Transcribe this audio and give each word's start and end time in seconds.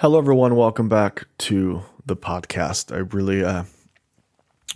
Hello, 0.00 0.16
everyone. 0.16 0.56
Welcome 0.56 0.88
back 0.88 1.26
to 1.40 1.82
the 2.06 2.16
podcast. 2.16 2.90
I 2.90 3.00
really 3.14 3.44
uh, 3.44 3.64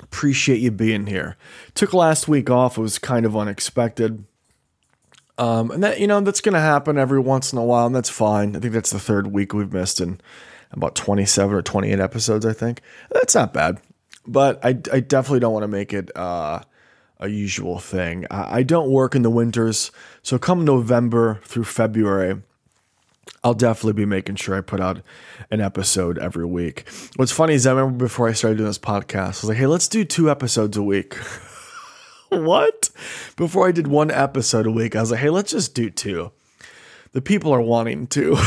appreciate 0.03 0.61
you 0.61 0.71
being 0.71 1.07
here. 1.07 1.39
Took 1.73 1.95
last 1.95 2.29
week 2.29 2.51
off. 2.51 2.77
It 2.77 2.83
was 2.83 2.99
kind 2.99 3.25
of 3.25 3.35
unexpected. 3.35 4.27
Um, 5.39 5.71
and 5.71 5.83
that, 5.83 5.99
you 5.99 6.07
know, 6.07 6.21
that's 6.21 6.43
going 6.43 6.53
to 6.53 6.61
happen 6.61 6.99
every 6.99 7.21
once 7.21 7.55
in 7.55 7.59
a 7.59 7.65
while, 7.65 7.87
and 7.87 7.97
that's 7.97 8.11
fine. 8.11 8.55
I 8.55 8.59
think 8.59 8.75
that's 8.75 8.91
the 8.91 9.01
third 9.01 9.29
week 9.29 9.55
we've 9.55 9.73
missed 9.73 9.99
in 9.99 10.21
about 10.73 10.95
27 10.95 11.57
or 11.57 11.63
28 11.63 11.99
episodes, 12.01 12.45
I 12.45 12.53
think. 12.53 12.83
That's 13.11 13.35
not 13.35 13.55
bad. 13.55 13.81
But 14.27 14.63
I, 14.63 14.79
I 14.93 15.01
definitely 15.01 15.41
don't 15.41 15.55
want 15.55 15.63
to 15.63 15.69
make 15.69 15.95
it 15.95 16.15
uh, 16.15 16.61
a 17.19 17.29
usual 17.29 17.79
thing. 17.79 18.27
I, 18.31 18.59
I 18.59 18.63
don't 18.63 18.91
work 18.91 19.15
in 19.15 19.23
the 19.23 19.31
winters. 19.31 19.91
So 20.23 20.39
come 20.39 20.67
November 20.67 21.41
through 21.45 21.65
February, 21.65 22.43
I'll 23.45 23.55
definitely 23.55 23.93
be 23.93 24.07
making 24.07 24.37
sure 24.37 24.57
I 24.57 24.63
put 24.63 24.81
out 24.81 25.03
an 25.51 25.61
episode 25.61 26.19
every 26.19 26.47
week. 26.47 26.89
What's 27.17 27.31
funny 27.31 27.53
is 27.53 27.67
I 27.67 27.73
remember 27.73 28.07
before 28.07 28.27
I 28.27 28.33
started 28.33 28.57
doing 28.57 28.71
this 28.71 28.79
podcast, 28.79 29.19
I 29.19 29.29
was 29.29 29.45
like, 29.45 29.59
hey, 29.59 29.67
let's 29.67 29.87
do 29.87 30.03
two 30.03 30.31
episodes 30.31 30.79
a 30.79 30.83
week. 30.83 31.15
what? 32.31 32.89
Before 33.37 33.69
I 33.69 33.73
did 33.73 33.87
one 33.87 34.11
episode 34.11 34.67
a 34.67 34.71
week, 34.71 34.97
I 34.97 35.01
was 35.03 35.11
like, 35.11 35.21
hey, 35.21 35.29
let's 35.29 35.53
just 35.53 35.75
do 35.75 35.91
two. 35.91 36.33
The 37.13 37.21
people 37.21 37.53
are 37.53 37.61
wanting 37.61 38.07
to, 38.09 38.39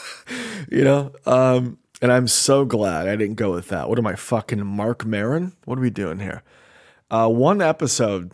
you 0.70 0.84
know? 0.84 1.12
Um, 1.24 1.78
and 2.02 2.12
I'm 2.12 2.28
so 2.28 2.66
glad 2.66 3.08
I 3.08 3.16
didn't 3.16 3.36
go 3.36 3.50
with 3.50 3.68
that. 3.68 3.88
What 3.88 3.98
am 3.98 4.06
I, 4.06 4.14
fucking 4.14 4.64
Marc 4.64 5.06
Maron? 5.06 5.54
What 5.64 5.78
are 5.78 5.82
we 5.82 5.88
doing 5.88 6.18
here? 6.20 6.42
Uh, 7.10 7.28
one 7.28 7.62
episode 7.62 8.30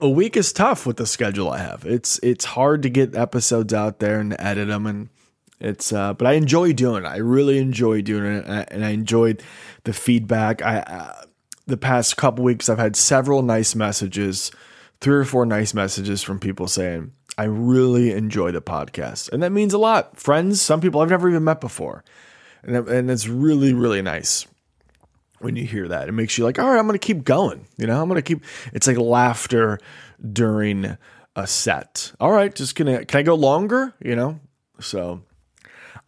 a 0.00 0.08
week 0.08 0.38
is 0.38 0.54
tough 0.54 0.86
with 0.86 0.96
the 0.96 1.06
schedule 1.06 1.50
I 1.50 1.58
have. 1.58 1.84
It's 1.84 2.18
it's 2.22 2.44
hard 2.44 2.82
to 2.82 2.90
get 2.90 3.14
episodes 3.14 3.74
out 3.74 3.98
there 3.98 4.20
and 4.20 4.36
edit 4.38 4.68
them, 4.68 4.86
and 4.86 5.08
it's 5.60 5.92
uh, 5.92 6.14
but 6.14 6.26
I 6.26 6.32
enjoy 6.32 6.72
doing 6.72 7.04
it. 7.04 7.08
I 7.08 7.16
really 7.16 7.58
enjoy 7.58 8.02
doing 8.02 8.24
it, 8.24 8.44
and 8.44 8.52
I, 8.52 8.66
and 8.70 8.84
I 8.84 8.90
enjoyed 8.90 9.42
the 9.84 9.92
feedback. 9.92 10.62
I 10.62 10.78
uh, 10.80 11.22
the 11.66 11.76
past 11.76 12.16
couple 12.16 12.44
weeks 12.44 12.68
I've 12.68 12.78
had 12.78 12.94
several 12.96 13.42
nice 13.42 13.74
messages, 13.74 14.52
three 15.00 15.16
or 15.16 15.24
four 15.24 15.44
nice 15.46 15.74
messages 15.74 16.22
from 16.22 16.38
people 16.38 16.68
saying 16.68 17.12
I 17.36 17.44
really 17.44 18.12
enjoy 18.12 18.52
the 18.52 18.62
podcast, 18.62 19.32
and 19.32 19.42
that 19.42 19.50
means 19.50 19.74
a 19.74 19.78
lot. 19.78 20.16
Friends, 20.16 20.60
some 20.60 20.80
people 20.80 21.00
I've 21.00 21.10
never 21.10 21.28
even 21.28 21.44
met 21.44 21.60
before, 21.60 22.04
and 22.62 22.76
and 22.88 23.10
it's 23.10 23.26
really 23.26 23.74
really 23.74 24.02
nice 24.02 24.46
when 25.40 25.56
you 25.56 25.64
hear 25.64 25.88
that. 25.88 26.08
It 26.08 26.12
makes 26.12 26.38
you 26.38 26.44
like, 26.44 26.60
all 26.60 26.70
right, 26.70 26.78
I'm 26.78 26.88
to 26.88 26.98
keep 26.98 27.24
going. 27.24 27.66
You 27.76 27.88
know, 27.88 28.00
I'm 28.00 28.08
to 28.10 28.22
keep. 28.22 28.44
It's 28.72 28.86
like 28.86 28.96
laughter 28.96 29.80
during 30.32 30.96
a 31.34 31.46
set. 31.48 32.12
All 32.20 32.30
right, 32.30 32.54
just 32.54 32.76
gonna. 32.76 33.04
Can 33.04 33.18
I 33.18 33.22
go 33.24 33.34
longer? 33.34 33.94
You 34.00 34.14
know, 34.14 34.40
so. 34.78 35.22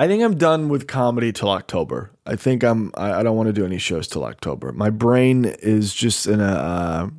I 0.01 0.09
think 0.09 0.23
I'm 0.23 0.39
done 0.39 0.71
with 0.71 0.87
comedy 0.87 1.31
till 1.31 1.51
October. 1.51 2.11
I 2.25 2.35
think 2.35 2.65
I'm. 2.65 2.91
I, 2.95 3.21
I 3.21 3.23
don't 3.23 3.37
want 3.37 3.49
to 3.49 3.53
do 3.53 3.67
any 3.67 3.77
shows 3.77 4.09
till 4.09 4.25
October. 4.25 4.73
My 4.73 4.89
brain 4.89 5.45
is 5.45 5.93
just 5.93 6.27
in 6.27 6.41
a. 6.41 6.45
Uh, 6.45 7.11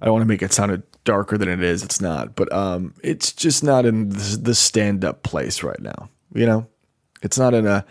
I 0.00 0.04
don't 0.06 0.14
want 0.14 0.22
to 0.22 0.28
make 0.28 0.40
it 0.40 0.54
sound 0.54 0.82
darker 1.04 1.36
than 1.36 1.50
it 1.50 1.62
is. 1.62 1.82
It's 1.82 2.00
not, 2.00 2.34
but 2.34 2.50
um, 2.50 2.94
it's 3.04 3.32
just 3.32 3.62
not 3.62 3.84
in 3.84 4.08
the, 4.08 4.38
the 4.40 4.54
stand 4.54 5.04
up 5.04 5.22
place 5.22 5.62
right 5.62 5.80
now. 5.80 6.08
You 6.32 6.46
know, 6.46 6.66
it's 7.22 7.38
not 7.38 7.52
in 7.52 7.66
a 7.66 7.84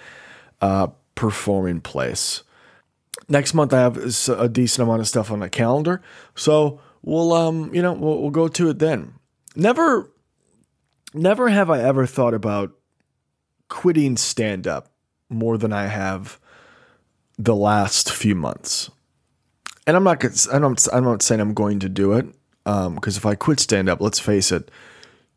uh, 0.59 0.87
performing 1.13 1.79
place 1.79 2.41
next 3.29 3.53
month 3.53 3.73
I 3.73 3.79
have 3.79 3.97
a 4.29 4.49
decent 4.49 4.83
amount 4.83 5.01
of 5.01 5.07
stuff 5.07 5.31
on 5.31 5.39
the 5.39 5.49
calendar, 5.49 6.01
so 6.35 6.79
we'll 7.03 7.31
um 7.33 7.73
you 7.73 7.81
know 7.81 7.93
we'll, 7.93 8.21
we'll 8.21 8.31
go 8.31 8.47
to 8.47 8.69
it 8.69 8.79
then. 8.79 9.13
Never, 9.55 10.11
never 11.13 11.49
have 11.49 11.69
I 11.69 11.81
ever 11.81 12.05
thought 12.05 12.33
about 12.33 12.73
quitting 13.71 14.17
stand 14.17 14.67
up 14.67 14.91
more 15.29 15.57
than 15.57 15.71
I 15.71 15.87
have 15.87 16.37
the 17.37 17.55
last 17.55 18.11
few 18.11 18.35
months. 18.35 18.91
And 19.87 19.95
I'm 19.95 20.03
not 20.03 20.23
I 20.53 20.59
don't 20.59 20.87
I'm 20.93 21.05
not 21.05 21.23
saying 21.23 21.39
I'm 21.39 21.55
going 21.55 21.79
to 21.79 21.89
do 21.89 22.13
it 22.13 22.25
because 22.65 22.85
um, 22.85 22.99
if 23.05 23.25
I 23.25 23.33
quit 23.33 23.61
stand 23.61 23.89
up, 23.89 24.01
let's 24.01 24.19
face 24.19 24.51
it, 24.51 24.69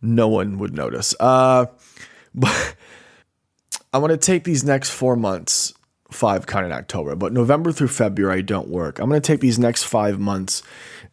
no 0.02 0.28
one 0.28 0.58
would 0.58 0.74
notice. 0.74 1.14
Uh, 1.18 1.66
but 2.34 2.76
I 3.92 3.98
want 3.98 4.10
to 4.10 4.18
take 4.18 4.42
these 4.42 4.64
next 4.64 4.90
four 4.90 5.14
months 5.16 5.72
five 6.10 6.46
kind 6.46 6.66
of 6.66 6.72
in 6.72 6.76
October, 6.76 7.14
but 7.14 7.32
November 7.32 7.70
through 7.72 7.88
February 7.88 8.42
don't 8.42 8.68
work. 8.68 8.98
I'm 8.98 9.08
going 9.08 9.20
to 9.20 9.26
take 9.26 9.40
these 9.40 9.58
next 9.58 9.84
five 9.84 10.18
months 10.18 10.62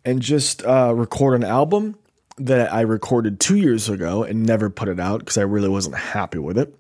and 0.04 0.22
just 0.22 0.66
uh, 0.66 0.94
record 0.96 1.36
an 1.36 1.44
album 1.44 1.98
that 2.38 2.74
I 2.74 2.82
recorded 2.82 3.40
two 3.40 3.58
years 3.58 3.90
ago 3.90 4.24
and 4.24 4.44
never 4.44 4.70
put 4.70 4.90
it 4.90 5.00
out 5.00 5.20
because 5.20 5.38
I 5.38 5.44
really 5.44 5.70
wasn't 5.70 5.96
happy 5.96 6.40
with 6.40 6.58
it. 6.58 6.76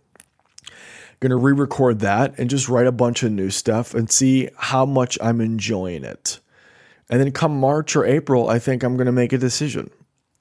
Going 1.21 1.29
to 1.29 1.37
re 1.37 1.53
record 1.53 1.99
that 1.99 2.37
and 2.37 2.49
just 2.49 2.67
write 2.67 2.87
a 2.87 2.91
bunch 2.91 3.23
of 3.23 3.31
new 3.31 3.49
stuff 3.49 3.93
and 3.93 4.11
see 4.11 4.49
how 4.57 4.85
much 4.85 5.17
I'm 5.21 5.39
enjoying 5.39 6.03
it. 6.03 6.39
And 7.09 7.19
then 7.19 7.31
come 7.31 7.59
March 7.59 7.95
or 7.95 8.05
April, 8.05 8.49
I 8.49 8.57
think 8.57 8.83
I'm 8.83 8.97
going 8.97 9.05
to 9.05 9.11
make 9.11 9.31
a 9.31 9.37
decision. 9.37 9.91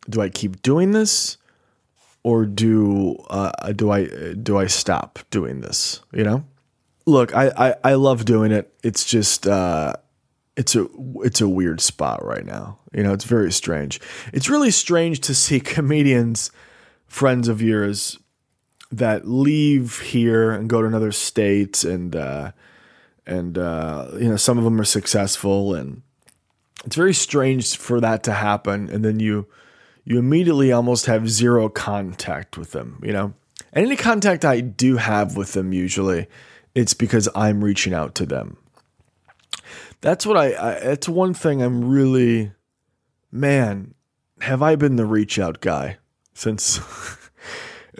Do 0.08 0.20
I 0.22 0.28
keep 0.28 0.62
doing 0.62 0.92
this? 0.92 1.36
Or 2.22 2.44
do 2.46 3.16
uh, 3.30 3.72
do 3.72 3.91
I 3.91 4.34
do 4.34 4.58
I 4.58 4.66
stop 4.66 5.18
doing 5.30 5.62
this? 5.62 6.00
You 6.12 6.24
know, 6.24 6.44
look, 7.06 7.34
I, 7.34 7.50
I, 7.56 7.74
I 7.82 7.94
love 7.94 8.24
doing 8.24 8.52
it. 8.52 8.72
It's 8.82 9.04
just 9.04 9.47
uh, 9.47 9.94
it's 10.56 10.76
a 10.76 10.86
it's 11.24 11.41
a 11.41 11.48
weird 11.48 11.80
spot 11.80 12.24
right 12.24 12.44
now. 12.44 12.78
You 12.92 13.02
know, 13.02 13.12
it's 13.12 13.24
very 13.24 13.52
strange. 13.52 14.00
It's 14.32 14.48
really 14.48 14.70
strange 14.70 15.20
to 15.20 15.34
see 15.34 15.60
comedians, 15.76 16.50
friends 17.06 17.48
of 17.48 17.62
yours, 17.62 18.18
that 18.91 19.28
leave 19.28 20.01
here 20.01 20.51
and 20.51 20.69
go 20.69 20.81
to 20.81 20.87
another 20.87 21.12
state, 21.12 21.84
and 21.84 22.15
uh, 22.17 22.53
and 23.27 23.56
uh, 23.56 24.09
you 24.15 24.28
know 24.28 24.37
some 24.37 24.59
of 24.59 24.65
them 24.65 24.81
are 24.81 24.84
successful, 24.84 25.75
and 25.75 26.03
it's 26.84 26.97
very 26.97 27.15
strange 27.15 27.77
for 27.77 28.01
that 28.01 28.23
to 28.25 28.33
happen, 28.33 28.89
and 28.91 29.05
then 29.05 29.21
you 29.21 29.47
you 30.05 30.19
immediately 30.19 30.73
almost 30.73 31.06
have 31.06 31.31
zero 31.31 31.69
contact 31.69 32.59
with 32.59 32.73
them. 32.73 33.01
You 33.03 33.12
know, 33.12 33.34
and 33.73 33.87
any 33.87 33.97
contact 33.97 34.45
I 34.45 34.61
do 34.61 34.97
have 34.97 35.37
with 35.37 35.53
them 35.53 35.72
usually 35.72 36.27
it's 36.75 36.95
because 36.95 37.28
I'm 37.34 37.65
reaching 37.65 37.95
out 37.95 38.15
to 38.17 38.27
them. 38.27 38.57
That's 40.01 40.25
what 40.25 40.37
I, 40.37 40.53
I 40.53 40.72
it's 40.72 41.09
one 41.09 41.34
thing 41.34 41.62
I'm 41.62 41.89
really 41.89 42.53
man, 43.31 43.95
have 44.41 44.62
I 44.62 44.77
been 44.77 44.97
the 44.97 45.05
reach 45.05 45.39
out 45.39 45.61
guy 45.61 45.99
since 46.34 46.78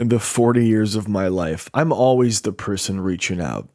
in 0.01 0.09
the 0.09 0.19
40 0.19 0.67
years 0.67 0.97
of 0.97 1.09
my 1.09 1.29
life? 1.29 1.69
I'm 1.75 1.93
always 1.93 2.41
the 2.41 2.53
person 2.53 3.01
reaching 3.01 3.41
out. 3.41 3.69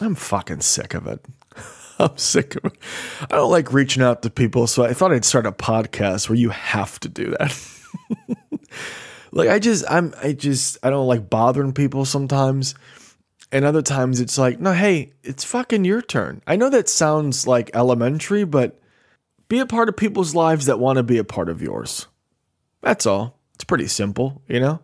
I'm 0.00 0.14
fucking 0.14 0.60
sick 0.60 0.94
of 0.94 1.06
it. 1.06 1.24
I'm 1.98 2.18
sick 2.18 2.56
of 2.56 2.64
it. 2.66 2.78
I 3.22 3.36
don't 3.36 3.50
like 3.50 3.72
reaching 3.72 4.02
out 4.02 4.22
to 4.22 4.30
people, 4.30 4.66
so 4.66 4.84
I 4.84 4.92
thought 4.92 5.12
I'd 5.12 5.24
start 5.24 5.46
a 5.46 5.52
podcast 5.52 6.28
where 6.28 6.38
you 6.38 6.50
have 6.50 6.98
to 7.00 7.08
do 7.08 7.30
that. 7.38 7.70
like 9.32 9.48
I 9.48 9.60
just 9.60 9.84
I'm 9.88 10.12
I 10.20 10.32
just 10.32 10.78
I 10.82 10.90
don't 10.90 11.06
like 11.06 11.30
bothering 11.30 11.72
people 11.72 12.04
sometimes. 12.04 12.74
And 13.52 13.64
other 13.64 13.82
times 13.82 14.18
it's 14.18 14.36
like, 14.36 14.58
no, 14.58 14.72
hey, 14.72 15.12
it's 15.22 15.44
fucking 15.44 15.84
your 15.84 16.02
turn. 16.02 16.42
I 16.44 16.56
know 16.56 16.70
that 16.70 16.88
sounds 16.88 17.46
like 17.46 17.70
elementary, 17.72 18.42
but 18.42 18.80
be 19.48 19.60
a 19.60 19.66
part 19.66 19.88
of 19.88 19.96
people's 19.96 20.34
lives 20.34 20.66
that 20.66 20.80
want 20.80 20.96
to 20.96 21.04
be 21.04 21.18
a 21.18 21.24
part 21.24 21.48
of 21.48 21.62
yours. 21.62 22.08
That's 22.80 23.06
all. 23.06 23.38
It's 23.54 23.62
pretty 23.62 23.86
simple, 23.86 24.42
you 24.48 24.58
know? 24.58 24.80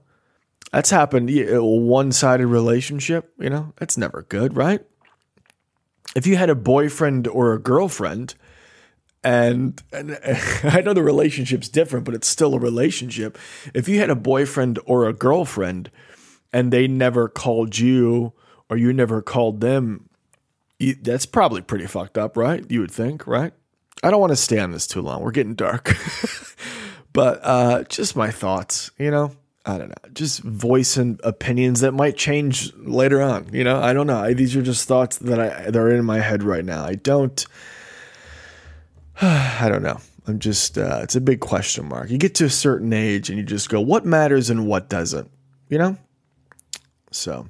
That's 0.73 0.91
happened, 0.91 1.31
a 1.31 1.63
one 1.63 2.13
sided 2.13 2.47
relationship, 2.47 3.33
you 3.39 3.51
know? 3.51 3.73
That's 3.77 3.97
never 3.97 4.23
good, 4.29 4.57
right? 4.57 4.81
If 6.15 6.27
you 6.27 6.37
had 6.37 6.51
a 6.51 6.55
boyfriend 6.55 7.27
or 7.27 7.53
a 7.53 7.59
girlfriend, 7.59 8.35
and, 9.25 9.83
and 9.93 10.19
I 10.65 10.81
know 10.81 10.95
the 10.95 11.03
relationship's 11.03 11.69
different, 11.69 12.05
but 12.05 12.15
it's 12.15 12.29
still 12.29 12.55
a 12.55 12.59
relationship. 12.59 13.37
If 13.75 13.89
you 13.89 13.99
had 13.99 14.11
a 14.11 14.17
boyfriend 14.17 14.79
or 14.87 15.07
a 15.09 15.13
girlfriend 15.13 15.91
and 16.53 16.73
they 16.73 16.87
never 16.87 17.29
called 17.29 17.79
you 17.79 18.33
or 18.69 18.77
you 18.77 18.93
never 18.93 19.23
called 19.23 19.61
them, 19.61 20.09
that's 21.03 21.27
probably 21.27 21.61
pretty 21.61 21.87
fucked 21.87 22.17
up, 22.17 22.37
right? 22.37 22.65
You 22.71 22.81
would 22.81 22.91
think, 22.91 23.27
right? 23.27 23.53
I 24.03 24.11
don't 24.11 24.21
want 24.21 24.31
to 24.31 24.37
stay 24.37 24.59
on 24.59 24.71
this 24.71 24.87
too 24.87 25.03
long. 25.03 25.23
We're 25.23 25.31
getting 25.33 25.55
dark. 25.55 25.95
but 27.13 27.41
uh, 27.43 27.83
just 27.85 28.17
my 28.17 28.31
thoughts, 28.31 28.91
you 28.99 29.11
know? 29.11 29.33
I 29.67 29.77
don't 29.77 29.89
know. 29.89 30.11
Just 30.15 30.41
voicing 30.41 31.21
opinions 31.23 31.81
that 31.81 31.93
might 31.93 32.17
change 32.17 32.73
later 32.77 33.21
on, 33.21 33.51
you 33.53 33.63
know? 33.63 33.81
I 33.81 33.93
don't 33.93 34.07
know. 34.07 34.19
I, 34.19 34.33
these 34.33 34.57
are 34.57 34.63
just 34.63 34.89
thoughts 34.89 35.19
that 35.19 35.39
I 35.39 35.71
that 35.71 35.77
are 35.77 35.91
in 35.91 36.05
my 36.05 36.21
head 36.21 36.43
right 36.43 36.65
now. 36.65 36.85
I 36.85 36.95
don't 36.95 37.47
I 39.23 39.69
don't 39.69 39.83
know. 39.83 40.01
I'm 40.27 40.39
just 40.39 40.79
uh, 40.79 41.01
it's 41.03 41.17
a 41.17 41.21
big 41.21 41.41
question 41.41 41.89
mark. 41.89 42.11
You 42.11 42.19
get 42.19 42.35
to 42.37 42.45
a 42.47 42.51
certain 42.51 42.93
age 42.93 43.29
and 43.29 43.39
you 43.39 43.45
just 43.45 43.69
go, 43.69 43.81
what 43.81 44.07
matters 44.07 44.49
and 44.49 44.67
what 44.67 44.89
doesn't, 44.89 45.31
you 45.69 45.77
know? 45.77 45.99
So 47.11 47.49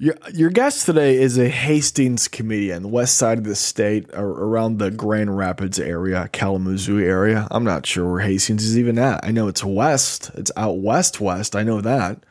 your, 0.00 0.14
your 0.32 0.48
guest 0.48 0.86
today 0.86 1.18
is 1.18 1.36
a 1.36 1.50
Hastings 1.50 2.26
comedian, 2.26 2.82
the 2.84 2.88
west 2.88 3.18
side 3.18 3.36
of 3.36 3.44
the 3.44 3.54
state, 3.54 4.08
around 4.14 4.78
the 4.78 4.90
Grand 4.90 5.36
Rapids 5.36 5.78
area, 5.78 6.30
Kalamazoo 6.32 6.98
area. 6.98 7.46
I'm 7.50 7.64
not 7.64 7.84
sure 7.84 8.10
where 8.10 8.20
Hastings 8.22 8.64
is 8.64 8.78
even 8.78 8.98
at. 8.98 9.22
I 9.22 9.30
know 9.30 9.46
it's 9.46 9.62
west, 9.62 10.30
it's 10.36 10.50
out 10.56 10.78
west, 10.78 11.20
west. 11.20 11.54
I 11.54 11.64
know 11.64 11.82
that. 11.82 12.24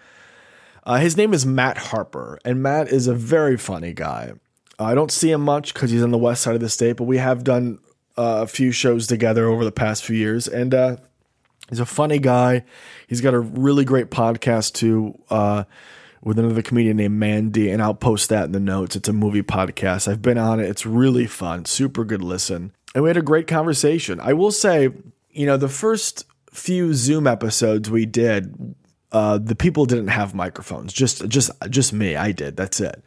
Uh, 0.83 0.98
his 0.98 1.16
name 1.16 1.31
is 1.31 1.45
Matt 1.45 1.77
Harper, 1.77 2.39
and 2.44 2.63
Matt 2.63 2.88
is 2.88 3.06
a 3.06 3.13
very 3.13 3.56
funny 3.56 3.94
guy. 3.94 4.33
I 4.80 4.95
don't 4.95 5.12
see 5.12 5.30
him 5.30 5.42
much 5.42 5.71
because 5.71 5.92
he's 5.92 6.01
on 6.01 6.10
the 6.10 6.18
west 6.18 6.42
side 6.42 6.56
of 6.56 6.62
the 6.62 6.69
state, 6.69 6.94
but 6.94 7.04
we 7.04 7.18
have 7.18 7.44
done 7.44 7.77
uh, 8.18 8.42
a 8.42 8.48
few 8.48 8.71
shows 8.71 9.06
together 9.06 9.45
over 9.45 9.63
the 9.63 9.71
past 9.71 10.04
few 10.04 10.16
years, 10.16 10.48
and 10.48 10.74
uh, 10.74 10.95
he's 11.69 11.80
a 11.80 11.86
funny 11.86 12.18
guy. 12.18 12.63
He's 13.06 13.21
got 13.21 13.36
a 13.36 13.39
really 13.39 13.86
great 13.86 14.10
podcast 14.10 14.74
too 14.74 15.19
uh, 15.30 15.66
with 16.21 16.39
another 16.39 16.62
comedian 16.62 16.98
named 16.98 17.19
Mandy, 17.19 17.69
and 17.69 17.81
I'll 17.81 17.94
post 17.94 18.30
that 18.30 18.45
in 18.45 18.51
the 18.51 18.60
notes. 18.60 18.95
It's 18.95 19.10
a 19.10 19.13
movie 19.13 19.44
podcast. 19.44 20.07
I've 20.07 20.21
been 20.21 20.38
on 20.38 20.60
it. 20.60 20.69
It's 20.69 20.86
really 20.86 21.27
fun, 21.27 21.66
super 21.66 22.04
good 22.04 22.21
listen, 22.21 22.74
and 22.94 23.04
we 23.04 23.10
had 23.10 23.18
a 23.18 23.21
great 23.21 23.48
conversation. 23.48 24.19
I 24.19 24.33
will 24.33 24.51
say, 24.51 24.89
you 25.30 25.45
know, 25.45 25.57
the 25.57 25.69
first 25.69 26.25
few 26.51 26.94
Zoom 26.94 27.27
episodes 27.27 27.89
we 27.89 28.06
did, 28.06 28.75
uh, 29.12 29.38
the 29.38 29.56
people 29.56 29.86
didn't 29.86 30.07
have 30.07 30.33
microphones. 30.33 30.92
Just, 30.94 31.27
just, 31.27 31.51
just 31.69 31.94
me. 31.94 32.16
I 32.16 32.31
did. 32.31 32.57
That's 32.57 32.80
it 32.80 33.04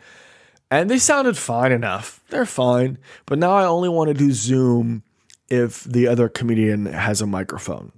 and 0.72 0.88
they 0.88 0.98
sounded 0.98 1.36
fine 1.36 1.70
enough. 1.70 2.24
They're 2.30 2.46
fine. 2.46 2.96
But 3.26 3.38
now 3.38 3.52
I 3.52 3.66
only 3.66 3.90
want 3.90 4.08
to 4.08 4.14
do 4.14 4.32
Zoom 4.32 5.02
if 5.50 5.84
the 5.84 6.08
other 6.08 6.30
comedian 6.30 6.86
has 6.86 7.20
a 7.20 7.26
microphone 7.26 7.92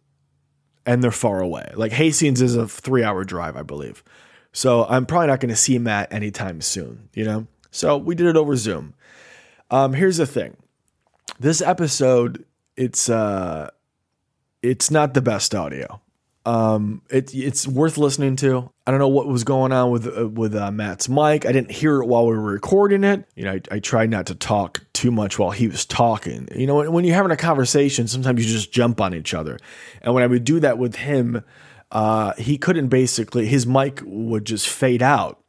and 0.85 1.01
they're 1.01 1.13
far 1.13 1.41
away. 1.41 1.71
Like 1.77 1.93
Hastings 1.93 2.43
is 2.43 2.57
a 2.57 2.67
three 2.67 3.05
hour 3.05 3.23
drive, 3.23 3.57
I 3.57 3.63
believe. 3.63 4.03
So 4.55 4.87
I'm 4.87 5.05
probably 5.05 5.27
not 5.27 5.41
going 5.41 5.51
to 5.51 5.57
see 5.57 5.79
Matt 5.79 6.13
anytime 6.13 6.63
soon, 6.63 7.11
you 7.13 7.25
know? 7.25 7.47
So 7.73 7.99
we 7.99 8.15
did 8.15 8.29
it 8.29 8.37
over 8.37 8.57
Zoom. 8.57 8.95
Um, 9.71 9.93
here's 9.93 10.17
the 10.17 10.27
thing. 10.27 10.57
This 11.41 11.61
episode, 11.61 12.45
it's 12.77 13.09
uh 13.09 13.71
it's 14.63 14.91
not 14.91 15.13
the 15.13 15.21
best 15.21 15.55
audio. 15.55 16.01
Um, 16.47 17.03
it, 17.11 17.35
it's 17.35 17.67
worth 17.67 17.97
listening 17.99 18.37
to. 18.37 18.71
I 18.87 18.91
don't 18.91 19.01
know 19.01 19.09
what 19.09 19.27
was 19.27 19.45
going 19.45 19.73
on 19.73 19.91
with 19.91 20.07
uh, 20.07 20.29
with 20.29 20.55
uh, 20.55 20.71
Matt's 20.71 21.09
mic. 21.09 21.47
I 21.47 21.53
didn't 21.53 21.73
hear 21.73 22.03
it 22.03 22.07
while 22.07 22.27
we 22.27 22.37
were 22.37 22.53
recording 22.53 23.03
it. 23.03 23.27
You 23.35 23.45
know, 23.45 23.53
I, 23.53 23.61
I 23.73 23.79
tried 23.81 24.11
not 24.11 24.27
to 24.27 24.35
talk 24.35 24.85
too 24.93 25.11
much 25.11 25.39
while 25.39 25.51
he 25.51 25.69
was 25.69 25.85
talking. 25.85 26.49
You 26.55 26.67
know, 26.67 26.77
when, 26.77 26.93
when 26.93 27.05
you're 27.05 27.15
having 27.15 27.33
a 27.33 27.37
conversation, 27.37 28.07
sometimes 28.09 28.47
you 28.47 28.53
just 28.53 28.73
jump 28.73 29.01
on 29.01 29.15
each 29.15 29.35
other. 29.35 29.59
And 30.03 30.15
when 30.15 30.23
I 30.23 30.27
would 30.27 30.45
do 30.45 30.61
that 30.61 30.79
with 30.79 30.97
him, 30.97 31.43
uh, 31.95 32.35
he 32.35 32.59
couldn't 32.59 32.89
basically. 32.89 33.47
His 33.47 33.67
mic 33.67 34.03
would 34.05 34.45
just 34.45 34.69
fade 34.69 35.03
out, 35.03 35.41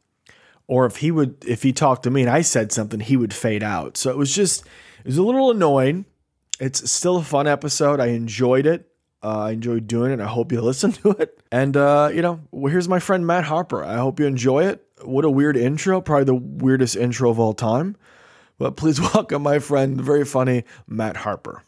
or 0.68 0.86
if 0.86 0.98
he 0.98 1.10
would, 1.10 1.44
if 1.46 1.64
he 1.64 1.72
talked 1.72 2.04
to 2.04 2.10
me 2.10 2.22
and 2.22 2.30
I 2.30 2.40
said 2.42 2.72
something, 2.72 3.00
he 3.00 3.16
would 3.16 3.34
fade 3.34 3.64
out. 3.64 3.96
So 3.96 4.10
it 4.10 4.16
was 4.16 4.34
just, 4.34 4.64
it 5.00 5.06
was 5.06 5.18
a 5.18 5.22
little 5.22 5.50
annoying. 5.50 6.06
It's 6.60 6.90
still 6.90 7.16
a 7.16 7.22
fun 7.22 7.46
episode. 7.48 8.00
I 8.00 8.06
enjoyed 8.06 8.64
it. 8.64 8.88
Uh, 9.22 9.38
I 9.40 9.50
enjoyed 9.50 9.88
doing 9.88 10.12
it. 10.12 10.20
I 10.20 10.26
hope 10.26 10.52
you 10.52 10.60
listen 10.62 10.92
to 10.92 11.10
it. 11.10 11.38
And, 11.50 11.76
uh, 11.76 12.10
you 12.14 12.22
know, 12.22 12.40
well, 12.52 12.70
here's 12.70 12.88
my 12.88 13.00
friend 13.00 13.26
Matt 13.26 13.44
Harper. 13.44 13.84
I 13.84 13.96
hope 13.96 14.20
you 14.20 14.26
enjoy 14.26 14.66
it. 14.66 14.86
What 15.02 15.24
a 15.24 15.30
weird 15.30 15.56
intro. 15.56 16.00
Probably 16.00 16.24
the 16.24 16.34
weirdest 16.34 16.96
intro 16.96 17.28
of 17.28 17.40
all 17.40 17.54
time. 17.54 17.96
But 18.56 18.76
please 18.76 19.00
welcome 19.14 19.42
my 19.42 19.58
friend, 19.58 20.00
very 20.00 20.24
funny 20.24 20.64
Matt 20.86 21.18
Harper. 21.18 21.64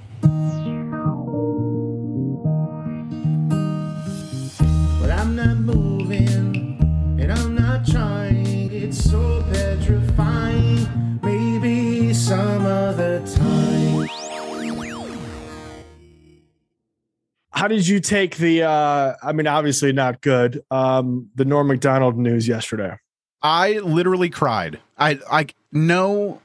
How 17.58 17.66
did 17.66 17.88
you 17.88 17.98
take 17.98 18.36
the 18.36 18.62
uh 18.62 19.14
i 19.20 19.32
mean 19.32 19.48
obviously 19.48 19.92
not 19.92 20.20
good 20.20 20.62
um 20.70 21.28
the 21.34 21.44
norm 21.44 21.66
macdonald 21.66 22.16
news 22.16 22.46
yesterday? 22.46 22.96
I 23.42 23.78
literally 23.78 24.30
cried. 24.30 24.78
I 24.96 25.18
i 25.28 25.46
know 25.72 26.40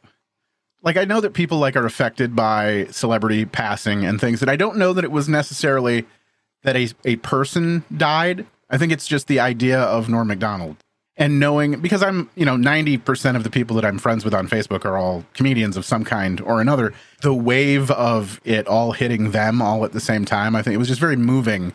like 0.81 0.97
i 0.97 1.05
know 1.05 1.21
that 1.21 1.33
people 1.33 1.59
like 1.59 1.75
are 1.75 1.85
affected 1.85 2.35
by 2.35 2.87
celebrity 2.89 3.45
passing 3.45 4.03
and 4.03 4.19
things 4.19 4.41
and 4.41 4.49
i 4.49 4.55
don't 4.55 4.75
know 4.75 4.91
that 4.91 5.03
it 5.03 5.11
was 5.11 5.29
necessarily 5.29 6.05
that 6.63 6.75
a, 6.75 6.89
a 7.05 7.17
person 7.17 7.83
died. 7.95 8.45
I 8.69 8.77
think 8.79 8.91
it's 8.91 9.07
just 9.07 9.27
the 9.27 9.39
idea 9.39 9.79
of 9.79 10.09
norm 10.09 10.29
macdonald 10.29 10.82
and 11.17 11.39
knowing 11.39 11.79
because 11.79 12.01
I'm, 12.01 12.29
you 12.35 12.45
know, 12.45 12.55
90% 12.55 13.35
of 13.35 13.43
the 13.43 13.49
people 13.49 13.75
that 13.75 13.85
I'm 13.85 13.99
friends 13.99 14.25
with 14.25 14.33
on 14.33 14.47
Facebook 14.47 14.83
are 14.85 14.97
all 14.97 15.25
comedians 15.33 15.77
of 15.77 15.85
some 15.85 16.03
kind 16.03 16.41
or 16.41 16.59
another. 16.59 16.93
The 17.21 17.33
wave 17.33 17.91
of 17.91 18.41
it 18.43 18.67
all 18.67 18.93
hitting 18.93 19.31
them 19.31 19.61
all 19.61 19.85
at 19.85 19.91
the 19.91 19.99
same 19.99 20.25
time, 20.25 20.55
I 20.55 20.61
think 20.61 20.73
it 20.73 20.77
was 20.77 20.87
just 20.87 20.99
very 20.99 21.15
moving, 21.15 21.73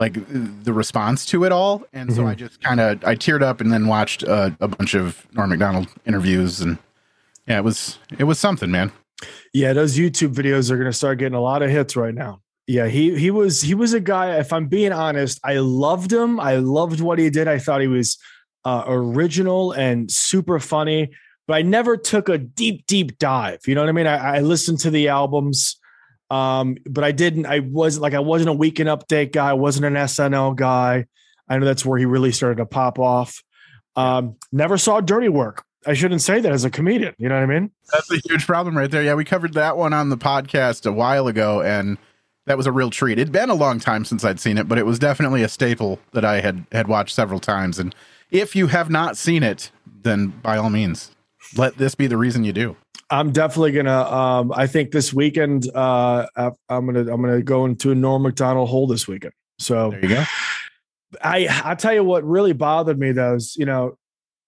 like 0.00 0.14
the 0.28 0.72
response 0.72 1.26
to 1.26 1.44
it 1.44 1.52
all. 1.52 1.84
And 1.92 2.08
mm-hmm. 2.08 2.16
so 2.16 2.26
I 2.26 2.34
just 2.34 2.62
kind 2.62 2.80
of 2.80 3.04
I 3.04 3.14
teared 3.14 3.42
up 3.42 3.60
and 3.60 3.72
then 3.72 3.86
watched 3.86 4.24
uh, 4.24 4.50
a 4.60 4.68
bunch 4.68 4.94
of 4.94 5.26
Norm 5.34 5.50
Macdonald 5.50 5.88
interviews, 6.06 6.60
and 6.60 6.78
yeah, 7.46 7.58
it 7.58 7.64
was 7.64 7.98
it 8.18 8.24
was 8.24 8.38
something, 8.38 8.70
man. 8.70 8.90
Yeah, 9.52 9.74
those 9.74 9.98
YouTube 9.98 10.34
videos 10.34 10.70
are 10.70 10.76
going 10.76 10.90
to 10.90 10.96
start 10.96 11.18
getting 11.18 11.36
a 11.36 11.40
lot 11.40 11.62
of 11.62 11.70
hits 11.70 11.94
right 11.94 12.14
now. 12.14 12.40
Yeah, 12.66 12.86
he 12.86 13.18
he 13.18 13.30
was 13.30 13.60
he 13.60 13.74
was 13.74 13.92
a 13.92 14.00
guy. 14.00 14.38
If 14.38 14.52
I'm 14.52 14.66
being 14.66 14.92
honest, 14.92 15.40
I 15.44 15.58
loved 15.58 16.12
him. 16.12 16.40
I 16.40 16.56
loved 16.56 17.00
what 17.00 17.18
he 17.18 17.28
did. 17.28 17.48
I 17.48 17.58
thought 17.58 17.80
he 17.80 17.86
was 17.86 18.18
uh, 18.64 18.84
original 18.86 19.72
and 19.72 20.10
super 20.10 20.58
funny, 20.60 21.10
but 21.46 21.54
I 21.54 21.62
never 21.62 21.96
took 21.96 22.28
a 22.28 22.38
deep, 22.38 22.86
deep 22.86 23.18
dive. 23.18 23.60
You 23.66 23.74
know 23.74 23.82
what 23.82 23.88
I 23.88 23.92
mean? 23.92 24.06
I, 24.06 24.36
I 24.36 24.40
listened 24.40 24.80
to 24.80 24.90
the 24.90 25.08
albums, 25.08 25.78
um, 26.30 26.76
but 26.88 27.04
I 27.04 27.12
didn't. 27.12 27.46
I 27.46 27.60
wasn't 27.60 28.02
like 28.02 28.14
I 28.14 28.20
wasn't 28.20 28.50
a 28.50 28.54
weekend 28.54 28.88
update 28.88 29.32
guy. 29.32 29.50
I 29.50 29.54
wasn't 29.54 29.86
an 29.86 29.94
SNL 29.94 30.56
guy. 30.56 31.06
I 31.48 31.58
know 31.58 31.66
that's 31.66 31.84
where 31.84 31.98
he 31.98 32.06
really 32.06 32.32
started 32.32 32.56
to 32.56 32.66
pop 32.66 32.98
off. 32.98 33.42
Um, 33.96 34.36
never 34.52 34.78
saw 34.78 35.00
dirty 35.00 35.28
work. 35.28 35.64
I 35.84 35.94
shouldn't 35.94 36.22
say 36.22 36.40
that 36.40 36.52
as 36.52 36.64
a 36.64 36.70
comedian. 36.70 37.14
You 37.18 37.28
know 37.28 37.34
what 37.34 37.42
I 37.42 37.46
mean? 37.46 37.70
That's 37.92 38.10
a 38.10 38.18
huge 38.28 38.46
problem 38.46 38.78
right 38.78 38.90
there. 38.90 39.02
Yeah, 39.02 39.14
we 39.14 39.24
covered 39.24 39.54
that 39.54 39.76
one 39.76 39.92
on 39.92 40.08
the 40.10 40.16
podcast 40.16 40.86
a 40.86 40.92
while 40.92 41.26
ago, 41.26 41.60
and 41.60 41.98
that 42.46 42.56
was 42.56 42.66
a 42.66 42.72
real 42.72 42.90
treat. 42.90 43.18
It'd 43.18 43.32
been 43.32 43.50
a 43.50 43.54
long 43.54 43.80
time 43.80 44.04
since 44.04 44.24
I'd 44.24 44.40
seen 44.40 44.58
it, 44.58 44.68
but 44.68 44.78
it 44.78 44.86
was 44.86 44.98
definitely 44.98 45.42
a 45.42 45.48
staple 45.48 45.98
that 46.12 46.24
I 46.24 46.40
had 46.40 46.66
had 46.72 46.86
watched 46.86 47.14
several 47.14 47.40
times. 47.40 47.78
And 47.78 47.94
if 48.32 48.56
you 48.56 48.66
have 48.68 48.90
not 48.90 49.16
seen 49.16 49.44
it, 49.44 49.70
then 50.02 50.28
by 50.28 50.56
all 50.56 50.70
means, 50.70 51.12
let 51.56 51.76
this 51.76 51.94
be 51.94 52.08
the 52.08 52.16
reason 52.16 52.42
you 52.42 52.52
do. 52.52 52.76
I'm 53.10 53.30
definitely 53.30 53.72
gonna. 53.72 54.02
Um, 54.02 54.52
I 54.56 54.66
think 54.66 54.90
this 54.90 55.12
weekend, 55.12 55.70
uh, 55.74 56.26
I'm 56.36 56.86
gonna 56.86 57.00
I'm 57.00 57.20
gonna 57.20 57.42
go 57.42 57.66
into 57.66 57.92
a 57.92 57.94
Norm 57.94 58.22
Macdonald 58.22 58.70
hole 58.70 58.86
this 58.86 59.06
weekend. 59.06 59.34
So 59.58 59.90
there 59.90 60.02
you 60.02 60.08
go. 60.08 60.24
I 61.22 61.46
I 61.62 61.74
tell 61.74 61.92
you 61.92 62.04
what 62.04 62.24
really 62.24 62.54
bothered 62.54 62.98
me 62.98 63.12
though 63.12 63.34
is 63.34 63.54
you 63.56 63.66
know 63.66 63.98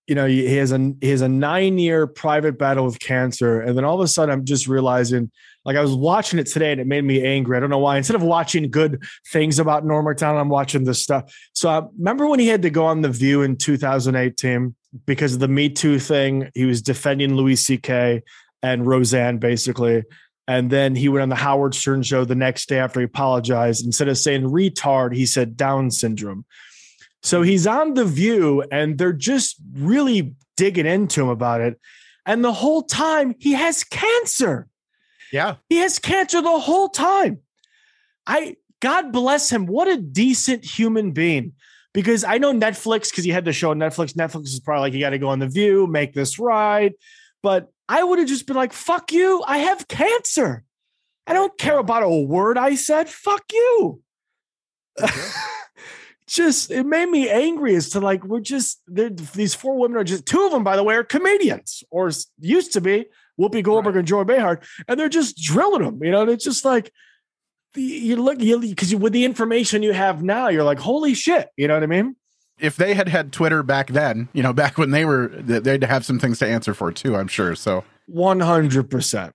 you 0.06 0.14
know 0.14 0.26
he 0.26 0.56
has 0.56 0.72
a 0.72 0.92
he 1.00 1.10
has 1.10 1.20
a 1.20 1.28
nine 1.28 1.78
year 1.78 2.06
private 2.06 2.58
battle 2.58 2.84
with 2.84 2.98
cancer, 2.98 3.60
and 3.60 3.76
then 3.76 3.84
all 3.84 3.94
of 3.94 4.00
a 4.00 4.08
sudden 4.08 4.32
I'm 4.32 4.44
just 4.44 4.66
realizing 4.66 5.30
like 5.64 5.76
I 5.76 5.80
was 5.80 5.94
watching 5.94 6.38
it 6.38 6.46
today 6.46 6.72
and 6.72 6.80
it 6.80 6.86
made 6.86 7.04
me 7.04 7.24
angry. 7.24 7.56
I 7.56 7.60
don't 7.60 7.70
know 7.70 7.78
why. 7.78 7.96
Instead 7.96 8.16
of 8.16 8.22
watching 8.22 8.70
good 8.70 9.02
things 9.32 9.58
about 9.58 9.84
Norm 9.84 10.04
Macdonald, 10.04 10.40
I'm 10.40 10.48
watching 10.48 10.84
this 10.84 11.02
stuff. 11.02 11.34
So 11.54 11.68
I 11.68 11.82
remember 11.98 12.26
when 12.26 12.38
he 12.38 12.48
had 12.48 12.62
to 12.62 12.70
go 12.70 12.84
on 12.84 13.00
The 13.00 13.08
View 13.08 13.42
in 13.42 13.56
2018 13.56 14.74
because 15.06 15.34
of 15.34 15.40
the 15.40 15.48
Me 15.48 15.70
Too 15.70 15.98
thing. 15.98 16.50
He 16.54 16.66
was 16.66 16.82
defending 16.82 17.34
Louis 17.34 17.56
C.K. 17.56 18.22
and 18.62 18.86
Roseanne 18.86 19.38
basically. 19.38 20.04
And 20.46 20.70
then 20.70 20.94
he 20.94 21.08
went 21.08 21.22
on 21.22 21.30
the 21.30 21.36
Howard 21.36 21.74
Stern 21.74 22.02
show 22.02 22.26
the 22.26 22.34
next 22.34 22.68
day 22.68 22.78
after 22.78 23.00
he 23.00 23.04
apologized. 23.04 23.86
Instead 23.86 24.08
of 24.08 24.18
saying 24.18 24.42
retard, 24.42 25.14
he 25.14 25.24
said 25.24 25.56
Down 25.56 25.90
syndrome. 25.90 26.44
So 27.24 27.40
he's 27.40 27.66
on 27.66 27.94
The 27.94 28.04
View 28.04 28.62
and 28.70 28.98
they're 28.98 29.14
just 29.14 29.56
really 29.72 30.34
digging 30.56 30.86
into 30.86 31.22
him 31.22 31.28
about 31.28 31.62
it. 31.62 31.80
And 32.26 32.44
the 32.44 32.52
whole 32.52 32.82
time 32.82 33.34
he 33.38 33.52
has 33.52 33.82
cancer. 33.82 34.68
Yeah. 35.32 35.56
He 35.70 35.78
has 35.78 35.98
cancer 35.98 36.42
the 36.42 36.58
whole 36.60 36.90
time. 36.90 37.40
I 38.26 38.56
God 38.80 39.10
bless 39.10 39.50
him. 39.50 39.64
What 39.64 39.88
a 39.88 39.96
decent 39.96 40.64
human 40.64 41.12
being. 41.12 41.52
Because 41.94 42.24
I 42.24 42.38
know 42.38 42.52
Netflix, 42.52 43.10
because 43.10 43.24
he 43.24 43.30
had 43.30 43.44
the 43.44 43.52
show 43.52 43.70
on 43.70 43.78
Netflix. 43.78 44.12
Netflix 44.12 44.44
is 44.46 44.60
probably 44.60 44.82
like, 44.82 44.92
you 44.92 45.00
got 45.00 45.10
to 45.10 45.18
go 45.18 45.28
on 45.28 45.38
the 45.38 45.48
view, 45.48 45.86
make 45.86 46.12
this 46.12 46.38
right. 46.38 46.92
But 47.42 47.70
I 47.88 48.02
would 48.02 48.18
have 48.18 48.28
just 48.28 48.46
been 48.46 48.56
like, 48.56 48.72
fuck 48.72 49.12
you. 49.12 49.42
I 49.46 49.58
have 49.58 49.88
cancer. 49.88 50.64
I 51.26 51.32
don't 51.32 51.56
care 51.56 51.78
about 51.78 52.02
a 52.02 52.10
word 52.10 52.58
I 52.58 52.74
said. 52.74 53.08
Fuck 53.08 53.44
you. 53.52 54.02
Okay. 55.00 55.20
just 56.26 56.70
it 56.70 56.86
made 56.86 57.08
me 57.08 57.28
angry 57.28 57.74
as 57.74 57.90
to 57.90 58.00
like 58.00 58.24
we're 58.24 58.40
just 58.40 58.80
these 58.88 59.54
four 59.54 59.76
women 59.76 59.98
are 59.98 60.04
just 60.04 60.24
two 60.24 60.44
of 60.46 60.52
them 60.52 60.64
by 60.64 60.74
the 60.74 60.82
way 60.82 60.94
are 60.94 61.04
comedians 61.04 61.84
or 61.90 62.10
used 62.38 62.72
to 62.72 62.80
be 62.80 63.06
Whoopi 63.38 63.62
Goldberg 63.62 63.94
right. 63.94 64.00
and 64.00 64.08
Joy 64.08 64.24
Behar, 64.24 64.60
and 64.86 64.98
they're 64.98 65.08
just 65.08 65.36
drilling 65.36 65.82
them. 65.82 66.02
You 66.02 66.10
know, 66.10 66.22
and 66.22 66.30
it's 66.30 66.44
just 66.44 66.64
like 66.64 66.92
you 67.74 68.16
look 68.16 68.40
you 68.40 68.58
because 68.60 68.94
with 68.94 69.12
the 69.12 69.24
information 69.24 69.82
you 69.82 69.92
have 69.92 70.22
now, 70.22 70.48
you're 70.48 70.64
like, 70.64 70.78
holy 70.78 71.14
shit. 71.14 71.48
You 71.56 71.68
know 71.68 71.74
what 71.74 71.82
I 71.82 71.86
mean? 71.86 72.16
If 72.58 72.76
they 72.76 72.94
had 72.94 73.08
had 73.08 73.32
Twitter 73.32 73.62
back 73.62 73.88
then, 73.88 74.28
you 74.32 74.42
know, 74.42 74.52
back 74.62 74.78
when 74.78 74.90
they 74.90 75.04
were, 75.04 75.28
they'd 75.28 75.84
have 75.84 76.04
some 76.04 76.18
things 76.18 76.38
to 76.38 76.46
answer 76.46 76.74
for 76.74 76.92
too. 76.92 77.16
I'm 77.16 77.28
sure. 77.28 77.54
So 77.54 77.84
one 78.06 78.40
hundred 78.40 78.90
percent. 78.90 79.34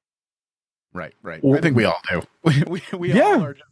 Right, 0.91 1.13
right. 1.21 1.43
I 1.45 1.61
think 1.61 1.75
we 1.75 1.85
all 1.85 2.01
do. 2.09 2.23
We, 2.43 2.63
we, 2.67 2.81
we 2.97 3.13
yeah. 3.13 3.23
all 3.23 3.43
are 3.43 3.53
just 3.53 3.68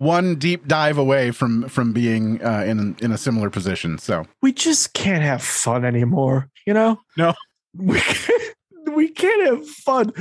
one 0.00 0.36
deep 0.36 0.66
dive 0.66 0.96
away 0.96 1.30
from 1.30 1.68
from 1.68 1.92
being 1.92 2.42
uh, 2.42 2.64
in 2.66 2.96
in 3.00 3.12
a 3.12 3.18
similar 3.18 3.50
position. 3.50 3.98
So 3.98 4.26
we 4.40 4.52
just 4.52 4.94
can't 4.94 5.22
have 5.22 5.42
fun 5.42 5.84
anymore, 5.84 6.48
you 6.66 6.72
know? 6.72 6.98
No. 7.18 7.34
We 7.76 8.00
can't, 8.00 8.54
we 8.94 9.08
can't 9.10 9.46
have 9.46 9.68
fun. 9.68 10.12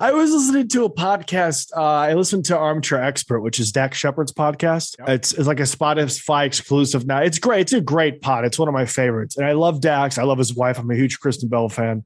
I 0.00 0.10
was 0.12 0.32
listening 0.32 0.66
to 0.68 0.84
a 0.84 0.90
podcast. 0.90 1.70
Uh, 1.76 1.82
I 1.82 2.14
listened 2.14 2.46
to 2.46 2.58
Armchair 2.58 3.00
Expert, 3.00 3.40
which 3.40 3.60
is 3.60 3.70
Dax 3.70 3.96
Shepard's 3.96 4.32
podcast. 4.32 4.96
Yep. 4.98 5.08
It's, 5.08 5.32
it's 5.32 5.46
like 5.46 5.60
a 5.60 5.64
Spotify 5.64 6.44
exclusive 6.44 7.06
now. 7.06 7.18
It's 7.18 7.38
great. 7.38 7.60
It's 7.60 7.72
a 7.72 7.80
great 7.80 8.20
pod. 8.20 8.44
It's 8.44 8.58
one 8.58 8.66
of 8.66 8.74
my 8.74 8.86
favorites. 8.86 9.36
And 9.36 9.46
I 9.46 9.52
love 9.52 9.80
Dax. 9.80 10.18
I 10.18 10.24
love 10.24 10.38
his 10.38 10.52
wife. 10.52 10.80
I'm 10.80 10.90
a 10.90 10.96
huge 10.96 11.20
Kristen 11.20 11.48
Bell 11.48 11.68
fan. 11.68 12.04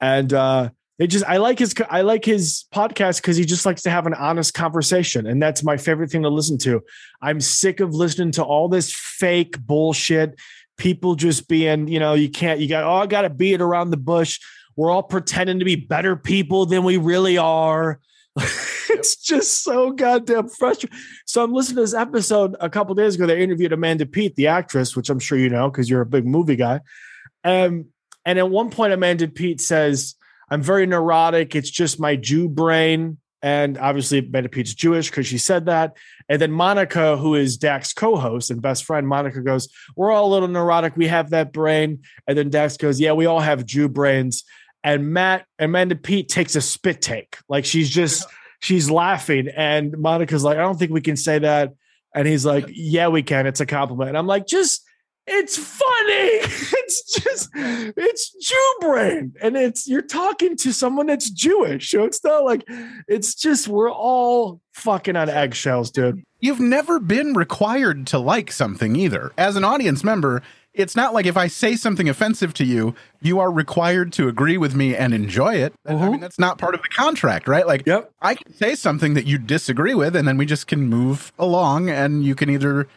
And 0.00 0.32
uh, 0.32 0.70
they 1.00 1.06
just 1.06 1.24
I 1.24 1.38
like 1.38 1.58
his 1.58 1.74
I 1.88 2.02
like 2.02 2.26
his 2.26 2.66
podcast 2.74 3.22
because 3.22 3.38
he 3.38 3.46
just 3.46 3.64
likes 3.64 3.80
to 3.82 3.90
have 3.90 4.06
an 4.06 4.12
honest 4.12 4.52
conversation, 4.52 5.26
and 5.26 5.42
that's 5.42 5.64
my 5.64 5.78
favorite 5.78 6.10
thing 6.10 6.24
to 6.24 6.28
listen 6.28 6.58
to. 6.58 6.82
I'm 7.22 7.40
sick 7.40 7.80
of 7.80 7.94
listening 7.94 8.32
to 8.32 8.44
all 8.44 8.68
this 8.68 8.92
fake 8.94 9.58
bullshit. 9.60 10.38
People 10.76 11.14
just 11.14 11.48
being, 11.48 11.88
you 11.88 12.00
know, 12.00 12.12
you 12.12 12.28
can't, 12.28 12.60
you 12.60 12.68
got, 12.68 12.84
oh, 12.84 12.96
I 12.96 13.06
got 13.06 13.22
to 13.22 13.30
beat 13.30 13.62
around 13.62 13.90
the 13.90 13.96
bush. 13.96 14.40
We're 14.76 14.90
all 14.90 15.02
pretending 15.02 15.58
to 15.60 15.64
be 15.64 15.74
better 15.74 16.16
people 16.16 16.66
than 16.66 16.84
we 16.84 16.98
really 16.98 17.38
are. 17.38 17.98
it's 18.36 19.16
just 19.16 19.64
so 19.64 19.92
goddamn 19.92 20.48
frustrating. 20.48 20.98
So 21.24 21.42
I'm 21.42 21.54
listening 21.54 21.76
to 21.76 21.82
this 21.82 21.94
episode 21.94 22.56
a 22.60 22.68
couple 22.68 22.94
days 22.94 23.14
ago. 23.14 23.26
They 23.26 23.42
interviewed 23.42 23.72
Amanda 23.72 24.04
Peet, 24.04 24.36
the 24.36 24.48
actress, 24.48 24.94
which 24.94 25.08
I'm 25.08 25.18
sure 25.18 25.38
you 25.38 25.48
know 25.48 25.70
because 25.70 25.88
you're 25.88 26.02
a 26.02 26.06
big 26.06 26.26
movie 26.26 26.56
guy. 26.56 26.80
Um, 27.42 27.86
and 28.26 28.38
at 28.38 28.50
one 28.50 28.68
point, 28.68 28.92
Amanda 28.92 29.28
Peet 29.28 29.62
says, 29.62 30.14
I'm 30.50 30.62
very 30.62 30.86
neurotic. 30.86 31.54
It's 31.54 31.70
just 31.70 32.00
my 32.00 32.16
Jew 32.16 32.48
brain. 32.48 33.18
And 33.42 33.78
obviously, 33.78 34.18
Amanda 34.18 34.50
Peet's 34.50 34.74
Jewish 34.74 35.08
because 35.08 35.26
she 35.26 35.38
said 35.38 35.66
that. 35.66 35.96
And 36.28 36.40
then 36.40 36.52
Monica, 36.52 37.16
who 37.16 37.34
is 37.34 37.56
Dax's 37.56 37.94
co 37.94 38.16
host 38.16 38.50
and 38.50 38.60
best 38.60 38.84
friend, 38.84 39.08
Monica 39.08 39.40
goes, 39.40 39.68
We're 39.96 40.10
all 40.10 40.30
a 40.30 40.32
little 40.32 40.48
neurotic. 40.48 40.96
We 40.96 41.06
have 41.06 41.30
that 41.30 41.52
brain. 41.52 42.00
And 42.26 42.36
then 42.36 42.50
Dax 42.50 42.76
goes, 42.76 43.00
Yeah, 43.00 43.12
we 43.12 43.26
all 43.26 43.40
have 43.40 43.64
Jew 43.64 43.88
brains. 43.88 44.44
And 44.84 45.12
Matt, 45.12 45.46
Amanda 45.58 45.96
Peet 45.96 46.28
takes 46.28 46.54
a 46.56 46.60
spit 46.60 47.00
take. 47.00 47.38
Like 47.48 47.64
she's 47.64 47.88
just, 47.88 48.26
she's 48.60 48.90
laughing. 48.90 49.48
And 49.48 49.96
Monica's 49.96 50.44
like, 50.44 50.58
I 50.58 50.62
don't 50.62 50.78
think 50.78 50.90
we 50.90 51.00
can 51.00 51.16
say 51.16 51.38
that. 51.38 51.74
And 52.14 52.28
he's 52.28 52.44
like, 52.44 52.66
Yeah, 52.68 53.08
we 53.08 53.22
can. 53.22 53.46
It's 53.46 53.60
a 53.60 53.66
compliment. 53.66 54.10
And 54.10 54.18
I'm 54.18 54.26
like, 54.26 54.46
Just, 54.46 54.84
it's 55.30 55.56
funny. 55.56 56.40
It's 56.90 57.20
just 57.22 57.50
it's 57.54 58.30
Jew 58.48 58.74
brain. 58.80 59.32
And 59.40 59.56
it's 59.56 59.86
you're 59.86 60.02
talking 60.02 60.56
to 60.56 60.72
someone 60.72 61.06
that's 61.06 61.30
Jewish. 61.30 61.90
So 61.90 62.02
it's 62.04 62.22
not 62.24 62.44
like 62.44 62.64
it's 63.06 63.34
just 63.36 63.68
we're 63.68 63.92
all 63.92 64.60
fucking 64.72 65.14
on 65.14 65.28
eggshells, 65.28 65.92
dude. 65.92 66.24
you've 66.40 66.58
never 66.58 66.98
been 66.98 67.34
required 67.34 68.08
to 68.08 68.18
like 68.18 68.50
something 68.50 68.96
either. 68.96 69.30
As 69.38 69.54
an 69.54 69.62
audience 69.64 70.02
member, 70.02 70.42
it's 70.74 70.96
not 70.96 71.14
like 71.14 71.26
if 71.26 71.36
I 71.36 71.46
say 71.46 71.76
something 71.76 72.08
offensive 72.08 72.54
to 72.54 72.64
you, 72.64 72.94
you 73.20 73.38
are 73.38 73.52
required 73.52 74.12
to 74.14 74.26
agree 74.26 74.56
with 74.58 74.74
me 74.74 74.96
and 74.96 75.14
enjoy 75.14 75.54
it. 75.56 75.72
I 75.86 75.92
Mhm. 75.92 76.10
mean, 76.12 76.20
that's 76.20 76.38
not 76.40 76.58
part 76.58 76.74
of 76.74 76.82
the 76.82 76.88
contract, 76.88 77.46
right? 77.46 77.66
Like, 77.66 77.84
Yep. 77.86 78.10
I 78.22 78.34
can 78.34 78.52
say 78.54 78.74
something 78.74 79.14
that 79.14 79.26
you 79.26 79.38
disagree 79.38 79.94
with, 79.94 80.16
and 80.16 80.26
then 80.26 80.36
we 80.36 80.46
just 80.46 80.66
can 80.66 80.88
move 80.88 81.32
along, 81.38 81.88
and 81.90 82.24
you 82.24 82.34
can 82.34 82.48
either 82.50 82.88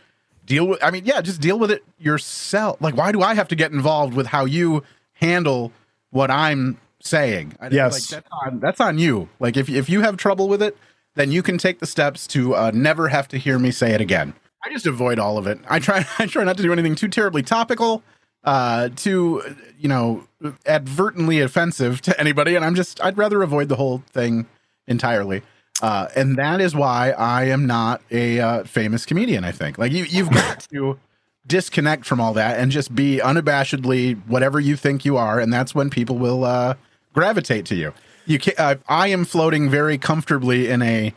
deal 0.46 0.68
with. 0.68 0.84
I 0.84 0.92
mean, 0.92 1.06
yeah, 1.06 1.22
just 1.22 1.42
deal 1.42 1.58
with 1.60 1.72
it 1.72 1.84
yourself. 2.00 2.82
Like, 2.82 2.96
why 2.96 3.12
do 3.12 3.22
I 3.22 3.34
have 3.36 3.48
to 3.50 3.56
get 3.56 3.72
involved 3.72 4.14
with 4.14 4.28
how 4.28 4.46
you 4.46 4.84
handle 5.14 5.72
what 6.12 6.30
I'm 6.32 6.78
saying? 7.00 7.56
I, 7.60 7.70
Yes. 7.70 7.94
like, 8.12 8.24
that's 8.24 8.30
on 8.46 8.60
that's 8.60 8.82
on 8.82 8.98
you. 8.98 9.30
Like, 9.40 9.58
if 9.58 9.70
if 9.70 9.90
you 9.90 10.02
have 10.02 10.18
trouble 10.18 10.48
with 10.48 10.62
it, 10.62 10.78
then 11.16 11.32
you 11.32 11.44
can 11.44 11.58
take 11.58 11.80
the 11.80 11.86
steps 11.88 12.26
to 12.28 12.56
uh, 12.56 12.72
never 12.74 13.08
have 13.10 13.28
to 13.30 13.38
hear 13.38 13.60
me 13.60 13.72
say 13.72 13.92
it 13.92 14.02
again. 14.02 14.34
I 14.66 14.72
just 14.72 14.86
avoid 14.86 15.20
all 15.20 15.38
of 15.38 15.46
it. 15.48 15.60
I 15.70 15.80
try 15.80 16.06
I 16.20 16.26
try 16.26 16.44
not 16.44 16.58
to 16.58 16.64
do 16.64 16.72
anything 16.74 16.96
too 16.96 17.08
terribly 17.10 17.44
topical, 17.44 18.02
uh, 18.44 18.90
too 18.96 19.42
you 19.78 19.88
know 19.90 20.28
advertently 20.66 21.40
offensive 21.42 22.02
to 22.02 22.20
anybody, 22.20 22.56
and 22.56 22.64
I'm 22.66 22.76
just 22.76 23.04
I'd 23.04 23.18
rather 23.18 23.42
avoid 23.44 23.70
the 23.70 23.76
whole 23.76 24.04
thing 24.12 24.46
entirely. 24.88 25.42
Uh, 25.84 26.08
and 26.16 26.38
that 26.38 26.62
is 26.62 26.74
why 26.74 27.12
I 27.12 27.44
am 27.50 27.68
not 27.68 28.02
a 28.10 28.40
uh, 28.40 28.64
famous 28.64 29.06
comedian. 29.06 29.44
I 29.44 29.52
think 29.52 29.78
like 29.78 29.92
you 29.92 30.06
you've 30.06 30.30
got 30.32 30.62
to 30.72 30.98
disconnect 31.46 32.06
from 32.06 32.22
all 32.22 32.34
that 32.36 32.58
and 32.58 32.72
just 32.72 32.96
be 32.96 33.20
unabashedly 33.22 34.16
whatever 34.28 34.62
you 34.62 34.78
think 34.78 35.04
you 35.04 35.18
are, 35.18 35.42
and 35.42 35.52
that's 35.52 35.76
when 35.76 35.90
people 35.90 36.18
will 36.18 36.46
uh, 36.46 36.76
gravitate 37.14 37.66
to 37.66 37.76
you. 37.76 37.94
You 38.26 38.40
can, 38.40 38.54
uh, 38.58 38.76
I 38.88 39.10
am 39.10 39.26
floating 39.26 39.70
very 39.70 39.98
comfortably 39.98 40.70
in 40.70 40.82
a 40.82 41.14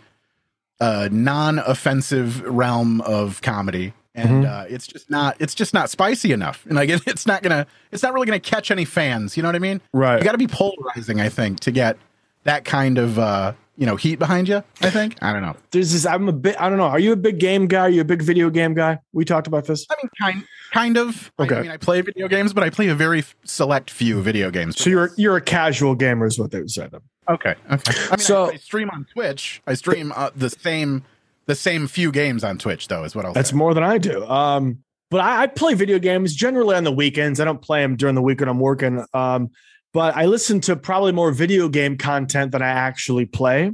uh, 0.80 1.08
non-offensive 1.12 2.42
realm 2.42 3.00
of 3.02 3.40
comedy, 3.42 3.92
and 4.16 4.44
Mhm. 4.44 4.50
uh, 4.50 4.66
it's 4.68 4.88
just 4.88 5.08
not 5.08 5.36
it's 5.38 5.54
just 5.54 5.74
not 5.74 5.90
spicy 5.90 6.32
enough, 6.32 6.66
and 6.66 6.74
like 6.74 6.88
it, 6.88 7.02
it's 7.06 7.24
not 7.26 7.44
gonna 7.44 7.68
it's 7.92 8.02
not 8.02 8.12
really 8.12 8.26
gonna 8.26 8.40
catch 8.40 8.72
any 8.72 8.84
fans. 8.84 9.36
You 9.36 9.44
know 9.44 9.48
what 9.48 9.54
I 9.56 9.60
mean? 9.60 9.80
Right. 9.92 10.18
You 10.18 10.24
got 10.24 10.32
to 10.32 10.38
be 10.38 10.48
polarizing, 10.48 11.20
I 11.20 11.28
think, 11.28 11.60
to 11.60 11.70
get 11.70 11.96
that 12.42 12.64
kind 12.64 12.98
of 12.98 13.18
uh, 13.18 13.52
you 13.76 13.86
know 13.86 13.96
heat 13.96 14.18
behind 14.18 14.48
you. 14.48 14.62
I 14.80 14.90
think 14.90 15.16
I 15.22 15.32
don't 15.32 15.42
know. 15.42 15.56
There's 15.70 15.92
this, 15.92 16.06
I'm 16.06 16.28
a 16.28 16.32
bit, 16.32 16.60
I 16.60 16.68
don't 16.68 16.78
know. 16.78 16.84
Are 16.84 16.98
you 16.98 17.12
a 17.12 17.16
big 17.16 17.38
game 17.38 17.66
guy? 17.66 17.80
Are 17.82 17.88
you 17.90 18.00
a 18.00 18.04
big 18.04 18.22
video 18.22 18.50
game 18.50 18.74
guy? 18.74 18.98
We 19.12 19.24
talked 19.24 19.46
about 19.46 19.66
this. 19.66 19.86
I 19.90 19.94
mean, 20.02 20.10
kind 20.20 20.44
kind 20.72 20.96
of. 20.96 21.30
I- 21.38 21.42
Okay. 21.44 21.56
I, 21.56 21.62
mean, 21.62 21.70
I 21.70 21.76
play 21.76 22.00
video 22.00 22.28
games, 22.28 22.52
but 22.52 22.64
I 22.64 22.70
play 22.70 22.88
a 22.88 22.94
very 22.94 23.22
select 23.44 23.90
few 23.90 24.20
video 24.22 24.50
games. 24.50 24.78
So 24.82 24.90
you're 24.90 25.10
you're 25.16 25.36
a 25.36 25.40
casual 25.42 25.94
gamer, 25.94 26.26
is 26.26 26.38
what 26.38 26.50
they 26.50 26.58
would 26.60 26.70
say. 26.70 26.88
Then. 26.90 27.00
okay. 27.28 27.54
Okay. 27.70 27.92
I 28.06 28.10
mean, 28.12 28.18
So- 28.18 28.46
I, 28.50 28.54
I 28.54 28.56
stream 28.56 28.90
on 28.90 29.06
Twitch. 29.12 29.62
I 29.66 29.74
stream 29.74 30.12
uh, 30.16 30.30
the 30.34 30.50
same 30.50 31.04
the 31.46 31.54
same 31.54 31.86
few 31.86 32.10
games 32.10 32.42
on 32.42 32.58
Twitch, 32.58 32.88
though, 32.88 33.04
is 33.04 33.14
what 33.14 33.24
I'll 33.24 33.32
That's 33.32 33.50
say. 33.50 33.56
more 33.56 33.72
than 33.74 33.84
I 33.84 33.98
do. 33.98 34.24
Um, 34.26 34.78
but 35.10 35.20
I, 35.20 35.42
I 35.42 35.46
play 35.46 35.74
video 35.74 36.00
games 36.00 36.34
generally 36.34 36.74
on 36.74 36.82
the 36.82 36.90
weekends. 36.90 37.38
I 37.38 37.44
don't 37.44 37.62
play 37.62 37.82
them 37.82 37.94
during 37.94 38.16
the 38.16 38.22
week 38.22 38.40
when 38.40 38.48
I'm 38.48 38.58
working. 38.58 39.04
Um, 39.14 39.50
but 39.96 40.14
I 40.14 40.26
listen 40.26 40.60
to 40.60 40.76
probably 40.76 41.12
more 41.12 41.30
video 41.30 41.70
game 41.70 41.96
content 41.96 42.52
than 42.52 42.60
I 42.60 42.68
actually 42.68 43.24
play. 43.24 43.72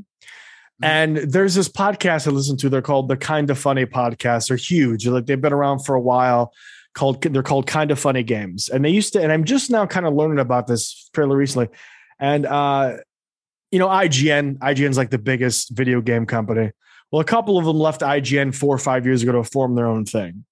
And 0.81 1.17
there's 1.17 1.57
this 1.57 1.69
podcast 1.69 2.29
I 2.29 2.31
listen 2.31 2.57
to. 2.59 2.69
They're 2.69 2.81
called 2.81 3.09
the 3.09 3.17
Kind 3.17 3.51
of 3.51 3.59
Funny 3.59 3.87
Podcast. 3.87 4.47
They're 4.47 4.57
huge. 4.57 5.05
Like 5.05 5.27
they've 5.27 5.41
been 5.41 5.53
around 5.53 5.81
for 5.81 5.97
a 5.97 6.01
while. 6.01 6.53
Called 6.95 7.23
they're 7.23 7.43
called 7.43 7.67
Kind 7.67 7.91
of 7.91 7.99
Funny 7.99 8.23
Games. 8.23 8.69
And 8.69 8.85
they 8.85 8.91
used 8.91 9.15
to. 9.15 9.21
And 9.21 9.33
I'm 9.33 9.43
just 9.43 9.69
now 9.69 9.85
kind 9.85 10.07
of 10.07 10.15
learning 10.15 10.39
about 10.39 10.69
this 10.69 11.11
fairly 11.13 11.35
recently. 11.35 11.71
And 12.21 12.47
uh, 12.47 12.99
you 13.73 13.81
know, 13.81 13.89
IGN. 13.89 14.59
IGN's 14.59 14.97
like 14.97 15.11
the 15.11 15.19
biggest 15.19 15.71
video 15.71 16.01
game 16.01 16.27
company. 16.27 16.71
Well, 17.11 17.21
a 17.21 17.25
couple 17.25 17.59
of 17.59 17.65
them 17.65 17.81
left 17.81 18.01
IGN 18.01 18.55
four 18.55 18.73
or 18.73 18.79
five 18.79 19.07
years 19.07 19.25
ago 19.25 19.33
to 19.33 19.43
form 19.43 19.75
their 19.75 19.89
own 19.89 20.05
thing. 20.05 20.45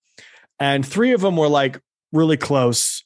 And 0.58 0.84
three 0.84 1.12
of 1.12 1.20
them 1.20 1.36
were 1.36 1.46
like 1.46 1.80
really 2.10 2.38
close. 2.38 3.04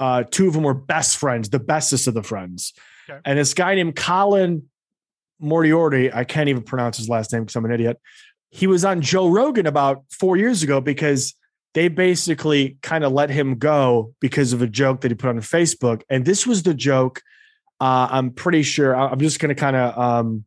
Uh, 0.00 0.24
two 0.24 0.48
of 0.48 0.54
them 0.54 0.62
were 0.62 0.74
best 0.74 1.18
friends, 1.18 1.50
the 1.50 1.60
bestest 1.60 2.08
of 2.08 2.14
the 2.14 2.22
friends. 2.22 2.72
Okay. 3.08 3.20
And 3.24 3.38
this 3.38 3.54
guy 3.54 3.74
named 3.74 3.94
Colin 3.94 4.64
Moriarty, 5.38 6.12
I 6.12 6.24
can't 6.24 6.48
even 6.48 6.62
pronounce 6.62 6.96
his 6.96 7.08
last 7.08 7.32
name 7.32 7.42
because 7.42 7.54
I'm 7.54 7.64
an 7.66 7.70
idiot. 7.70 8.00
He 8.48 8.66
was 8.66 8.84
on 8.84 9.02
Joe 9.02 9.28
Rogan 9.28 9.66
about 9.66 10.04
four 10.10 10.36
years 10.36 10.62
ago 10.62 10.80
because 10.80 11.34
they 11.74 11.88
basically 11.88 12.78
kind 12.82 13.04
of 13.04 13.12
let 13.12 13.30
him 13.30 13.58
go 13.58 14.14
because 14.20 14.52
of 14.52 14.62
a 14.62 14.66
joke 14.66 15.02
that 15.02 15.10
he 15.10 15.14
put 15.14 15.28
on 15.28 15.38
Facebook. 15.38 16.02
And 16.08 16.24
this 16.24 16.46
was 16.46 16.62
the 16.62 16.74
joke. 16.74 17.22
Uh, 17.78 18.08
I'm 18.10 18.30
pretty 18.30 18.62
sure. 18.62 18.96
I'm 18.96 19.20
just 19.20 19.38
going 19.38 19.54
to 19.54 19.54
kind 19.54 19.76
of 19.76 19.98
um, 19.98 20.44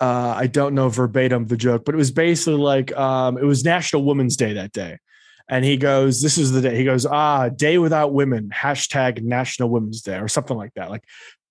uh, 0.00 0.34
I 0.36 0.46
don't 0.46 0.74
know 0.74 0.88
verbatim 0.88 1.46
the 1.46 1.56
joke, 1.56 1.84
but 1.84 1.94
it 1.94 1.98
was 1.98 2.10
basically 2.10 2.60
like 2.60 2.96
um, 2.96 3.38
it 3.38 3.44
was 3.44 3.64
National 3.64 4.04
Women's 4.04 4.36
Day 4.36 4.52
that 4.54 4.72
day. 4.72 4.98
And 5.48 5.64
he 5.64 5.76
goes, 5.76 6.22
This 6.22 6.38
is 6.38 6.52
the 6.52 6.60
day. 6.60 6.76
He 6.76 6.84
goes, 6.84 7.06
Ah, 7.06 7.48
day 7.48 7.78
without 7.78 8.12
women, 8.12 8.50
hashtag 8.54 9.22
National 9.22 9.68
Women's 9.70 10.02
Day, 10.02 10.18
or 10.18 10.28
something 10.28 10.56
like 10.56 10.74
that. 10.74 10.90
Like, 10.90 11.04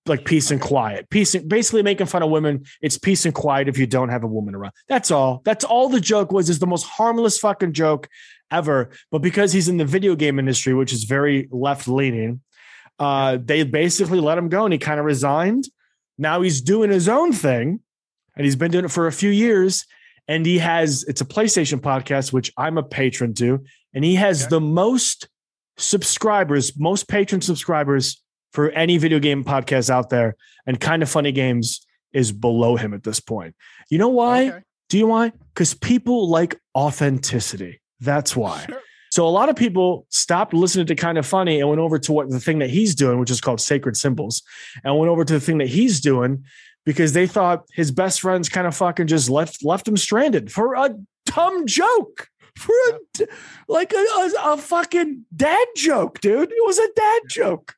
like 0.06 0.26
peace 0.26 0.52
and 0.52 0.62
quiet. 0.62 1.10
Peace 1.10 1.34
and 1.36 1.50
basically 1.50 1.82
making 1.82 2.08
fun 2.08 2.22
of 2.22 2.30
women. 2.30 2.66
It's 2.82 2.98
peace 2.98 3.26
and 3.26 3.34
quiet 3.34 3.68
if 3.68 3.78
you 3.78 3.88
don't 3.88 4.10
have 4.10 4.24
a 4.24 4.28
woman 4.28 4.54
around. 4.54 4.74
That's 4.88 5.12
all. 5.12 5.42
That's 5.46 5.66
all 5.66 5.90
the 5.90 6.02
joke 6.02 6.32
was, 6.32 6.50
is 6.50 6.60
the 6.60 6.68
most 6.68 6.84
harmless 6.84 7.40
fucking 7.40 7.74
joke 7.74 8.08
ever. 8.52 8.92
But 9.12 9.20
because 9.20 9.52
he's 9.52 9.68
in 9.68 9.78
the 9.78 9.86
video 9.86 10.16
game 10.16 10.38
industry, 10.38 10.74
which 10.74 10.94
is 10.94 11.06
very 11.06 11.48
left 11.52 11.88
leaning, 11.88 12.42
uh, 13.00 13.38
they 13.44 13.64
basically 13.64 14.20
let 14.20 14.38
him 14.38 14.50
go 14.50 14.64
and 14.64 14.74
he 14.74 14.80
kind 14.80 15.00
of 15.00 15.06
resigned. 15.06 15.68
Now 16.18 16.42
he's 16.42 16.62
doing 16.62 16.90
his 16.90 17.10
own 17.10 17.34
thing 17.34 17.80
and 18.36 18.46
he's 18.46 18.56
been 18.56 18.72
doing 18.72 18.86
it 18.86 18.92
for 18.92 19.08
a 19.08 19.12
few 19.12 19.32
years. 19.32 19.86
And 20.28 20.46
he 20.46 20.58
has 20.60 21.04
it's 21.08 21.22
a 21.22 21.26
PlayStation 21.26 21.80
podcast, 21.80 22.34
which 22.34 22.52
I'm 22.58 22.78
a 22.78 22.84
patron 22.84 23.34
to, 23.36 23.64
and 23.96 24.04
he 24.04 24.16
has 24.16 24.44
Okay. 24.44 24.50
the 24.52 24.60
most 24.62 25.28
subscribers, 25.78 26.78
most 26.78 27.08
patron 27.08 27.42
subscribers 27.42 28.22
for 28.54 28.70
any 28.72 28.98
video 28.98 29.20
game 29.20 29.44
podcast 29.44 29.90
out 29.90 30.10
there. 30.10 30.36
And 30.66 30.80
kind 30.80 31.04
of 31.04 31.10
funny 31.10 31.32
games 31.32 31.86
is 32.14 32.32
below 32.32 32.76
him 32.76 32.94
at 32.94 33.04
this 33.04 33.20
point. 33.20 33.56
You 33.90 33.98
know 33.98 34.10
why? 34.10 34.50
Okay. 34.50 34.60
Do 34.90 34.98
you 34.98 35.04
know 35.06 35.10
why? 35.12 35.32
Because 35.54 35.74
people 35.74 36.30
like 36.30 36.56
authenticity. 36.76 37.82
That's 38.00 38.36
why. 38.36 38.66
Sure. 38.68 38.82
So 39.12 39.28
a 39.28 39.30
lot 39.30 39.50
of 39.50 39.56
people 39.56 40.06
stopped 40.10 40.54
listening 40.54 40.88
to 40.88 40.96
kind 40.96 41.18
of 41.18 41.26
funny 41.26 41.60
and 41.60 41.70
went 41.70 41.80
over 41.82 41.98
to 42.00 42.12
what 42.12 42.30
the 42.30 42.40
thing 42.40 42.60
that 42.60 42.70
he's 42.70 42.96
doing, 42.96 43.20
which 43.20 43.32
is 43.32 43.40
called 43.42 43.62
sacred 43.62 43.96
symbols, 43.96 44.42
and 44.84 44.98
went 44.98 45.10
over 45.10 45.24
to 45.24 45.34
the 45.34 45.40
thing 45.40 45.58
that 45.60 45.68
he's 45.70 46.02
doing 46.02 46.44
because 46.86 47.14
they 47.14 47.26
thought 47.28 47.64
his 47.74 47.92
best 47.92 48.22
friends 48.22 48.50
kind 48.50 48.68
of 48.68 48.76
fucking 48.76 49.08
just 49.08 49.30
left 49.30 49.64
left 49.64 49.88
him 49.88 49.98
stranded 49.98 50.52
for 50.52 50.76
a 50.76 50.96
dumb 51.26 51.66
joke 51.66 52.28
for 52.58 52.74
a, 52.90 53.26
like 53.68 53.94
a, 53.94 53.98
a, 53.98 54.54
a 54.54 54.58
fucking 54.58 55.26
dad 55.36 55.68
joke, 55.76 56.20
dude. 56.22 56.52
It 56.52 56.66
was 56.66 56.80
a 56.80 56.88
dad 56.96 57.22
joke. 57.30 57.76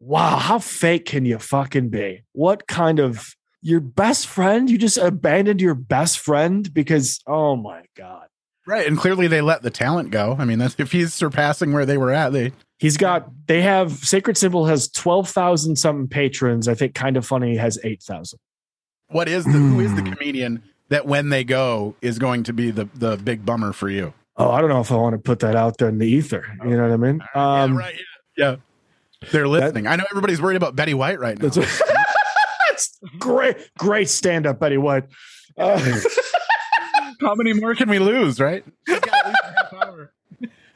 Wow, 0.00 0.36
how 0.36 0.58
fake 0.58 1.06
can 1.06 1.24
you 1.24 1.38
fucking 1.38 1.90
be? 1.90 2.24
What 2.32 2.66
kind 2.66 2.98
of 2.98 3.36
your 3.60 3.80
best 3.80 4.26
friend? 4.26 4.68
You 4.68 4.76
just 4.76 4.98
abandoned 4.98 5.60
your 5.60 5.74
best 5.76 6.18
friend 6.18 6.72
because 6.72 7.20
oh 7.26 7.56
my 7.56 7.82
god. 7.96 8.26
Right, 8.66 8.86
and 8.86 8.96
clearly 8.96 9.26
they 9.26 9.40
let 9.40 9.62
the 9.62 9.70
talent 9.70 10.10
go. 10.10 10.36
I 10.38 10.44
mean, 10.44 10.58
that's 10.58 10.76
if 10.78 10.92
he's 10.92 11.12
surpassing 11.14 11.72
where 11.72 11.86
they 11.86 11.98
were 11.98 12.12
at. 12.12 12.32
They 12.32 12.52
He's 12.82 12.96
got 12.96 13.28
they 13.46 13.62
have 13.62 13.92
Sacred 13.92 14.36
Symbol 14.36 14.66
has 14.66 14.88
12,000 14.88 15.76
something 15.76 16.08
patrons. 16.08 16.66
I 16.66 16.74
think 16.74 16.96
kind 16.96 17.16
of 17.16 17.24
funny 17.24 17.56
has 17.56 17.78
8,000. 17.84 18.40
what 19.08 19.28
is 19.28 19.44
the 19.44 19.52
who 19.52 19.78
is 19.78 19.94
the 19.94 20.02
comedian 20.02 20.64
that 20.92 21.06
when 21.06 21.30
they 21.30 21.42
go 21.44 21.94
is 22.02 22.18
going 22.18 22.42
to 22.44 22.52
be 22.52 22.70
the 22.70 22.88
the 22.94 23.16
big 23.16 23.46
bummer 23.46 23.72
for 23.72 23.88
you? 23.88 24.12
Oh, 24.36 24.50
I 24.50 24.60
don't 24.60 24.70
know 24.70 24.80
if 24.80 24.90
I 24.90 24.96
want 24.96 25.14
to 25.14 25.18
put 25.18 25.40
that 25.40 25.56
out 25.56 25.78
there 25.78 25.88
in 25.88 25.98
the 25.98 26.06
ether. 26.06 26.46
You 26.64 26.76
know 26.76 26.82
what 26.82 26.92
I 26.92 26.96
mean? 26.96 27.20
Um, 27.34 27.74
yeah, 27.74 27.78
right. 27.78 27.94
Yeah. 28.36 28.50
yeah. 28.50 28.56
They're 29.30 29.48
listening. 29.48 29.86
I 29.86 29.96
know 29.96 30.04
everybody's 30.10 30.40
worried 30.40 30.56
about 30.56 30.74
Betty 30.74 30.94
White 30.94 31.20
right 31.20 31.38
now. 31.38 31.48
That's, 31.48 31.82
that's 32.68 32.98
great, 33.18 33.56
great 33.78 34.08
stand 34.08 34.46
up, 34.46 34.58
Betty 34.58 34.78
White. 34.78 35.04
Uh, 35.56 35.78
How 37.20 37.34
many 37.36 37.52
more 37.52 37.74
can 37.74 37.88
we 37.88 37.98
lose, 38.00 38.40
right? 38.40 38.64
At 38.88 39.04
least 39.04 39.30
a 39.44 39.54
half 39.54 39.72
hour. 39.72 40.12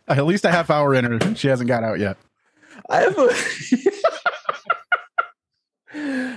At 0.09 0.27
least 0.27 0.45
a 0.45 0.51
half 0.51 0.71
hour 0.71 0.95
in 0.95 1.05
her. 1.05 1.35
She 1.35 1.49
hasn't 1.49 1.67
got 1.67 1.83
out 1.83 1.99
yet. 1.99 2.17
I 2.89 3.01
have 3.01 3.19
a. 3.19 3.35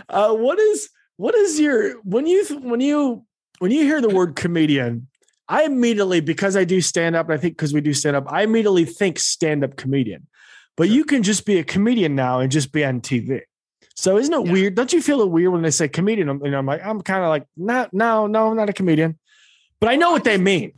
uh, 0.09 0.33
what 0.33 0.57
is 0.57 0.89
what 1.17 1.35
is 1.35 1.59
your 1.59 1.99
when 2.01 2.25
you 2.25 2.43
when 2.61 2.79
you 2.79 3.25
when 3.59 3.71
you 3.71 3.83
hear 3.83 4.01
the 4.01 4.09
word 4.09 4.35
comedian? 4.35 5.07
I 5.47 5.63
immediately 5.63 6.21
because 6.21 6.55
I 6.55 6.63
do 6.63 6.79
stand 6.79 7.15
up. 7.15 7.29
I 7.29 7.37
think 7.37 7.57
because 7.57 7.73
we 7.73 7.81
do 7.81 7.93
stand 7.93 8.15
up, 8.15 8.25
I 8.31 8.43
immediately 8.43 8.85
think 8.85 9.17
stand 9.19 9.63
up 9.63 9.77
comedian. 9.77 10.27
But 10.77 10.89
you 10.89 11.03
can 11.03 11.23
just 11.23 11.45
be 11.45 11.57
a 11.57 11.63
comedian 11.63 12.15
now 12.15 12.39
and 12.39 12.51
just 12.51 12.71
be 12.71 12.85
on 12.85 13.01
TV. 13.01 13.41
So 13.95 14.17
isn't 14.17 14.33
it 14.33 14.45
Yeah. 14.45 14.51
weird? 14.51 14.75
Don't 14.75 14.93
you 14.93 15.01
feel 15.01 15.21
it 15.21 15.29
weird 15.29 15.51
when 15.51 15.63
they 15.63 15.71
say 15.71 15.87
comedian? 15.87 16.29
And 16.29 16.55
I'm 16.55 16.65
like, 16.65 16.85
I'm 16.85 17.01
kind 17.01 17.23
of 17.23 17.29
like, 17.29 17.45
not, 17.57 17.93
no, 17.93 18.27
no, 18.27 18.49
I'm 18.49 18.55
not 18.55 18.69
a 18.69 18.73
comedian. 18.73 19.17
But 19.79 19.89
I 19.89 19.95
know 19.95 20.11
what 20.11 20.23
they 20.23 20.37
mean. 20.37 20.71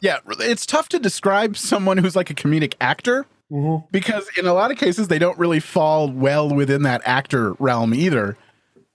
Yeah, 0.00 0.18
it's 0.40 0.64
tough 0.64 0.88
to 0.90 0.98
describe 0.98 1.56
someone 1.56 1.98
who's 1.98 2.14
like 2.14 2.30
a 2.30 2.34
comedic 2.34 2.74
actor 2.80 3.26
mm-hmm. 3.50 3.86
because 3.90 4.28
in 4.38 4.46
a 4.46 4.52
lot 4.54 4.70
of 4.70 4.78
cases 4.78 5.08
they 5.08 5.18
don't 5.18 5.38
really 5.38 5.60
fall 5.60 6.10
well 6.10 6.48
within 6.48 6.82
that 6.82 7.02
actor 7.04 7.54
realm 7.58 7.92
either. 7.94 8.36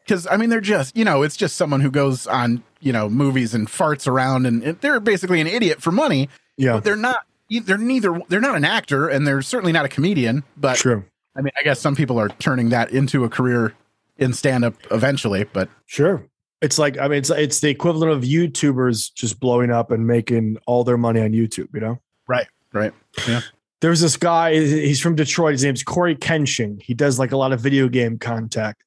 Because 0.04 0.28
I 0.28 0.38
mean, 0.38 0.50
they're 0.50 0.62
just 0.62 0.96
you 0.96 1.04
know, 1.06 1.24
it's 1.24 1.36
just 1.36 1.56
someone 1.56 1.82
who 1.82 1.92
goes 1.92 2.26
on 2.26 2.64
you 2.80 2.94
know 2.94 3.10
movies 3.10 3.54
and 3.54 3.68
farts 3.68 4.08
around, 4.08 4.46
and, 4.46 4.64
and 4.64 4.80
they're 4.82 5.00
basically 5.00 5.42
an 5.42 5.48
idiot 5.48 5.82
for 5.82 5.92
money. 5.92 6.30
Yeah, 6.58 6.74
But 6.74 6.84
they're 6.84 6.96
not. 6.96 7.26
They're 7.50 7.78
neither. 7.78 8.20
They're 8.30 8.42
not 8.42 8.56
an 8.56 8.66
actor, 8.66 9.08
and 9.08 9.26
they're 9.26 9.42
certainly 9.42 9.72
not 9.72 9.86
a 9.86 9.90
comedian. 9.90 10.44
But 10.58 10.78
true. 10.78 11.04
I 11.36 11.42
mean, 11.42 11.52
I 11.58 11.64
guess 11.64 11.80
some 11.80 11.96
people 11.96 12.20
are 12.20 12.30
turning 12.30 12.70
that 12.70 12.92
into 12.92 13.24
a 13.24 13.30
career 13.30 13.74
in 14.18 14.34
stand 14.34 14.66
up 14.66 14.76
eventually. 14.92 15.46
But 15.46 15.70
Sure. 15.86 16.24
It's 16.62 16.78
like 16.78 16.98
I 16.98 17.08
mean 17.08 17.20
it's 17.20 17.30
it's 17.30 17.62
the 17.62 17.70
equivalent 17.70 18.12
of 18.12 18.24
YouTubers 18.24 19.14
just 19.14 19.40
blowing 19.40 19.72
up 19.72 19.92
and 19.92 20.06
making 20.06 20.58
all 20.68 20.84
their 20.84 20.98
money 20.98 21.22
on 21.22 21.32
YouTube, 21.32 21.74
you 21.74 21.80
know? 21.80 22.00
right, 22.28 22.48
right, 22.74 22.94
yeah, 23.28 23.42
There's 23.80 24.02
this 24.02 24.18
guy, 24.18 24.54
he's 24.54 25.00
from 25.00 25.16
Detroit. 25.16 25.54
His 25.54 25.64
name's 25.64 25.82
Cory 25.82 26.16
Kenshin. 26.16 26.80
He 26.82 26.94
does 26.94 27.18
like 27.18 27.32
a 27.32 27.38
lot 27.38 27.54
of 27.54 27.60
video 27.60 27.88
game 27.88 28.20
contact 28.20 28.84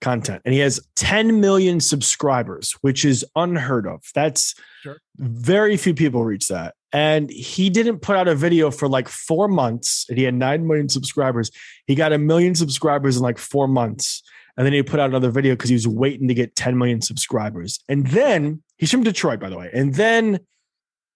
content 0.00 0.42
and 0.44 0.54
he 0.54 0.60
has 0.60 0.80
10 0.96 1.40
million 1.40 1.80
subscribers, 1.80 2.72
which 2.80 3.04
is 3.04 3.24
unheard 3.34 3.86
of. 3.86 4.02
That's 4.14 4.54
Sure. 4.82 4.98
very 5.16 5.76
few 5.76 5.94
people 5.94 6.24
reach 6.24 6.48
that. 6.48 6.74
And 6.92 7.28
he 7.30 7.68
didn't 7.70 7.98
put 7.98 8.16
out 8.16 8.28
a 8.28 8.34
video 8.34 8.70
for 8.70 8.88
like 8.88 9.08
four 9.08 9.48
months 9.48 10.06
and 10.08 10.16
he 10.16 10.24
had 10.24 10.34
9 10.34 10.66
million 10.66 10.88
subscribers. 10.88 11.50
He 11.86 11.94
got 11.94 12.12
a 12.12 12.18
million 12.18 12.54
subscribers 12.54 13.16
in 13.16 13.22
like 13.22 13.38
four 13.38 13.68
months. 13.68 14.22
And 14.56 14.64
then 14.64 14.72
he 14.72 14.82
put 14.82 15.00
out 15.00 15.10
another 15.10 15.30
video 15.30 15.54
because 15.54 15.68
he 15.68 15.74
was 15.74 15.86
waiting 15.86 16.28
to 16.28 16.34
get 16.34 16.56
10 16.56 16.78
million 16.78 17.02
subscribers. 17.02 17.80
And 17.88 18.06
then 18.06 18.62
he's 18.78 18.90
from 18.90 19.02
Detroit, 19.02 19.40
by 19.40 19.50
the 19.50 19.58
way. 19.58 19.68
And 19.74 19.94
then 19.94 20.40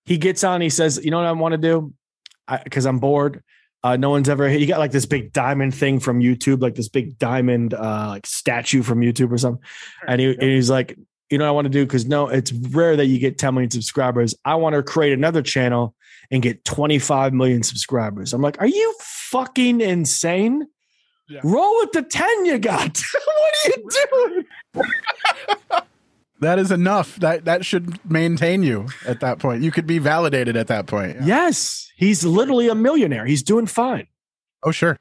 he 0.05 0.19
gets 0.19 0.45
on, 0.45 0.61
he 0.61 0.69
says, 0.69 1.01
You 1.03 1.11
know 1.11 1.19
what 1.19 1.27
I 1.27 1.33
want 1.33 1.53
to 1.53 1.59
do? 1.59 1.95
Because 2.65 2.85
I'm 2.85 2.99
bored. 2.99 3.43
Uh, 3.83 3.97
no 3.97 4.11
one's 4.11 4.29
ever 4.29 4.49
he 4.49 4.67
got 4.67 4.79
like 4.79 4.91
this 4.91 5.07
big 5.07 5.33
diamond 5.33 5.75
thing 5.75 6.01
from 6.01 6.21
YouTube, 6.21 6.61
like 6.61 6.75
this 6.75 6.89
big 6.89 7.19
diamond 7.19 7.73
uh 7.75 8.09
like 8.09 8.27
statue 8.27 8.83
from 8.83 9.01
YouTube 9.01 9.33
or 9.33 9.39
something. 9.39 9.63
And, 10.07 10.21
he, 10.21 10.29
and 10.29 10.43
he's 10.43 10.69
like, 10.69 10.99
you 11.31 11.39
know 11.39 11.45
what 11.45 11.49
I 11.49 11.53
want 11.53 11.65
to 11.67 11.71
do? 11.71 11.87
Because 11.87 12.07
no, 12.07 12.29
it's 12.29 12.53
rare 12.53 12.97
that 12.97 13.07
you 13.07 13.19
get 13.19 13.39
10 13.39 13.55
million 13.55 13.71
subscribers. 13.71 14.35
I 14.45 14.57
want 14.57 14.75
to 14.75 14.83
create 14.83 15.13
another 15.13 15.43
channel 15.43 15.95
and 16.31 16.43
get 16.43 16.65
25 16.65 17.33
million 17.33 17.63
subscribers. 17.63 18.33
I'm 18.33 18.43
like, 18.43 18.61
are 18.61 18.67
you 18.67 18.95
fucking 19.01 19.81
insane? 19.81 20.67
Yeah. 21.29 21.41
Roll 21.45 21.77
with 21.79 21.93
the 21.93 22.03
10 22.03 22.47
you 22.47 22.59
got. 22.59 23.01
what 23.25 23.55
are 23.55 23.71
you 23.71 24.45
doing? 24.75 24.85
that 26.41 26.59
is 26.59 26.71
enough. 26.71 27.17
That 27.17 27.45
that 27.45 27.65
should 27.65 27.99
maintain 28.11 28.63
you 28.63 28.89
at 29.07 29.21
that 29.21 29.39
point. 29.39 29.63
You 29.63 29.71
could 29.71 29.87
be 29.87 29.99
validated 29.99 30.57
at 30.57 30.67
that 30.69 30.87
point. 30.87 31.17
Yeah. 31.21 31.27
Yes, 31.27 31.91
he's 31.97 32.25
literally 32.25 32.69
a 32.69 32.75
millionaire. 32.75 33.27
He's 33.27 33.43
doing 33.43 33.67
fine. 33.67 34.07
Oh, 34.63 34.71
sure. 34.71 34.99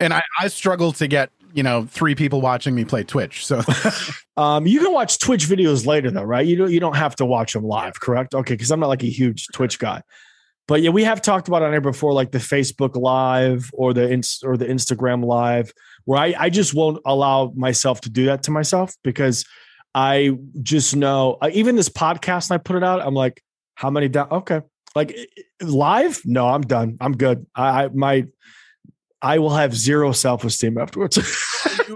And 0.00 0.12
I, 0.12 0.22
I 0.40 0.48
struggle 0.48 0.92
to 0.92 1.06
get 1.06 1.30
you 1.52 1.62
know 1.62 1.86
three 1.90 2.14
people 2.14 2.40
watching 2.40 2.74
me 2.74 2.84
play 2.84 3.04
Twitch. 3.04 3.46
So 3.46 3.62
Um, 4.36 4.66
you 4.66 4.80
can 4.80 4.92
watch 4.92 5.18
Twitch 5.18 5.46
videos 5.46 5.86
later, 5.86 6.10
though, 6.10 6.24
right? 6.24 6.44
You 6.44 6.56
don't. 6.56 6.70
You 6.70 6.80
don't 6.80 6.96
have 6.96 7.14
to 7.16 7.24
watch 7.24 7.52
them 7.52 7.64
live, 7.64 8.00
correct? 8.00 8.34
Okay, 8.34 8.54
because 8.54 8.70
I'm 8.70 8.80
not 8.80 8.88
like 8.88 9.02
a 9.04 9.10
huge 9.10 9.46
Twitch 9.52 9.78
guy. 9.78 10.02
But 10.66 10.82
yeah, 10.82 10.90
we 10.90 11.04
have 11.04 11.20
talked 11.20 11.46
about 11.46 11.62
on 11.62 11.72
here 11.72 11.80
before, 11.80 12.12
like 12.12 12.32
the 12.32 12.38
Facebook 12.38 12.96
Live 12.96 13.70
or 13.74 13.92
the 13.92 14.10
Inst- 14.10 14.44
or 14.44 14.56
the 14.56 14.66
Instagram 14.66 15.24
Live, 15.24 15.72
where 16.04 16.18
I 16.18 16.34
I 16.38 16.50
just 16.50 16.74
won't 16.74 17.00
allow 17.06 17.52
myself 17.54 18.00
to 18.02 18.10
do 18.10 18.24
that 18.26 18.42
to 18.44 18.50
myself 18.50 18.94
because 19.04 19.44
I 19.94 20.36
just 20.62 20.96
know. 20.96 21.38
Uh, 21.40 21.50
even 21.52 21.76
this 21.76 21.88
podcast, 21.88 22.50
I 22.50 22.58
put 22.58 22.76
it 22.76 22.82
out. 22.82 23.00
I'm 23.00 23.14
like, 23.14 23.42
how 23.74 23.90
many 23.90 24.08
down? 24.08 24.28
Okay, 24.30 24.60
like 24.94 25.16
live? 25.62 26.20
No, 26.24 26.48
I'm 26.48 26.62
done. 26.62 26.96
I'm 27.00 27.16
good. 27.16 27.46
I, 27.54 27.84
I 27.84 27.88
my 27.88 28.26
I 29.22 29.38
will 29.38 29.54
have 29.54 29.74
zero 29.74 30.12
self 30.12 30.44
esteem 30.44 30.78
afterwards. 30.78 31.18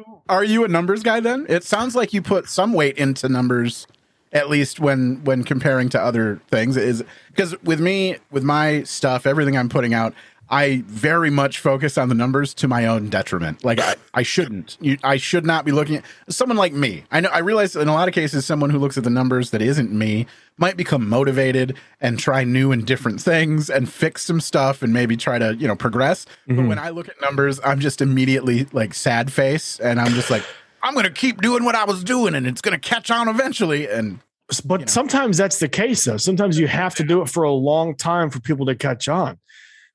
are 0.28 0.44
you 0.44 0.64
a 0.64 0.68
numbers 0.68 1.02
guy 1.02 1.20
then? 1.20 1.46
It 1.48 1.64
sounds 1.64 1.94
like 1.94 2.12
you 2.12 2.22
put 2.22 2.48
some 2.48 2.72
weight 2.72 2.96
into 2.98 3.28
numbers 3.28 3.87
at 4.32 4.50
least 4.50 4.80
when 4.80 5.22
when 5.24 5.42
comparing 5.42 5.88
to 5.88 6.00
other 6.00 6.40
things 6.48 6.76
is 6.76 7.02
because 7.28 7.61
with 7.62 7.80
me 7.80 8.16
with 8.30 8.42
my 8.42 8.82
stuff 8.82 9.26
everything 9.26 9.56
i'm 9.56 9.68
putting 9.68 9.94
out 9.94 10.12
i 10.50 10.82
very 10.87 11.30
much 11.30 11.58
focus 11.58 11.98
on 11.98 12.08
the 12.08 12.14
numbers 12.14 12.54
to 12.54 12.66
my 12.68 12.87
own 12.87 13.08
detriment 13.08 13.64
like 13.64 13.80
i, 13.80 13.94
I 14.14 14.22
shouldn't 14.22 14.76
you, 14.80 14.96
i 15.02 15.16
should 15.16 15.44
not 15.46 15.64
be 15.64 15.72
looking 15.72 15.96
at 15.96 16.04
someone 16.28 16.56
like 16.56 16.72
me 16.72 17.04
i 17.11 17.20
know 17.20 17.28
i 17.30 17.38
realize 17.38 17.76
in 17.76 17.88
a 17.88 17.92
lot 17.92 18.08
of 18.08 18.14
cases 18.14 18.44
someone 18.46 18.70
who 18.70 18.78
looks 18.78 18.96
at 18.98 19.04
the 19.04 19.11
numbers 19.11 19.50
that 19.50 19.62
isn't 19.62 19.92
me 19.92 20.26
might 20.56 20.76
become 20.76 21.08
motivated 21.08 21.76
and 22.00 22.18
try 22.18 22.44
new 22.44 22.72
and 22.72 22.87
different 22.87 23.20
things 23.20 23.68
and 23.70 23.90
fix 23.92 24.24
some 24.24 24.40
stuff 24.40 24.82
and 24.82 24.92
maybe 24.92 25.16
try 25.16 25.38
to 25.38 25.54
you 25.56 25.68
know 25.68 25.76
progress 25.76 26.26
but 26.46 26.56
Mhm. 26.56 26.68
when 26.68 26.78
i 26.78 26.88
look 26.90 27.08
at 27.08 27.20
numbers 27.20 27.61
i'm 27.64 27.80
just 27.80 28.00
immediately 28.00 28.66
like 28.72 28.94
sad 28.94 29.32
face 29.32 29.78
and 29.80 30.00
i'm 30.00 30.12
just 30.12 30.30
like 30.30 30.44
I'm 30.80 30.94
gonna 30.94 31.11
keep 31.11 31.42
doing 31.42 31.64
what 31.64 31.74
I 31.74 31.84
was 31.84 32.04
doing, 32.04 32.37
and 32.37 32.46
it's 32.46 32.61
gonna 32.61 32.78
catch 32.78 33.11
on 33.11 33.26
eventually. 33.26 33.88
And 33.88 34.20
but 34.64 34.78
you 34.80 34.87
know. 34.87 34.90
sometimes 34.90 35.37
that's 35.37 35.58
the 35.58 35.68
case 35.68 36.04
though 36.04 36.16
sometimes 36.16 36.56
you 36.56 36.68
have 36.68 36.94
to 36.94 37.02
do 37.02 37.20
it 37.20 37.28
for 37.28 37.42
a 37.42 37.50
long 37.50 37.96
time 37.96 38.30
for 38.30 38.38
people 38.38 38.64
to 38.66 38.76
catch 38.76 39.08
on 39.08 39.38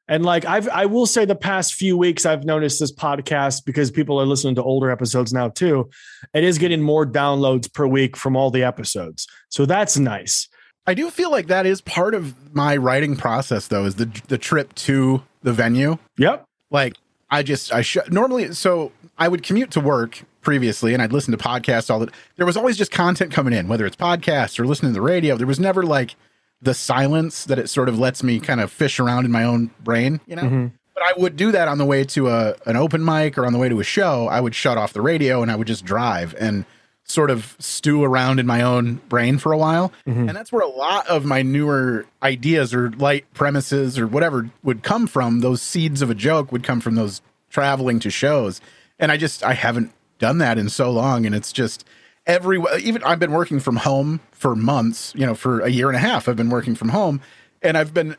and 0.07 0.25
like 0.25 0.45
i've 0.45 0.67
i 0.69 0.85
will 0.85 1.05
say 1.05 1.25
the 1.25 1.35
past 1.35 1.73
few 1.73 1.97
weeks 1.97 2.25
i've 2.25 2.43
noticed 2.43 2.79
this 2.79 2.91
podcast 2.91 3.65
because 3.65 3.91
people 3.91 4.19
are 4.19 4.25
listening 4.25 4.55
to 4.55 4.63
older 4.63 4.89
episodes 4.89 5.33
now 5.33 5.49
too 5.49 5.89
it 6.33 6.43
is 6.43 6.57
getting 6.57 6.81
more 6.81 7.05
downloads 7.05 7.71
per 7.71 7.87
week 7.87 8.17
from 8.17 8.35
all 8.35 8.51
the 8.51 8.63
episodes 8.63 9.27
so 9.49 9.65
that's 9.65 9.97
nice 9.97 10.47
I 10.85 10.93
do 10.93 11.09
feel 11.09 11.31
like 11.31 11.47
that 11.47 11.65
is 11.65 11.79
part 11.81 12.13
of 12.13 12.53
my 12.53 12.75
writing 12.75 13.15
process, 13.15 13.67
though, 13.67 13.85
is 13.85 13.95
the 13.95 14.05
the 14.27 14.37
trip 14.37 14.75
to 14.75 15.23
the 15.41 15.53
venue. 15.53 15.97
yep 16.17 16.43
Like 16.71 16.97
I 17.29 17.41
just 17.41 17.73
I 17.73 17.81
sh- 17.81 18.09
normally 18.09 18.53
so 18.53 18.91
I 19.17 19.27
would 19.27 19.43
commute 19.43 19.71
to 19.71 19.79
work 19.79 20.23
previously, 20.41 20.93
and 20.93 21.01
I'd 21.01 21.13
listen 21.13 21.31
to 21.31 21.37
podcasts 21.41 21.89
all 21.89 21.99
the. 21.99 22.11
There 22.35 22.45
was 22.45 22.57
always 22.57 22.77
just 22.77 22.91
content 22.91 23.31
coming 23.31 23.53
in, 23.53 23.67
whether 23.67 23.85
it's 23.85 23.95
podcasts 23.95 24.59
or 24.59 24.67
listening 24.67 24.91
to 24.91 24.93
the 24.93 25.01
radio. 25.01 25.37
There 25.37 25.47
was 25.47 25.59
never 25.59 25.83
like 25.83 26.15
the 26.63 26.73
silence 26.73 27.45
that 27.45 27.59
it 27.59 27.69
sort 27.69 27.89
of 27.89 27.99
lets 27.99 28.23
me 28.23 28.39
kind 28.39 28.61
of 28.61 28.71
fish 28.71 28.99
around 28.99 29.25
in 29.25 29.31
my 29.31 29.43
own 29.43 29.69
brain, 29.83 30.19
you 30.25 30.35
know. 30.35 30.43
Mhm. 30.43 30.71
But 30.93 31.03
I 31.03 31.13
would 31.19 31.35
do 31.35 31.51
that 31.51 31.67
on 31.67 31.77
the 31.77 31.85
way 31.85 32.03
to 32.05 32.29
a 32.29 32.55
an 32.65 32.75
open 32.77 33.03
mic 33.03 33.37
or 33.37 33.45
on 33.45 33.51
the 33.53 33.59
way 33.59 33.67
to 33.69 33.79
a 33.79 33.83
show. 33.83 34.27
I 34.27 34.39
would 34.39 34.55
shut 34.55 34.77
off 34.77 34.93
the 34.93 35.01
radio 35.01 35.41
and 35.41 35.51
I 35.51 35.55
would 35.55 35.67
just 35.67 35.83
drive 35.85 36.35
and 36.39 36.65
sort 37.05 37.29
of 37.29 37.55
stew 37.59 38.01
around 38.03 38.39
in 38.39 38.47
my 38.47 38.61
own 38.61 39.01
brain 39.09 39.37
for 39.37 39.51
a 39.51 39.57
while. 39.57 39.91
Mhm. 40.07 40.27
And 40.29 40.29
that's 40.29 40.51
where 40.53 40.61
a 40.63 40.67
lot 40.69 41.05
of 41.07 41.25
my 41.25 41.41
newer 41.41 42.05
ideas 42.21 42.73
or 42.73 42.91
light 42.91 43.25
premises 43.33 43.99
or 43.99 44.07
whatever 44.07 44.49
would 44.63 44.83
come 44.83 45.05
from. 45.07 45.41
Those 45.41 45.61
seeds 45.61 46.01
of 46.01 46.09
a 46.09 46.15
joke 46.15 46.51
would 46.53 46.63
come 46.63 46.79
from 46.79 46.95
those 46.95 47.21
traveling 47.49 47.99
to 47.99 48.09
shows. 48.09 48.61
And 48.99 49.11
I 49.11 49.17
just 49.17 49.43
I 49.43 49.53
haven't 49.53 49.91
done 50.19 50.37
that 50.37 50.57
in 50.57 50.69
so 50.69 50.89
long 50.91 51.25
and 51.25 51.35
it's 51.35 51.51
just 51.51 51.83
every 52.25 52.61
even 52.81 53.03
I've 53.03 53.19
been 53.19 53.31
working 53.31 53.59
from 53.59 53.77
home 53.77 54.19
for 54.31 54.55
months, 54.55 55.13
you 55.15 55.25
know, 55.25 55.35
for 55.35 55.59
a 55.61 55.69
year 55.69 55.87
and 55.87 55.95
a 55.95 55.99
half. 55.99 56.27
I've 56.27 56.35
been 56.35 56.49
working 56.49 56.75
from 56.75 56.89
home, 56.89 57.21
and 57.61 57.77
I've 57.77 57.93
been 57.93 58.15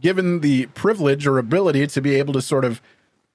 given 0.00 0.40
the 0.40 0.66
privilege 0.66 1.26
or 1.26 1.38
ability 1.38 1.86
to 1.86 2.00
be 2.00 2.14
able 2.16 2.32
to 2.34 2.42
sort 2.42 2.64
of 2.64 2.80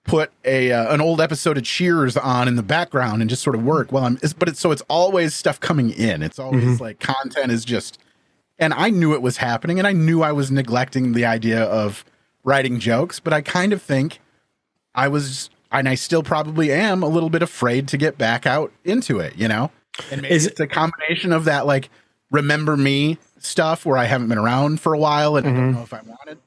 put 0.03 0.31
a 0.43 0.71
uh, 0.71 0.93
an 0.93 1.01
old 1.01 1.21
episode 1.21 1.57
of 1.57 1.63
Cheers 1.63 2.17
on 2.17 2.47
in 2.47 2.55
the 2.55 2.63
background 2.63 3.21
and 3.21 3.29
just 3.29 3.41
sort 3.41 3.55
of 3.55 3.63
work 3.63 3.91
while 3.91 4.05
I'm. 4.05 4.19
It's, 4.21 4.33
but 4.33 4.49
it's 4.49 4.59
so 4.59 4.71
it's 4.71 4.83
always 4.89 5.33
stuff 5.33 5.59
coming 5.59 5.91
in. 5.91 6.21
It's 6.21 6.39
always 6.39 6.63
mm-hmm. 6.63 6.83
like 6.83 6.99
content 6.99 7.51
is 7.51 7.65
just, 7.65 7.99
and 8.59 8.73
I 8.73 8.89
knew 8.89 9.13
it 9.13 9.21
was 9.21 9.37
happening, 9.37 9.79
and 9.79 9.87
I 9.87 9.93
knew 9.93 10.21
I 10.21 10.31
was 10.31 10.51
neglecting 10.51 11.13
the 11.13 11.25
idea 11.25 11.63
of 11.63 12.05
writing 12.43 12.79
jokes, 12.79 13.19
but 13.19 13.33
I 13.33 13.41
kind 13.41 13.71
of 13.71 13.81
think 13.81 14.19
I 14.93 15.07
was, 15.07 15.49
and 15.71 15.87
I 15.87 15.95
still 15.95 16.23
probably 16.23 16.71
am 16.71 17.01
a 17.03 17.07
little 17.07 17.29
bit 17.29 17.41
afraid 17.41 17.87
to 17.89 17.97
get 17.97 18.17
back 18.17 18.45
out 18.45 18.71
into 18.83 19.19
it. 19.19 19.37
You 19.37 19.47
know, 19.47 19.71
and 20.11 20.21
maybe 20.21 20.33
is 20.33 20.47
it's 20.47 20.59
a 20.59 20.67
combination 20.67 21.33
of 21.33 21.45
that 21.45 21.65
like 21.65 21.89
remember 22.31 22.75
me 22.75 23.17
stuff 23.39 23.85
where 23.85 23.97
I 23.97 24.05
haven't 24.05 24.27
been 24.27 24.37
around 24.37 24.81
for 24.81 24.93
a 24.93 24.97
while 24.97 25.35
and 25.37 25.45
mm-hmm. 25.45 25.55
I 25.55 25.59
don't 25.59 25.69
mm-hmm. 25.69 25.77
know 25.77 25.83
if 25.83 25.93
I 25.93 26.01
wanted. 26.01 26.37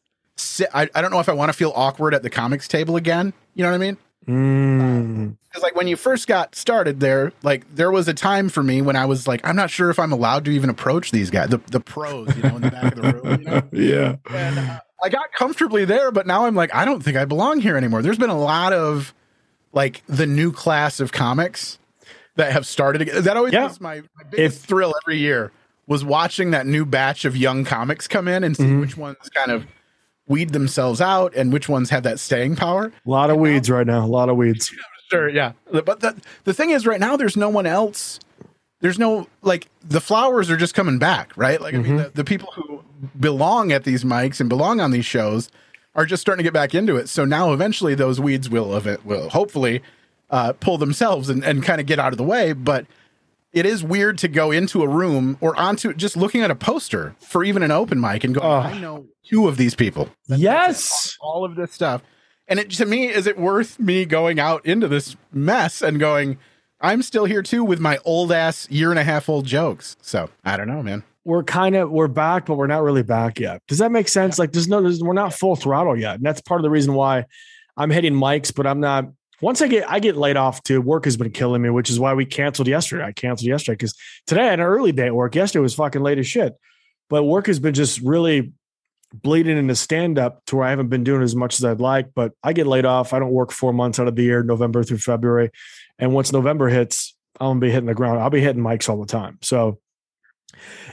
I, 0.75 0.89
I 0.95 1.03
don't 1.03 1.11
know 1.11 1.21
if 1.21 1.29
I 1.29 1.33
want 1.33 1.51
to 1.51 1.57
feel 1.57 1.73
awkward 1.75 2.15
at 2.15 2.23
the 2.23 2.31
comics 2.31 2.69
table 2.69 2.97
again. 2.97 3.33
You 3.55 3.65
know 3.65 3.71
what 3.71 3.77
I 3.77 3.79
mean? 3.79 3.97
Because 4.27 4.35
mm. 4.35 5.63
like 5.63 5.77
when 5.77 5.87
you 5.87 5.97
first 5.97 6.27
got 6.27 6.57
started 6.57 7.01
there, 7.01 7.33
like 7.43 7.65
there 7.75 7.91
was 7.91 8.09
a 8.09 8.15
time 8.15 8.49
for 8.49 8.63
me 8.63 8.83
when 8.83 8.97
I 8.97 9.07
was 9.07 9.29
like, 9.29 9.41
I'm 9.47 9.57
not 9.57 9.71
sure 9.71 9.89
if 9.89 9.99
I'm 9.99 10.13
allowed 10.13 10.45
to 10.47 10.51
even 10.51 10.69
approach 10.69 11.13
these 11.13 11.31
guys, 11.31 11.49
the, 11.49 11.59
the 11.71 11.81
pros, 11.81 12.37
you 12.37 12.43
know, 12.43 12.57
in 12.57 12.63
the 12.63 12.71
back 12.71 12.97
of 12.97 13.03
the 13.03 13.13
room. 13.15 13.41
You 13.41 13.47
know? 13.47 13.63
yeah. 13.73 14.17
And 14.29 14.59
uh, 14.59 14.81
I 15.03 15.09
got 15.09 15.33
comfortably 15.33 15.85
there, 15.85 16.11
but 16.11 16.27
now 16.27 16.47
I'm 16.47 16.57
like, 16.57 16.75
I 16.75 16.85
don't 16.85 17.03
think 17.03 17.17
I 17.17 17.25
belong 17.25 17.61
here 17.61 17.77
anymore. 17.77 18.03
There's 18.03 18.19
been 18.19 18.31
a 18.31 18.39
lot 18.39 18.73
of 18.73 19.15
like 19.73 20.03
the 20.07 20.27
new 20.27 20.51
class 20.53 20.99
of 20.99 21.13
comics 21.13 21.79
that 22.37 22.53
have 22.53 22.66
started 22.66 23.03
again. 23.03 23.22
That 23.22 23.37
always 23.37 23.53
yeah. 23.53 23.64
was 23.64 23.81
my, 23.81 24.01
my 24.01 24.25
biggest 24.31 24.62
if, 24.62 24.68
thrill 24.68 24.94
every 25.03 25.18
year 25.18 25.53
was 25.87 26.05
watching 26.05 26.51
that 26.53 26.66
new 26.66 26.85
batch 26.85 27.25
of 27.25 27.37
young 27.37 27.64
comics 27.64 28.09
come 28.09 28.29
in 28.29 28.44
and 28.44 28.57
see 28.57 28.64
mm-hmm. 28.64 28.81
which 28.81 28.96
ones 28.96 29.16
kind 29.35 29.51
of 29.51 29.66
weed 30.29 30.51
themselves 30.51 31.01
out 31.01 31.35
and 31.35 31.53
which 31.53 31.68
ones 31.68 31.90
have 31.90 32.03
that 32.03 32.18
staying 32.18 32.57
power. 32.57 32.87
A 33.07 33.11
lot 33.11 33.31
of 33.31 33.37
weeds 33.38 33.68
now, 33.68 33.77
right 33.77 33.87
now. 33.87 34.05
A 34.05 34.07
lot 34.07 34.29
of 34.29 34.37
weeds. 34.37 34.72
Sure, 35.11 35.29
yeah. 35.29 35.53
But 35.70 36.01
the, 36.01 36.20
the 36.44 36.53
thing 36.53 36.70
is, 36.70 36.87
right 36.87 36.99
now, 36.99 37.16
there's 37.16 37.37
no 37.37 37.49
one 37.49 37.66
else. 37.66 38.18
There's 38.81 38.99
no 38.99 39.27
like 39.42 39.68
the 39.83 40.01
flowers 40.01 40.51
are 40.51 40.57
just 40.57 40.75
coming 40.75 40.99
back, 40.99 41.33
right? 41.37 41.61
Like 41.61 41.75
mm-hmm. 41.75 41.85
I 41.85 41.88
mean, 41.88 41.99
mm-hmm. 41.99 42.05
the, 42.05 42.11
the 42.11 42.25
people 42.25 42.53
who 42.55 42.85
belong 43.18 43.72
at 43.72 43.85
these 43.85 44.05
mics 44.05 44.40
and 44.40 44.49
belong 44.49 44.81
on 44.81 44.90
these 44.90 45.07
shows 45.07 45.49
are 45.94 46.05
just 46.05 46.20
starting 46.20 46.40
to 46.40 46.44
get 46.44 46.53
back 46.53 46.75
into 46.75 46.96
it. 46.96 47.09
So 47.09 47.25
now, 47.25 47.53
eventually, 47.53 47.94
those 47.94 48.20
weeds 48.20 48.51
will 48.51 48.75
of 48.75 48.87
it 48.87 49.07
will 49.07 49.31
hopefully 49.31 49.81
uh, 50.31 50.53
pull 50.55 50.79
themselves 50.79 51.29
and, 51.29 51.45
and 51.45 51.62
kind 51.62 51.81
of 51.81 51.87
get 51.87 51.99
out 51.99 52.12
of 52.12 52.19
the 52.19 52.25
way. 52.25 52.53
But 52.53 52.87
it 53.53 53.65
is 53.65 53.83
weird 53.83 54.19
to 54.19 54.29
go 54.29 54.51
into 54.51 54.83
a 54.83 54.89
room 54.89 55.39
or 55.41 55.57
onto 55.57 55.95
just 55.95 56.17
looking 56.17 56.43
at 56.43 56.51
a 56.51 56.55
poster 56.55 57.17
for 57.21 57.43
even 57.45 57.62
an 57.62 57.71
open 57.71 58.01
mic 58.01 58.25
and 58.25 58.35
go, 58.35 58.41
oh. 58.43 58.59
I 58.59 58.79
know 58.79 59.07
two 59.25 59.49
of 59.49 59.57
these 59.57 59.75
people. 59.75 60.11
That's, 60.29 60.43
yes. 60.43 61.17
all, 61.21 61.33
all 61.33 61.45
of 61.45 61.55
this 61.57 61.73
stuff. 61.73 62.03
And 62.49 62.61
it 62.61 62.71
to 62.73 62.87
me, 62.87 63.09
is 63.09 63.27
it 63.27 63.39
worth 63.39 63.79
me 63.79 64.05
going 64.05 64.39
out 64.39 64.65
into 64.67 64.89
this 64.89 65.17
mess 65.33 65.83
and 65.83 65.99
going, 65.99 66.39
I'm 66.81 67.03
still 67.03 67.25
here 67.25 67.43
too 67.43 67.65
with 67.65 67.81
my 67.81 67.99
old 68.05 68.31
ass 68.31 68.71
year 68.71 68.91
and 68.91 68.99
a 68.99 69.05
half 69.05 69.29
old 69.29 69.47
jokes. 69.47 69.97
So 70.03 70.29
I 70.45 70.57
don't 70.57 70.69
know, 70.69 70.83
man. 70.83 71.03
We're 71.25 71.43
kind 71.43 71.75
of 71.75 71.91
we're 71.91 72.07
back, 72.07 72.47
but 72.47 72.55
we're 72.55 72.69
not 72.69 72.83
really 72.83 73.03
back 73.03 73.41
yet. 73.41 73.61
Does 73.67 73.79
that 73.79 73.91
make 73.91 74.07
sense? 74.07 74.39
Yeah. 74.39 74.43
Like, 74.43 74.53
there's 74.53 74.69
no, 74.69 74.81
there's, 74.81 75.03
we're 75.03 75.12
not 75.12 75.35
full 75.35 75.57
throttle 75.57 75.99
yet, 75.99 76.17
and 76.17 76.25
that's 76.25 76.41
part 76.41 76.61
of 76.61 76.62
the 76.62 76.71
reason 76.71 76.95
why 76.95 77.25
I'm 77.77 77.91
hitting 77.91 78.12
mics, 78.12 78.55
but 78.55 78.65
I'm 78.65 78.79
not 78.79 79.07
once 79.40 79.61
I 79.61 79.68
get 79.68 79.88
I 79.90 80.01
get 80.01 80.16
laid 80.16 80.37
off 80.37 80.62
too, 80.62 80.81
work 80.81 81.05
has 81.05 81.16
been 81.16 81.31
killing 81.31 81.62
me, 81.62 81.70
which 81.70 81.90
is 81.90 82.01
why 82.01 82.14
we 82.14 82.25
canceled 82.25 82.68
yesterday. 82.68 83.05
I 83.05 83.12
canceled 83.12 83.49
yesterday 83.49 83.75
because 83.75 83.94
today 84.27 84.42
I 84.42 84.51
had 84.51 84.61
an 84.61 84.66
early 84.66 84.92
day 84.92 85.07
at 85.07 85.14
work. 85.14 85.35
Yesterday 85.35 85.62
was 85.62 85.75
fucking 85.75 86.03
late 86.03 86.18
as 86.18 86.27
shit. 86.27 86.55
But 87.09 87.25
work 87.25 87.46
has 87.46 87.61
been 87.61 87.75
just 87.75 88.01
really 88.01 88.53
bleeding 89.12 89.57
into 89.57 89.77
stand 89.77 90.18
up 90.18 90.44
to 90.46 90.57
where 90.57 90.66
I 90.66 90.70
haven't 90.70 90.88
been 90.88 91.05
doing 91.05 91.22
as 91.22 91.37
much 91.37 91.59
as 91.59 91.64
I'd 91.64 91.81
like. 91.81 92.09
But 92.14 92.33
I 92.42 92.53
get 92.53 92.66
laid 92.66 92.85
off. 92.85 93.12
I 93.12 93.18
don't 93.18 93.31
work 93.31 93.53
four 93.53 93.72
months 93.72 93.99
out 93.99 94.09
of 94.09 94.16
the 94.16 94.22
year, 94.22 94.42
November 94.42 94.83
through 94.83 94.99
February. 94.99 95.51
And 95.99 96.12
once 96.12 96.33
November 96.33 96.68
hits, 96.68 97.14
I'm 97.38 97.49
gonna 97.51 97.61
be 97.61 97.70
hitting 97.70 97.87
the 97.87 97.94
ground. 97.94 98.20
I'll 98.20 98.31
be 98.31 98.40
hitting 98.40 98.62
mics 98.62 98.88
all 98.88 99.01
the 99.01 99.07
time. 99.07 99.38
So 99.42 99.79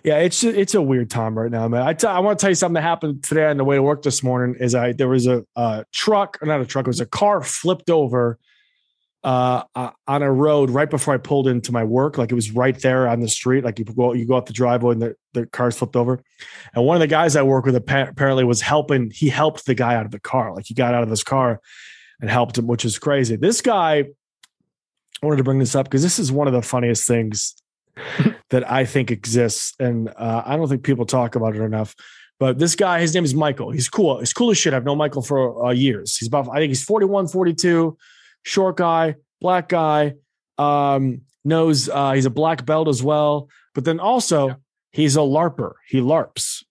yeah, 0.04 0.18
it's 0.18 0.44
it's 0.44 0.76
a 0.76 0.82
weird 0.82 1.10
time 1.10 1.38
right 1.38 1.52
now, 1.52 1.68
man. 1.68 1.82
I, 1.82 1.94
t- 1.94 2.08
I 2.08 2.20
want 2.20 2.40
to 2.40 2.44
tell 2.44 2.52
you 2.52 2.56
something 2.56 2.76
that 2.76 2.82
happened 2.82 3.24
today 3.24 3.46
on 3.46 3.58
the 3.58 3.64
way 3.64 3.76
to 3.76 3.84
work 3.84 4.02
this 4.02 4.24
morning. 4.24 4.56
Is 4.60 4.76
I 4.76 4.94
there 4.94 5.10
was 5.10 5.28
a, 5.28 5.46
a 5.56 5.86
truck, 5.92 6.40
not 6.42 6.62
a 6.62 6.66
truck, 6.66 6.86
it 6.86 6.90
was 6.90 7.02
a 7.02 7.06
car 7.06 7.42
flipped 7.42 7.90
over 7.90 8.40
uh, 9.24 9.64
on 10.08 10.22
a 10.22 10.32
road 10.32 10.70
right 10.70 10.90
before 10.90 11.14
I 11.14 11.18
pulled 11.18 11.48
into 11.48 11.72
my 11.72 11.84
work. 11.84 12.18
Like 12.18 12.32
it 12.32 12.36
was 12.36 12.52
right 12.52 12.78
there 12.80 13.08
on 13.08 13.22
the 13.22 13.30
street. 13.30 13.64
Like 13.64 13.80
you 13.80 13.86
go 13.86 14.14
you 14.14 14.26
go 14.26 14.36
up 14.36 14.48
the 14.48 14.54
driveway 14.54 14.94
and 14.94 15.02
the, 15.02 15.16
the 15.34 15.46
car's 15.46 15.78
flipped 15.78 15.96
over. 15.96 16.22
And 16.74 16.86
one 16.86 16.96
of 16.96 17.02
the 17.02 17.08
guys 17.08 17.36
I 17.36 17.44
work 17.44 17.66
with 17.66 17.76
apparently 17.76 18.44
was 18.44 18.62
helping. 18.62 19.12
He 19.12 19.30
helped 19.30 19.66
the 19.66 19.76
guy 19.76 19.96
out 19.96 20.06
of 20.06 20.12
the 20.12 20.20
car. 20.20 20.54
Like 20.54 20.66
he 20.68 20.74
got 20.74 20.94
out 20.94 21.04
of 21.04 21.10
his 21.10 21.24
car 21.24 21.62
and 22.20 22.30
helped 22.30 22.58
him, 22.58 22.68
which 22.68 22.86
is 22.86 23.00
crazy. 23.00 23.38
This 23.38 23.62
guy 23.62 24.06
I 25.22 25.26
wanted 25.26 25.38
to 25.38 25.44
bring 25.44 25.60
this 25.60 25.76
up 25.76 25.86
because 25.86 26.04
this 26.04 26.20
is 26.20 26.32
one 26.32 26.48
of 26.48 26.54
the 26.54 26.62
funniest 26.62 27.08
things 27.08 27.56
that 28.50 28.70
I 28.70 28.86
think 28.86 29.12
exists. 29.12 29.74
And 29.80 30.10
uh, 30.10 30.44
I 30.46 30.56
don't 30.56 30.68
think 30.68 30.84
people 30.84 31.06
talk 31.06 31.36
about 31.36 31.56
it 31.56 31.62
enough. 31.62 31.96
But 32.40 32.60
this 32.60 32.76
guy, 32.76 33.00
his 33.00 33.14
name 33.14 33.24
is 33.24 33.34
Michael. 33.34 33.72
He's 33.72 33.88
cool. 33.88 34.20
He's 34.20 34.34
cool 34.34 34.52
as 34.52 34.58
shit. 34.58 34.74
I've 34.74 34.84
known 34.84 34.98
Michael 34.98 35.22
for 35.22 35.68
uh, 35.68 35.72
years. 35.72 36.18
He's 36.18 36.28
about, 36.28 36.50
I 36.50 36.58
think 36.58 36.70
he's 36.70 36.84
41, 36.84 37.28
42, 37.28 37.98
short 38.44 38.78
guy, 38.78 39.16
black 39.40 39.70
guy. 39.70 40.16
Um, 40.58 41.22
knows 41.46 41.90
uh, 41.90 42.14
he's 42.14 42.26
a 42.26 42.30
black 42.30 42.66
belt 42.66 42.88
as 42.88 43.04
well. 43.04 43.50
But 43.74 43.86
then 43.86 44.00
also, 44.00 44.48
yeah. 44.48 44.56
he's 44.92 45.16
a 45.16 45.20
LARPer. 45.20 45.74
He 45.88 46.00
LARPs. 46.00 46.64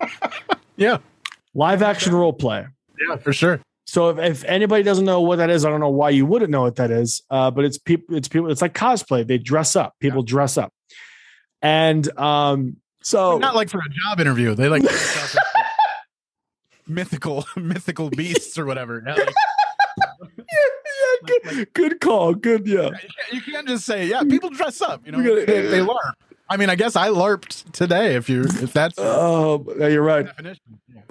yeah. 0.76 0.98
Live 1.54 1.82
action 1.82 2.14
role 2.14 2.32
play. 2.32 2.66
Yeah, 3.08 3.16
for 3.16 3.32
sure. 3.32 3.60
So 3.94 4.08
if, 4.08 4.18
if 4.18 4.44
anybody 4.46 4.82
doesn't 4.82 5.04
know 5.04 5.20
what 5.20 5.36
that 5.36 5.50
is, 5.50 5.64
I 5.64 5.70
don't 5.70 5.78
know 5.78 5.88
why 5.88 6.10
you 6.10 6.26
wouldn't 6.26 6.50
know 6.50 6.62
what 6.62 6.74
that 6.76 6.90
is. 6.90 7.22
Uh, 7.30 7.52
but 7.52 7.64
it's 7.64 7.78
people, 7.78 8.16
it's 8.16 8.26
people, 8.26 8.50
it's 8.50 8.60
like 8.60 8.74
cosplay. 8.74 9.24
They 9.24 9.38
dress 9.38 9.76
up. 9.76 9.94
People 10.00 10.24
yeah. 10.24 10.30
dress 10.30 10.58
up. 10.58 10.72
And 11.62 12.18
um, 12.18 12.78
so 13.04 13.38
not 13.38 13.54
like 13.54 13.70
for 13.70 13.78
a 13.78 13.88
job 13.88 14.18
interview. 14.18 14.56
They 14.56 14.68
like 14.68 14.82
mythical 16.88 17.46
mythical 17.56 18.10
beasts 18.10 18.58
or 18.58 18.66
whatever. 18.66 19.00
Yeah, 19.06 19.14
like, 19.14 19.28
yeah, 20.38 20.44
yeah 21.22 21.38
good, 21.44 21.72
good, 21.74 22.00
call. 22.00 22.34
Good, 22.34 22.66
yeah. 22.66 22.90
You 23.30 23.42
can't 23.42 23.68
just 23.68 23.86
say, 23.86 24.08
yeah, 24.08 24.24
people 24.24 24.50
dress 24.50 24.82
up. 24.82 25.06
You 25.06 25.12
know, 25.12 25.22
they, 25.22 25.44
they 25.44 25.78
LARP. 25.78 26.14
I 26.48 26.56
mean, 26.56 26.68
I 26.68 26.74
guess 26.74 26.94
I 26.94 27.08
LARPed 27.08 27.72
today. 27.72 28.16
If 28.16 28.28
you 28.28 28.42
if 28.42 28.72
that's 28.72 28.96
oh, 28.98 29.64
yeah, 29.78 29.88
you're 29.88 30.02
right. 30.02 30.26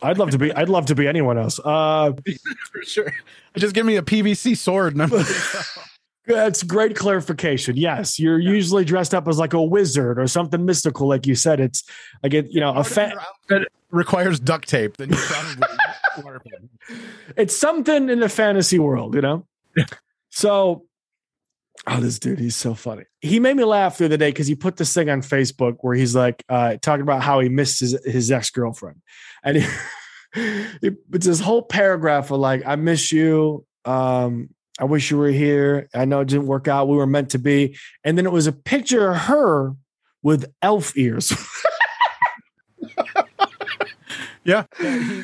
I'd 0.02 0.18
love 0.18 0.32
to 0.32 0.38
be. 0.38 0.54
I'd 0.54 0.70
love 0.70 0.86
to 0.88 0.96
be 0.96 1.08
anyone 1.08 1.38
else. 1.38 1.60
Uh, 1.64 2.14
for 2.72 2.84
sure. 2.84 3.14
Just 3.58 3.74
give 3.74 3.86
me 3.86 3.96
a 3.96 4.02
PVC 4.02 4.56
sword. 4.58 4.96
And 4.96 5.12
That's 6.26 6.64
great 6.64 6.96
clarification. 6.96 7.76
Yes, 7.76 8.18
you're 8.20 8.40
yeah. 8.40 8.52
usually 8.52 8.86
dressed 8.86 9.14
up 9.14 9.28
as 9.28 9.38
like 9.38 9.54
a 9.54 9.62
wizard 9.62 10.20
or 10.20 10.28
something 10.28 10.64
mystical, 10.66 11.08
like 11.08 11.28
you 11.28 11.36
said. 11.36 11.60
It's 11.60 11.84
like 12.22 12.34
it, 12.34 12.48
you 12.50 12.62
know, 12.62 12.74
a 12.74 12.84
fa- 12.84 13.14
requires 13.92 14.40
duct 14.40 14.70
tape. 14.70 14.98
Then 14.98 15.10
you 15.10 15.18
probably 15.18 15.68
it's 17.36 17.56
something 17.56 18.10
in 18.10 18.20
the 18.20 18.30
fantasy 18.30 18.80
world, 18.80 19.16
you 19.16 19.22
know. 19.22 19.46
so, 20.30 20.86
oh, 21.88 22.00
this 22.00 22.20
dude, 22.20 22.40
he's 22.40 22.56
so 22.56 22.74
funny. 22.74 23.04
He 23.22 23.40
made 23.40 23.56
me 23.56 23.64
laugh 23.64 23.98
the 23.98 24.06
other 24.06 24.18
day 24.18 24.30
because 24.30 24.48
he 24.48 24.56
put 24.56 24.78
this 24.78 24.94
thing 24.94 25.10
on 25.10 25.22
Facebook 25.22 25.78
where 25.82 25.96
he's 25.96 26.16
like 26.16 26.44
uh, 26.50 26.78
talking 26.82 27.02
about 27.04 27.24
how 27.24 27.40
he 27.40 27.50
missed 27.50 27.80
his 27.80 27.98
his 28.06 28.32
ex 28.32 28.50
girlfriend, 28.50 29.02
and 29.44 29.58
he, 30.34 30.92
it's 31.12 31.26
this 31.26 31.40
whole 31.40 31.62
paragraph 31.62 32.32
of 32.32 32.40
like, 32.40 32.64
"I 32.66 32.76
miss 32.76 33.12
you." 33.12 33.66
Um, 33.86 34.50
I 34.80 34.86
wish 34.86 35.12
you 35.12 35.18
were 35.18 35.30
here. 35.30 35.88
I 35.94 36.06
know 36.06 36.22
it 36.22 36.28
didn't 36.28 36.48
work 36.48 36.68
out. 36.68 36.88
We 36.88 36.98
were 36.98 37.06
meant 37.06 37.30
to 37.32 37.40
be. 37.40 37.78
And 38.04 38.18
then 38.18 38.26
it 38.26 38.32
was 38.32 38.48
a 38.48 38.52
picture 38.52 39.12
of 39.12 39.18
her 39.18 39.76
with 40.24 40.52
elf 40.62 40.98
ears. 40.98 41.32
yeah. 44.44 44.66
yeah, 44.82 45.24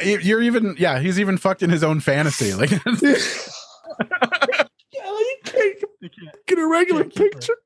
you're 0.00 0.42
even 0.42 0.76
yeah, 0.78 0.98
he's 0.98 1.18
even 1.18 1.36
fucked 1.36 1.62
in 1.62 1.70
his 1.70 1.82
own 1.82 2.00
fantasy. 2.00 2.52
Like 2.60 2.70
yeah, 4.00 4.68
you 4.92 5.36
can't 5.44 6.46
get 6.46 6.58
a 6.58 6.66
regular 6.66 7.04
picture. 7.04 7.56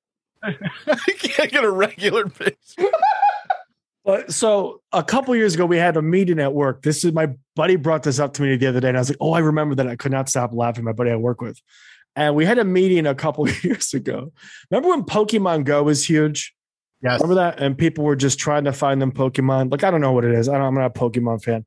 you 0.46 1.14
can't 1.14 1.50
get 1.50 1.64
a 1.64 1.70
regular 1.70 2.28
picture. 2.28 2.88
But 4.04 4.32
so 4.32 4.82
a 4.92 5.02
couple 5.02 5.34
years 5.34 5.54
ago, 5.54 5.64
we 5.64 5.78
had 5.78 5.96
a 5.96 6.02
meeting 6.02 6.38
at 6.38 6.52
work. 6.52 6.82
This 6.82 7.04
is 7.04 7.12
my 7.12 7.30
buddy 7.56 7.76
brought 7.76 8.02
this 8.02 8.18
up 8.18 8.34
to 8.34 8.42
me 8.42 8.56
the 8.56 8.66
other 8.66 8.80
day, 8.80 8.88
and 8.88 8.96
I 8.96 9.00
was 9.00 9.10
like, 9.10 9.18
"Oh, 9.20 9.32
I 9.32 9.38
remember 9.38 9.74
that." 9.76 9.86
I 9.86 9.96
could 9.96 10.12
not 10.12 10.28
stop 10.28 10.52
laughing. 10.52 10.84
My 10.84 10.92
buddy 10.92 11.10
I 11.10 11.16
work 11.16 11.40
with, 11.40 11.60
and 12.16 12.34
we 12.34 12.44
had 12.44 12.58
a 12.58 12.64
meeting 12.64 13.06
a 13.06 13.14
couple 13.14 13.48
years 13.48 13.94
ago. 13.94 14.32
Remember 14.70 14.90
when 14.90 15.04
Pokemon 15.04 15.64
Go 15.64 15.82
was 15.84 16.04
huge? 16.06 16.54
Yes. 17.02 17.20
Remember 17.20 17.34
that? 17.36 17.60
And 17.60 17.76
people 17.76 18.04
were 18.04 18.16
just 18.16 18.38
trying 18.38 18.64
to 18.64 18.72
find 18.72 19.00
them 19.00 19.12
Pokemon. 19.12 19.70
Like 19.70 19.84
I 19.84 19.90
don't 19.90 20.00
know 20.00 20.12
what 20.12 20.24
it 20.24 20.32
is. 20.32 20.48
I 20.48 20.54
don't, 20.54 20.62
I'm 20.62 20.74
not 20.74 20.96
a 20.96 20.98
Pokemon 20.98 21.42
fan. 21.42 21.64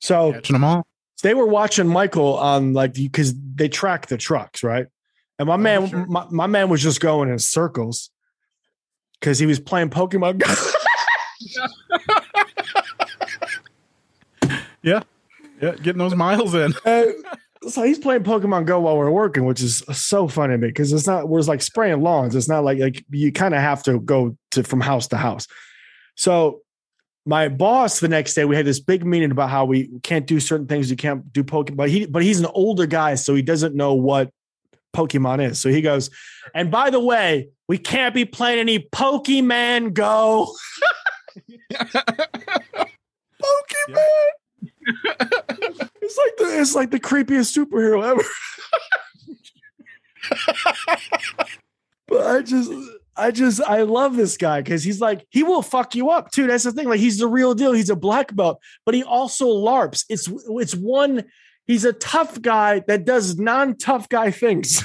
So 0.00 0.32
catching 0.32 0.54
them 0.54 0.64
all. 0.64 0.86
They 1.22 1.34
were 1.34 1.46
watching 1.46 1.88
Michael 1.88 2.38
on 2.38 2.74
like 2.74 2.94
because 2.94 3.34
they 3.34 3.68
track 3.68 4.06
the 4.06 4.16
trucks, 4.16 4.62
right? 4.62 4.86
and 5.38 5.48
my 5.48 5.56
man, 5.56 5.88
sure. 5.88 6.06
my, 6.06 6.26
my 6.30 6.46
man 6.46 6.68
was 6.68 6.82
just 6.82 7.00
going 7.00 7.28
in 7.28 7.38
circles 7.38 8.10
because 9.20 9.38
he 9.38 9.46
was 9.46 9.60
playing 9.60 9.90
Pokemon 9.90 10.38
Go. 10.38 10.52
yeah, 14.82 15.02
yeah, 15.60 15.74
getting 15.76 15.98
those 15.98 16.16
miles 16.16 16.54
in. 16.54 16.74
uh, 16.84 17.04
so 17.68 17.82
he's 17.82 17.98
playing 17.98 18.24
Pokemon 18.24 18.66
Go 18.66 18.80
while 18.80 18.96
we're 18.96 19.10
working, 19.10 19.44
which 19.44 19.62
is 19.62 19.84
so 19.92 20.26
funny 20.26 20.54
to 20.54 20.58
me 20.58 20.68
because 20.68 20.92
it's 20.92 21.06
not 21.06 21.28
we're 21.28 21.40
like 21.42 21.62
spraying 21.62 22.02
lawns. 22.02 22.34
It's 22.34 22.48
not 22.48 22.64
like 22.64 22.78
like 22.78 23.04
you 23.10 23.30
kind 23.32 23.54
of 23.54 23.60
have 23.60 23.84
to 23.84 24.00
go 24.00 24.36
to 24.52 24.64
from 24.64 24.80
house 24.80 25.06
to 25.08 25.16
house. 25.16 25.46
So 26.16 26.62
my 27.28 27.48
boss 27.48 28.00
the 28.00 28.08
next 28.08 28.32
day 28.32 28.46
we 28.46 28.56
had 28.56 28.64
this 28.64 28.80
big 28.80 29.04
meeting 29.04 29.30
about 29.30 29.50
how 29.50 29.66
we 29.66 29.88
can't 30.02 30.26
do 30.26 30.40
certain 30.40 30.66
things. 30.66 30.90
You 30.90 30.96
can't 30.96 31.30
do 31.30 31.44
Pokemon, 31.44 31.76
but 31.76 31.90
he 31.90 32.06
but 32.06 32.22
he's 32.22 32.40
an 32.40 32.46
older 32.46 32.86
guy, 32.86 33.16
so 33.16 33.34
he 33.34 33.42
doesn't 33.42 33.74
know 33.74 33.92
what 33.92 34.32
Pokemon 34.96 35.46
is. 35.46 35.60
So 35.60 35.68
he 35.68 35.82
goes, 35.82 36.08
and 36.54 36.70
by 36.70 36.88
the 36.88 37.00
way, 37.00 37.50
we 37.68 37.76
can't 37.76 38.14
be 38.14 38.24
playing 38.24 38.60
any 38.60 38.78
Pokemon 38.78 39.92
Go. 39.92 40.54
Pokemon. 41.70 42.88
it's 46.00 46.18
like 46.18 46.36
the 46.38 46.58
it's 46.60 46.74
like 46.74 46.90
the 46.90 46.98
creepiest 46.98 47.54
superhero 47.54 48.02
ever. 48.10 48.24
but 52.08 52.26
I 52.26 52.40
just 52.40 52.72
I 53.18 53.30
just 53.30 53.60
I 53.62 53.82
love 53.82 54.16
this 54.16 54.36
guy 54.36 54.60
because 54.60 54.84
he's 54.84 55.00
like 55.00 55.26
he 55.30 55.42
will 55.42 55.62
fuck 55.62 55.94
you 55.94 56.10
up 56.10 56.30
too. 56.30 56.46
That's 56.46 56.64
the 56.64 56.72
thing. 56.72 56.88
Like 56.88 57.00
he's 57.00 57.18
the 57.18 57.26
real 57.26 57.54
deal. 57.54 57.72
He's 57.72 57.90
a 57.90 57.96
black 57.96 58.34
belt, 58.34 58.60
but 58.86 58.94
he 58.94 59.02
also 59.02 59.48
larps. 59.48 60.04
It's 60.08 60.28
it's 60.48 60.74
one. 60.74 61.24
He's 61.66 61.84
a 61.84 61.92
tough 61.92 62.40
guy 62.40 62.82
that 62.86 63.04
does 63.04 63.38
non-tough 63.38 64.08
guy 64.08 64.30
things. 64.30 64.82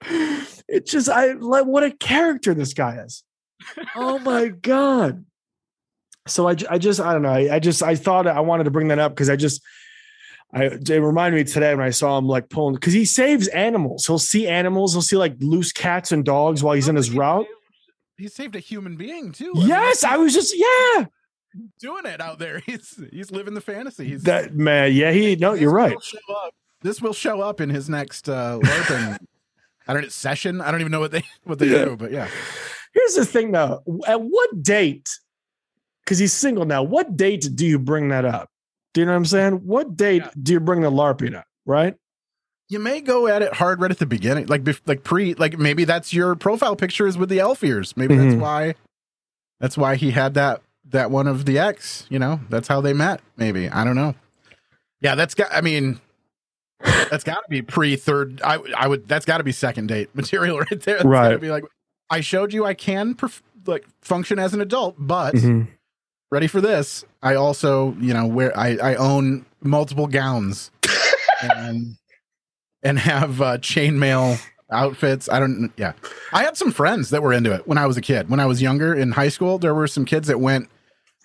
it's 0.00 0.90
just 0.90 1.08
I 1.08 1.32
like 1.32 1.66
what 1.66 1.84
a 1.84 1.90
character 1.90 2.54
this 2.54 2.74
guy 2.74 3.02
is. 3.04 3.22
Oh 3.94 4.18
my 4.18 4.48
god. 4.48 5.24
So 6.26 6.48
I, 6.48 6.56
I 6.70 6.78
just 6.78 7.00
I 7.00 7.12
don't 7.12 7.22
know. 7.22 7.32
I, 7.32 7.56
I 7.56 7.58
just 7.58 7.82
I 7.82 7.96
thought 7.96 8.26
I 8.26 8.40
wanted 8.40 8.64
to 8.64 8.70
bring 8.70 8.88
that 8.88 8.98
up 8.98 9.12
because 9.12 9.30
I 9.30 9.36
just 9.36 9.62
I 10.54 10.64
it 10.64 10.90
reminded 10.90 11.38
me 11.38 11.44
today 11.44 11.74
when 11.74 11.86
I 11.86 11.90
saw 11.90 12.18
him 12.18 12.26
like 12.26 12.50
pulling 12.50 12.74
because 12.74 12.92
he 12.92 13.04
saves 13.04 13.48
animals. 13.48 14.06
He'll 14.06 14.18
see 14.18 14.46
animals. 14.46 14.92
He'll 14.92 15.02
see 15.02 15.16
like 15.16 15.36
loose 15.40 15.72
cats 15.72 16.12
and 16.12 16.24
dogs 16.24 16.62
while 16.62 16.74
he's 16.74 16.88
in 16.88 16.96
his 16.96 17.10
route. 17.10 17.46
He 18.18 18.28
saved 18.28 18.54
a 18.54 18.60
human 18.60 18.96
being 18.96 19.32
too. 19.32 19.52
Yes, 19.54 20.04
I, 20.04 20.10
mean, 20.10 20.14
I 20.14 20.22
was 20.22 20.34
just 20.34 20.54
yeah 20.56 21.06
doing 21.78 22.06
it 22.06 22.20
out 22.20 22.38
there. 22.38 22.58
He's 22.66 23.00
he's 23.10 23.30
living 23.30 23.54
the 23.54 23.60
fantasy. 23.60 24.06
He's 24.06 24.22
that 24.24 24.54
man. 24.54 24.92
Yeah, 24.92 25.12
he 25.12 25.36
no, 25.36 25.54
you're 25.54 25.72
right. 25.72 25.96
This 26.82 27.00
will 27.00 27.12
show 27.12 27.40
up 27.40 27.60
in 27.60 27.70
his 27.70 27.88
next 27.88 28.28
uh 28.28 28.58
LARPing. 28.58 29.18
I 29.88 29.92
don't 29.92 30.02
know 30.02 30.08
session. 30.08 30.60
I 30.60 30.70
don't 30.70 30.80
even 30.80 30.92
know 30.92 31.00
what 31.00 31.10
they 31.12 31.24
what 31.44 31.58
they 31.58 31.66
yeah. 31.66 31.84
do, 31.84 31.96
but 31.96 32.12
yeah. 32.12 32.28
Here's 32.94 33.14
the 33.14 33.24
thing 33.24 33.52
though. 33.52 33.82
At 34.06 34.20
what 34.20 34.62
date 34.62 35.10
because 36.04 36.18
he's 36.18 36.32
single 36.32 36.64
now. 36.64 36.82
What 36.82 37.16
date 37.16 37.48
do 37.54 37.66
you 37.66 37.78
bring 37.78 38.08
that 38.08 38.24
up? 38.24 38.50
Do 38.94 39.00
you 39.00 39.06
know 39.06 39.12
what 39.12 39.16
I'm 39.16 39.24
saying? 39.24 39.52
What 39.66 39.96
date 39.96 40.22
yeah. 40.22 40.30
do 40.40 40.52
you 40.52 40.60
bring 40.60 40.82
the 40.82 40.90
LARPing 40.90 41.34
up? 41.34 41.46
Right? 41.64 41.96
You 42.68 42.78
may 42.78 43.00
go 43.00 43.26
at 43.26 43.42
it 43.42 43.54
hard 43.54 43.80
right 43.80 43.90
at 43.90 43.98
the 43.98 44.06
beginning, 44.06 44.46
like 44.46 44.66
like 44.86 45.04
pre, 45.04 45.34
like 45.34 45.58
maybe 45.58 45.84
that's 45.84 46.14
your 46.14 46.34
profile 46.34 46.76
picture 46.76 47.06
is 47.06 47.18
with 47.18 47.28
the 47.28 47.40
elf 47.40 47.62
ears. 47.62 47.96
Maybe 47.96 48.14
mm-hmm. 48.14 48.30
that's 48.30 48.40
why. 48.40 48.74
That's 49.60 49.76
why 49.76 49.96
he 49.96 50.10
had 50.10 50.34
that 50.34 50.62
that 50.90 51.10
one 51.10 51.26
of 51.26 51.44
the 51.44 51.58
X. 51.58 52.06
You 52.08 52.18
know, 52.18 52.40
that's 52.48 52.68
how 52.68 52.80
they 52.80 52.92
met. 52.92 53.20
Maybe 53.36 53.68
I 53.68 53.84
don't 53.84 53.96
know. 53.96 54.14
Yeah, 55.00 55.14
that's 55.14 55.34
got. 55.34 55.48
I 55.52 55.60
mean, 55.60 56.00
that's 56.80 57.24
got 57.24 57.42
to 57.42 57.48
be 57.50 57.60
pre 57.60 57.96
third. 57.96 58.40
I 58.42 58.58
I 58.76 58.88
would. 58.88 59.06
That's 59.06 59.26
got 59.26 59.38
to 59.38 59.44
be 59.44 59.52
second 59.52 59.88
date 59.88 60.08
material 60.14 60.58
right 60.58 60.80
there. 60.80 60.96
That's 60.96 61.04
right. 61.04 61.40
Be 61.40 61.50
like, 61.50 61.64
I 62.08 62.20
showed 62.20 62.54
you 62.54 62.64
I 62.64 62.74
can 62.74 63.14
perf- 63.14 63.42
like 63.66 63.84
function 64.00 64.38
as 64.38 64.54
an 64.54 64.60
adult, 64.60 64.96
but 64.98 65.34
mm-hmm 65.34 65.64
ready 66.32 66.46
for 66.46 66.62
this? 66.62 67.04
I 67.22 67.34
also, 67.34 67.94
you 68.00 68.14
know, 68.14 68.26
where 68.26 68.58
I, 68.58 68.76
I 68.82 68.94
own 68.96 69.44
multiple 69.60 70.06
gowns 70.08 70.72
and 71.42 71.96
and 72.82 72.98
have 72.98 73.40
uh, 73.40 73.58
chainmail 73.58 74.42
outfits. 74.72 75.28
I 75.28 75.38
don't. 75.38 75.70
Yeah, 75.76 75.92
I 76.32 76.42
had 76.42 76.56
some 76.56 76.72
friends 76.72 77.10
that 77.10 77.22
were 77.22 77.32
into 77.32 77.54
it 77.54 77.68
when 77.68 77.78
I 77.78 77.86
was 77.86 77.96
a 77.96 78.00
kid. 78.00 78.28
When 78.30 78.40
I 78.40 78.46
was 78.46 78.60
younger 78.60 78.94
in 78.94 79.12
high 79.12 79.28
school, 79.28 79.58
there 79.58 79.74
were 79.74 79.86
some 79.86 80.04
kids 80.04 80.26
that 80.26 80.40
went 80.40 80.68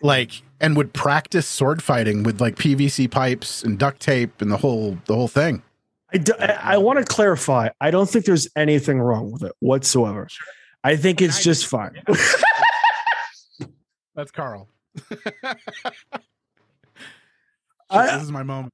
like 0.03 0.43
and 0.59 0.75
would 0.77 0.93
practice 0.93 1.47
sword 1.47 1.81
fighting 1.81 2.21
with 2.23 2.39
like 2.39 2.55
PVC 2.55 3.09
pipes 3.09 3.63
and 3.63 3.79
duct 3.79 3.99
tape 4.01 4.41
and 4.41 4.51
the 4.51 4.57
whole 4.57 4.97
the 5.05 5.15
whole 5.15 5.29
thing. 5.29 5.63
I, 6.13 6.17
do, 6.19 6.33
I, 6.39 6.45
I 6.45 6.77
want 6.77 6.99
to 6.99 7.05
clarify. 7.05 7.69
I 7.81 7.91
don't 7.91 8.09
think 8.09 8.25
there's 8.25 8.47
anything 8.55 9.01
wrong 9.01 9.31
with 9.31 9.43
it 9.43 9.53
whatsoever. 9.59 10.27
I 10.83 10.95
think 10.95 11.21
it's 11.21 11.43
just 11.43 11.65
fine. 11.65 12.01
That's 14.15 14.31
Carl. 14.31 14.69
I, 17.89 18.17
this 18.17 18.23
is 18.23 18.31
my 18.31 18.43
moment. 18.43 18.73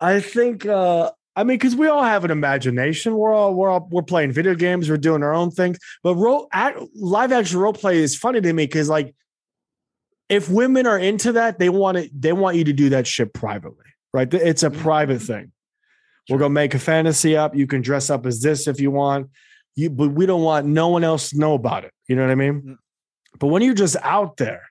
I 0.00 0.20
think 0.20 0.66
uh 0.66 1.10
I 1.36 1.44
mean, 1.44 1.58
because 1.58 1.76
we 1.76 1.86
all 1.86 2.02
have 2.02 2.24
an 2.24 2.30
imagination. 2.30 3.14
We're 3.14 3.32
all 3.32 3.54
we're 3.54 3.70
all 3.70 3.88
we're 3.90 4.02
playing 4.02 4.32
video 4.32 4.54
games. 4.54 4.90
We're 4.90 4.96
doing 4.96 5.22
our 5.22 5.32
own 5.32 5.50
things. 5.50 5.78
But 6.02 6.16
role 6.16 6.48
at, 6.52 6.76
live 6.94 7.32
action 7.32 7.58
role 7.58 7.72
play 7.72 7.98
is 7.98 8.16
funny 8.16 8.40
to 8.40 8.52
me 8.52 8.64
because 8.64 8.88
like, 8.88 9.14
if 10.28 10.48
women 10.48 10.86
are 10.86 10.98
into 10.98 11.32
that, 11.32 11.58
they 11.58 11.68
want 11.68 11.98
it. 11.98 12.10
They 12.20 12.32
want 12.32 12.56
you 12.56 12.64
to 12.64 12.72
do 12.72 12.90
that 12.90 13.06
shit 13.06 13.32
privately, 13.32 13.86
right? 14.12 14.32
It's 14.34 14.62
a 14.62 14.70
private 14.70 15.18
mm-hmm. 15.18 15.32
thing. 15.32 15.52
Sure. 16.28 16.36
We're 16.36 16.40
gonna 16.40 16.54
make 16.54 16.74
a 16.74 16.78
fantasy 16.78 17.36
up. 17.36 17.54
You 17.54 17.66
can 17.66 17.80
dress 17.80 18.10
up 18.10 18.26
as 18.26 18.42
this 18.42 18.66
if 18.66 18.80
you 18.80 18.90
want. 18.90 19.30
You, 19.76 19.88
but 19.88 20.10
we 20.10 20.26
don't 20.26 20.42
want 20.42 20.66
no 20.66 20.88
one 20.88 21.04
else 21.04 21.30
to 21.30 21.38
know 21.38 21.54
about 21.54 21.84
it. 21.84 21.92
You 22.08 22.16
know 22.16 22.22
what 22.22 22.32
I 22.32 22.34
mean? 22.34 22.62
Mm. 22.62 22.76
But 23.38 23.46
when 23.46 23.62
you're 23.62 23.74
just 23.74 23.96
out 24.02 24.36
there, 24.36 24.69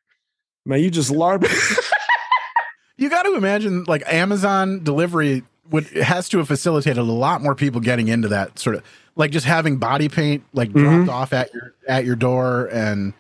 Man, 0.69 0.81
you 0.81 0.91
just 0.91 1.09
LARP. 1.09 1.49
you 2.97 3.09
got 3.09 3.23
to 3.23 3.33
imagine 3.33 3.85
like 3.85 4.03
Amazon 4.05 4.83
delivery 4.83 5.41
would 5.71 5.87
has 5.87 6.29
to 6.29 6.37
have 6.37 6.47
facilitated 6.47 6.99
a 6.99 7.03
lot 7.03 7.41
more 7.41 7.55
people 7.55 7.81
getting 7.81 8.07
into 8.07 8.27
that 8.27 8.59
sort 8.59 8.75
of 8.75 8.83
like 9.15 9.31
just 9.31 9.47
having 9.47 9.77
body 9.77 10.09
paint 10.09 10.43
like 10.53 10.69
mm-hmm. 10.69 11.05
dropped 11.05 11.09
off 11.09 11.33
at 11.33 11.51
your 11.55 11.73
at 11.87 12.05
your 12.05 12.15
door 12.15 12.67
and 12.71 13.13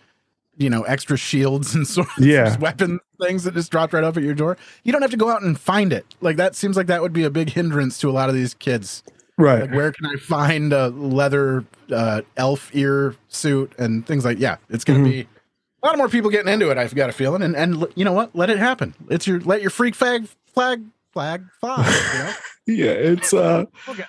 you 0.57 0.69
know 0.69 0.83
extra 0.83 1.17
shields 1.17 1.73
and 1.73 1.87
swords, 1.87 2.11
yeah, 2.19 2.55
weapon 2.59 2.99
things 3.19 3.45
that 3.45 3.55
just 3.55 3.71
dropped 3.71 3.93
right 3.93 4.03
off 4.03 4.15
at 4.15 4.21
your 4.21 4.35
door. 4.35 4.55
You 4.83 4.91
don't 4.91 5.01
have 5.01 5.11
to 5.11 5.17
go 5.17 5.31
out 5.31 5.41
and 5.41 5.59
find 5.59 5.91
it. 5.91 6.05
Like 6.21 6.37
that 6.37 6.55
seems 6.55 6.77
like 6.77 6.85
that 6.85 7.01
would 7.01 7.13
be 7.13 7.23
a 7.23 7.31
big 7.31 7.49
hindrance 7.49 7.97
to 8.01 8.09
a 8.09 8.13
lot 8.13 8.29
of 8.29 8.35
these 8.35 8.53
kids. 8.53 9.01
Right. 9.37 9.61
Like 9.61 9.71
where 9.71 9.91
can 9.91 10.05
I 10.05 10.17
find 10.17 10.71
a 10.71 10.89
leather 10.89 11.65
uh, 11.91 12.21
elf 12.37 12.69
ear 12.75 13.15
suit 13.27 13.73
and 13.79 14.05
things 14.05 14.23
like 14.23 14.37
yeah, 14.37 14.57
it's 14.69 14.83
going 14.83 15.03
to 15.03 15.09
mm-hmm. 15.09 15.21
be 15.21 15.38
a 15.81 15.87
lot 15.87 15.97
more 15.97 16.09
people 16.09 16.29
getting 16.29 16.51
into 16.51 16.69
it. 16.69 16.77
I've 16.77 16.95
got 16.95 17.09
a 17.09 17.13
feeling, 17.13 17.41
and 17.41 17.55
and 17.55 17.85
you 17.95 18.05
know 18.05 18.13
what? 18.13 18.35
Let 18.35 18.49
it 18.49 18.59
happen. 18.59 18.93
It's 19.09 19.27
your 19.27 19.39
let 19.41 19.61
your 19.61 19.69
freak 19.69 19.95
flag 19.95 20.27
flag 20.53 20.83
flag 21.13 21.45
fly. 21.59 21.85
You 22.13 22.19
know? 22.19 22.33
yeah, 22.83 22.91
it's 22.91 23.33
uh, 23.33 23.65
okay. 23.87 24.03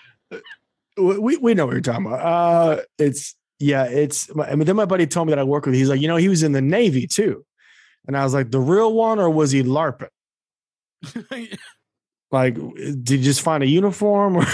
we 0.96 1.36
we 1.36 1.54
know 1.54 1.66
what 1.66 1.72
you're 1.72 1.80
talking 1.80 2.06
about. 2.06 2.20
Uh, 2.20 2.82
it's 2.98 3.34
yeah, 3.58 3.84
it's. 3.84 4.28
I 4.36 4.54
mean, 4.56 4.66
then 4.66 4.76
my 4.76 4.84
buddy 4.84 5.06
told 5.06 5.28
me 5.28 5.32
that 5.32 5.38
I 5.38 5.44
work 5.44 5.66
with. 5.66 5.74
He's 5.74 5.88
like, 5.88 6.00
you 6.00 6.08
know, 6.08 6.16
he 6.16 6.28
was 6.28 6.42
in 6.42 6.52
the 6.52 6.60
Navy 6.60 7.06
too, 7.06 7.44
and 8.06 8.16
I 8.16 8.24
was 8.24 8.34
like, 8.34 8.50
the 8.50 8.60
real 8.60 8.92
one, 8.92 9.20
or 9.20 9.30
was 9.30 9.52
he 9.52 9.62
larping? 9.62 10.08
like, 12.30 12.54
did 12.54 13.10
you 13.10 13.18
just 13.18 13.42
find 13.42 13.62
a 13.62 13.66
uniform? 13.66 14.38
Or 14.38 14.44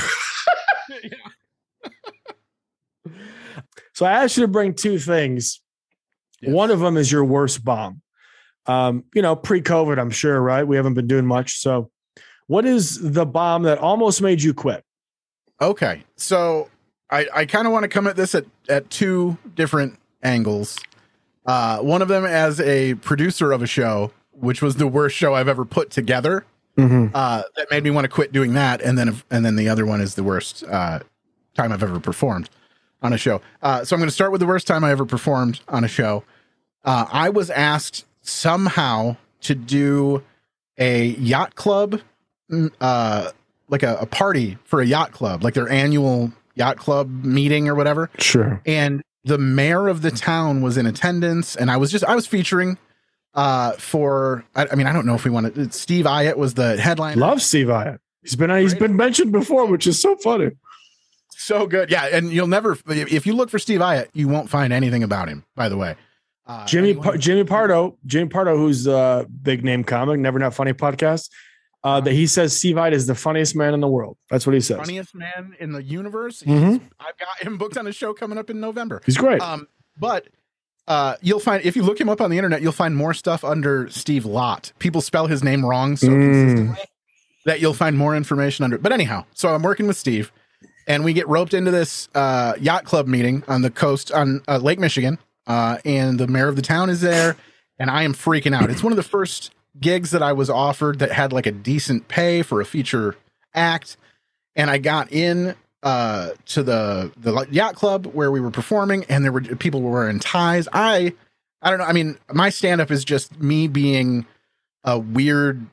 so 3.94 4.06
I 4.06 4.24
asked 4.24 4.36
you 4.36 4.42
to 4.42 4.48
bring 4.48 4.74
two 4.74 4.98
things 4.98 5.60
Yes. 6.46 6.54
One 6.54 6.70
of 6.70 6.80
them 6.80 6.96
is 6.96 7.10
your 7.10 7.24
worst 7.24 7.64
bomb. 7.64 8.00
Um, 8.66 9.04
you 9.14 9.22
know, 9.22 9.36
pre-COVID, 9.36 9.98
I'm 9.98 10.10
sure, 10.10 10.40
right? 10.40 10.64
We 10.64 10.76
haven't 10.76 10.94
been 10.94 11.06
doing 11.06 11.26
much. 11.26 11.60
So, 11.60 11.90
what 12.46 12.64
is 12.64 13.00
the 13.00 13.26
bomb 13.26 13.64
that 13.64 13.78
almost 13.78 14.22
made 14.22 14.42
you 14.42 14.54
quit? 14.54 14.84
Okay, 15.60 16.04
so 16.16 16.68
I 17.10 17.26
I 17.34 17.46
kind 17.46 17.66
of 17.66 17.72
want 17.72 17.84
to 17.84 17.88
come 17.88 18.06
at 18.06 18.16
this 18.16 18.34
at 18.34 18.44
at 18.68 18.90
two 18.90 19.38
different 19.54 19.98
angles. 20.22 20.78
Uh, 21.46 21.78
one 21.78 22.02
of 22.02 22.08
them 22.08 22.24
as 22.24 22.60
a 22.60 22.94
producer 22.94 23.52
of 23.52 23.62
a 23.62 23.66
show, 23.66 24.12
which 24.32 24.60
was 24.60 24.76
the 24.76 24.86
worst 24.86 25.16
show 25.16 25.34
I've 25.34 25.48
ever 25.48 25.64
put 25.64 25.90
together. 25.90 26.44
Mm-hmm. 26.76 27.14
Uh, 27.14 27.42
that 27.56 27.70
made 27.70 27.84
me 27.84 27.90
want 27.90 28.04
to 28.04 28.08
quit 28.08 28.32
doing 28.32 28.52
that, 28.54 28.82
and 28.82 28.98
then 28.98 29.22
and 29.30 29.44
then 29.44 29.56
the 29.56 29.68
other 29.68 29.86
one 29.86 30.00
is 30.00 30.14
the 30.14 30.24
worst 30.24 30.62
uh, 30.64 31.00
time 31.54 31.72
I've 31.72 31.82
ever 31.82 32.00
performed 32.00 32.50
on 33.02 33.12
a 33.12 33.18
show. 33.18 33.40
Uh, 33.62 33.84
so 33.84 33.96
I'm 33.96 34.00
going 34.00 34.08
to 34.08 34.14
start 34.14 34.32
with 34.32 34.40
the 34.40 34.46
worst 34.46 34.66
time 34.66 34.84
I 34.84 34.90
ever 34.90 35.06
performed 35.06 35.60
on 35.68 35.84
a 35.84 35.88
show. 35.88 36.24
Uh, 36.86 37.06
I 37.10 37.28
was 37.30 37.50
asked 37.50 38.06
somehow 38.22 39.16
to 39.42 39.54
do 39.54 40.22
a 40.78 41.06
yacht 41.06 41.56
club, 41.56 42.00
mm, 42.50 42.70
uh, 42.80 43.32
like 43.68 43.82
a, 43.82 43.96
a, 43.96 44.06
party 44.06 44.56
for 44.64 44.80
a 44.80 44.86
yacht 44.86 45.10
club, 45.12 45.42
like 45.42 45.54
their 45.54 45.68
annual 45.68 46.32
yacht 46.54 46.76
club 46.76 47.10
meeting 47.24 47.68
or 47.68 47.74
whatever. 47.74 48.08
Sure. 48.18 48.62
And 48.64 49.02
the 49.24 49.38
mayor 49.38 49.88
of 49.88 50.02
the 50.02 50.12
town 50.12 50.62
was 50.62 50.76
in 50.76 50.86
attendance, 50.86 51.56
and 51.56 51.70
I 51.70 51.76
was 51.76 51.90
just 51.90 52.04
I 52.04 52.14
was 52.14 52.26
featuring 52.26 52.78
uh 53.34 53.72
for 53.72 54.44
I, 54.54 54.68
I 54.70 54.74
mean 54.76 54.86
I 54.86 54.92
don't 54.92 55.04
know 55.04 55.14
if 55.14 55.24
we 55.24 55.30
want 55.30 55.54
to 55.54 55.70
Steve 55.72 56.04
Iott 56.04 56.36
was 56.36 56.54
the 56.54 56.80
headline. 56.80 57.18
Love 57.18 57.42
Steve 57.42 57.66
Iott. 57.66 57.98
He's 58.22 58.36
been 58.36 58.50
he's 58.50 58.74
been 58.74 58.96
mentioned 58.96 59.32
before, 59.32 59.66
which 59.66 59.86
is 59.86 60.00
so 60.00 60.16
funny. 60.16 60.52
so 61.30 61.66
good. 61.66 61.90
Yeah, 61.90 62.06
and 62.06 62.32
you'll 62.32 62.46
never 62.46 62.78
if 62.86 63.26
you 63.26 63.34
look 63.34 63.50
for 63.50 63.58
Steve 63.58 63.80
Iott, 63.80 64.08
you 64.12 64.28
won't 64.28 64.48
find 64.48 64.72
anything 64.72 65.02
about 65.02 65.28
him. 65.28 65.44
By 65.56 65.68
the 65.68 65.76
way, 65.76 65.96
uh, 66.46 66.66
Jimmy 66.66 66.90
anyone- 66.90 67.20
Jimmy 67.20 67.44
Pardo, 67.44 67.98
Jimmy 68.06 68.28
Pardo, 68.28 68.56
who's 68.56 68.86
a 68.86 69.26
big 69.42 69.64
name 69.64 69.84
comic, 69.84 70.20
Never 70.20 70.38
Not 70.38 70.54
Funny 70.54 70.72
podcast. 70.72 71.30
Uh, 71.84 72.00
that 72.00 72.12
he 72.12 72.26
says 72.26 72.56
Steve 72.56 72.74
Iott 72.74 72.92
is 72.92 73.06
the 73.06 73.14
funniest 73.14 73.54
man 73.54 73.72
in 73.72 73.80
the 73.80 73.86
world. 73.86 74.16
That's 74.28 74.44
what 74.44 74.54
he 74.54 74.60
says. 74.60 74.78
Funniest 74.78 75.14
man 75.14 75.54
in 75.60 75.70
the 75.70 75.80
universe. 75.80 76.42
Mm-hmm. 76.42 76.84
I've 76.98 77.16
got 77.16 77.38
him 77.46 77.58
booked 77.58 77.76
on 77.76 77.86
a 77.86 77.92
show 77.92 78.12
coming 78.12 78.38
up 78.38 78.50
in 78.50 78.58
November. 78.58 79.02
He's 79.06 79.16
great. 79.16 79.40
Um, 79.40 79.68
but 79.96 80.26
uh, 80.88 81.14
you'll 81.20 81.38
find 81.38 81.64
if 81.64 81.76
you 81.76 81.84
look 81.84 82.00
him 82.00 82.08
up 82.08 82.20
on 82.20 82.30
the 82.30 82.38
internet, 82.38 82.60
you'll 82.60 82.72
find 82.72 82.96
more 82.96 83.14
stuff 83.14 83.44
under 83.44 83.88
Steve 83.88 84.24
Lott. 84.24 84.72
People 84.80 85.00
spell 85.00 85.28
his 85.28 85.44
name 85.44 85.64
wrong 85.64 85.96
so 85.96 86.08
mm. 86.08 86.12
consistently 86.12 86.84
that 87.44 87.60
you'll 87.60 87.74
find 87.74 87.96
more 87.96 88.14
information 88.16 88.64
under. 88.64 88.78
But 88.78 88.92
anyhow, 88.92 89.24
so 89.34 89.48
I'm 89.54 89.62
working 89.62 89.86
with 89.86 89.96
Steve, 89.96 90.32
and 90.86 91.04
we 91.04 91.12
get 91.12 91.28
roped 91.28 91.54
into 91.54 91.70
this 91.70 92.08
uh, 92.14 92.54
yacht 92.60 92.84
club 92.84 93.06
meeting 93.06 93.42
on 93.48 93.62
the 93.62 93.70
coast 93.70 94.12
on 94.12 94.42
uh, 94.48 94.58
Lake 94.58 94.78
Michigan, 94.78 95.18
uh, 95.46 95.78
and 95.84 96.18
the 96.18 96.26
mayor 96.26 96.48
of 96.48 96.56
the 96.56 96.62
town 96.62 96.90
is 96.90 97.00
there, 97.00 97.36
and 97.78 97.90
I 97.90 98.02
am 98.02 98.14
freaking 98.14 98.54
out. 98.54 98.70
It's 98.70 98.82
one 98.82 98.92
of 98.92 98.96
the 98.96 99.02
first 99.02 99.52
gigs 99.80 100.10
that 100.10 100.22
I 100.22 100.32
was 100.32 100.50
offered 100.50 100.98
that 101.00 101.12
had 101.12 101.32
like 101.32 101.46
a 101.46 101.52
decent 101.52 102.08
pay 102.08 102.42
for 102.42 102.60
a 102.60 102.64
feature 102.64 103.16
act, 103.54 103.96
and 104.54 104.70
I 104.70 104.78
got 104.78 105.12
in 105.12 105.54
uh, 105.82 106.30
to 106.46 106.62
the 106.62 107.12
the 107.16 107.46
yacht 107.50 107.74
club 107.76 108.06
where 108.06 108.30
we 108.30 108.40
were 108.40 108.50
performing, 108.50 109.04
and 109.08 109.24
there 109.24 109.32
were 109.32 109.42
people 109.42 109.82
were 109.82 109.92
wearing 109.92 110.18
ties. 110.18 110.68
I 110.72 111.14
I 111.62 111.70
don't 111.70 111.78
know. 111.78 111.84
I 111.84 111.92
mean, 111.92 112.18
my 112.32 112.50
stand 112.50 112.80
up 112.80 112.90
is 112.90 113.04
just 113.04 113.40
me 113.40 113.68
being 113.68 114.26
a 114.84 114.98
weird 114.98 115.66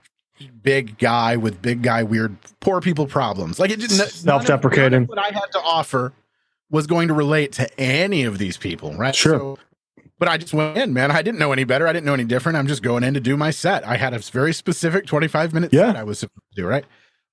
big 0.61 0.97
guy 0.97 1.37
with 1.37 1.61
big 1.61 1.81
guy 1.83 2.03
weird 2.03 2.35
poor 2.59 2.81
people 2.81 3.07
problems. 3.07 3.59
Like 3.59 3.71
it 3.71 3.79
didn't 3.79 3.95
self-deprecating. 3.95 5.05
What 5.05 5.19
I 5.19 5.27
had 5.27 5.51
to 5.51 5.59
offer 5.59 6.13
was 6.73 6.87
going 6.87 7.07
to 7.07 7.13
relate 7.13 7.53
to 7.53 7.79
any 7.79 8.23
of 8.23 8.39
these 8.39 8.57
people, 8.57 8.93
right? 8.95 9.15
Sure. 9.15 9.37
So, 9.37 9.59
but 10.17 10.27
I 10.27 10.37
just 10.37 10.53
went 10.53 10.75
in, 10.75 10.91
man. 10.91 11.11
I 11.11 11.21
didn't 11.21 11.39
know 11.39 11.53
any 11.53 11.65
better. 11.65 11.87
I 11.87 11.93
didn't 11.93 12.07
know 12.07 12.15
any 12.15 12.25
different. 12.25 12.57
I'm 12.57 12.67
just 12.67 12.81
going 12.81 13.03
in 13.03 13.13
to 13.13 13.19
do 13.19 13.37
my 13.37 13.51
set. 13.51 13.87
I 13.87 13.95
had 13.95 14.13
a 14.13 14.19
very 14.19 14.53
specific 14.53 15.05
25 15.05 15.53
minute 15.53 15.71
yeah. 15.71 15.87
set 15.87 15.95
I 15.95 16.03
was 16.03 16.19
supposed 16.19 16.41
to 16.55 16.61
do, 16.61 16.67
right? 16.67 16.83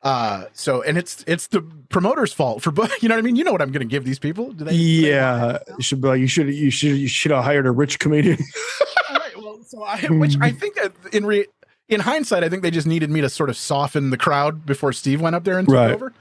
Uh, 0.02 0.44
so 0.52 0.82
and 0.82 0.96
it's 0.96 1.24
it's 1.26 1.48
the 1.48 1.60
promoter's 1.90 2.32
fault 2.32 2.62
for 2.62 2.70
you 3.00 3.08
know 3.08 3.14
what 3.14 3.18
I 3.18 3.22
mean. 3.22 3.36
You 3.36 3.44
know 3.44 3.52
what 3.52 3.62
I'm 3.62 3.72
going 3.72 3.86
to 3.86 3.90
give 3.90 4.04
these 4.04 4.18
people? 4.18 4.52
Do 4.52 4.64
they? 4.64 4.72
Yeah, 4.72 5.58
you 5.76 5.82
should 5.82 6.00
be 6.00 6.08
like 6.08 6.20
you 6.20 6.26
should 6.26 6.48
you 6.48 6.70
should 6.70 6.96
you 6.96 7.08
should 7.08 7.32
have 7.32 7.44
hired 7.44 7.66
a 7.66 7.70
rich 7.70 7.98
comedian. 7.98 8.38
right. 9.10 9.36
Well, 9.36 9.58
so 9.66 9.82
I 9.82 9.98
which 10.06 10.36
I 10.40 10.52
think 10.52 10.76
that 10.76 10.92
in 11.12 11.26
re 11.26 11.46
in 11.88 12.00
hindsight, 12.00 12.44
I 12.44 12.48
think 12.48 12.62
they 12.62 12.70
just 12.70 12.86
needed 12.86 13.10
me 13.10 13.20
to 13.20 13.28
sort 13.28 13.50
of 13.50 13.56
soften 13.56 14.10
the 14.10 14.16
crowd 14.16 14.64
before 14.64 14.92
Steve 14.92 15.20
went 15.20 15.36
up 15.36 15.44
there 15.44 15.58
and 15.58 15.68
took 15.68 15.76
right. 15.76 15.90
over. 15.90 16.14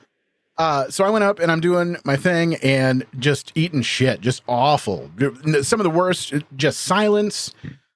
Uh, 0.59 0.89
so 0.89 1.05
I 1.05 1.09
went 1.09 1.23
up 1.23 1.39
and 1.39 1.49
I'm 1.49 1.61
doing 1.61 1.95
my 2.03 2.17
thing 2.17 2.55
and 2.55 3.05
just 3.17 3.53
eating 3.55 3.81
shit, 3.81 4.19
just 4.19 4.43
awful. 4.45 5.09
Some 5.61 5.79
of 5.79 5.85
the 5.85 5.89
worst, 5.89 6.33
just 6.57 6.81
silence. 6.81 7.53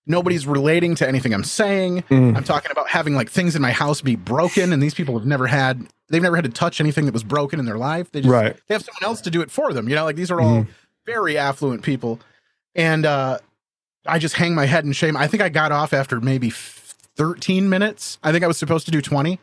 Nobody's 0.08 0.48
relating 0.48 0.96
to 0.96 1.08
anything 1.08 1.34
I'm 1.34 1.44
saying. 1.44 2.04
Mm. 2.04 2.38
I'm 2.38 2.44
talking 2.46 2.72
about 2.72 2.88
having 2.88 3.16
like 3.16 3.30
things 3.30 3.58
in 3.58 3.62
my 3.62 3.72
house 3.72 4.02
be 4.02 4.16
broken, 4.16 4.72
and 4.72 4.82
these 4.82 4.94
people 4.94 5.18
have 5.18 5.28
never 5.28 5.48
had 5.48 5.86
they've 6.10 6.22
never 6.22 6.36
had 6.36 6.46
to 6.46 6.52
touch 6.52 6.80
anything 6.80 7.06
that 7.06 7.14
was 7.14 7.24
broken 7.24 7.60
in 7.60 7.66
their 7.66 7.78
life. 7.78 8.12
They 8.12 8.22
just 8.22 8.32
right. 8.32 8.58
they 8.68 8.76
have 8.76 8.84
someone 8.84 9.04
else 9.04 9.22
to 9.22 9.32
do 9.32 9.42
it 9.42 9.52
for 9.52 9.74
them. 9.74 9.88
You 9.90 9.96
know, 9.96 10.06
like 10.06 10.16
these 10.16 10.32
are 10.32 10.40
all 10.42 10.64
mm. 10.64 10.68
very 11.06 11.38
affluent 11.38 11.84
people, 11.84 12.20
and 12.76 13.06
uh, 13.06 13.40
I 14.06 14.20
just 14.20 14.36
hang 14.36 14.56
my 14.56 14.66
head 14.66 14.86
in 14.86 14.92
shame. 14.92 15.16
I 15.16 15.28
think 15.28 15.42
I 15.42 15.50
got 15.50 15.72
off 15.72 15.94
after 15.94 16.20
maybe 16.20 16.50
13 16.50 17.70
minutes. 17.70 18.20
I 18.24 18.32
think 18.32 18.44
I 18.44 18.48
was 18.48 18.58
supposed 18.58 18.86
to 18.86 18.92
do 18.92 19.02
20. 19.02 19.40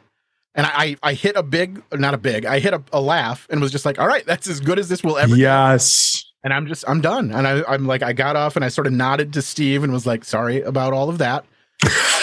And 0.54 0.66
I, 0.66 0.96
I 1.02 1.14
hit 1.14 1.36
a 1.36 1.42
big, 1.42 1.82
not 1.92 2.12
a 2.12 2.18
big, 2.18 2.44
I 2.44 2.58
hit 2.58 2.74
a, 2.74 2.82
a 2.92 3.00
laugh 3.00 3.46
and 3.50 3.60
was 3.60 3.70
just 3.70 3.84
like, 3.84 3.98
all 4.00 4.08
right, 4.08 4.26
that's 4.26 4.48
as 4.48 4.60
good 4.60 4.78
as 4.78 4.88
this 4.88 5.04
will 5.04 5.16
ever 5.16 5.34
be. 5.34 5.42
Yes. 5.42 6.24
And 6.42 6.52
I'm 6.52 6.66
just, 6.66 6.84
I'm 6.88 7.00
done. 7.00 7.32
And 7.32 7.46
I, 7.46 7.62
I'm 7.68 7.86
like, 7.86 8.02
I 8.02 8.12
got 8.12 8.34
off 8.34 8.56
and 8.56 8.64
I 8.64 8.68
sort 8.68 8.86
of 8.86 8.92
nodded 8.92 9.32
to 9.34 9.42
Steve 9.42 9.84
and 9.84 9.92
was 9.92 10.06
like, 10.06 10.24
sorry 10.24 10.60
about 10.62 10.92
all 10.92 11.08
of 11.08 11.18
that. 11.18 11.44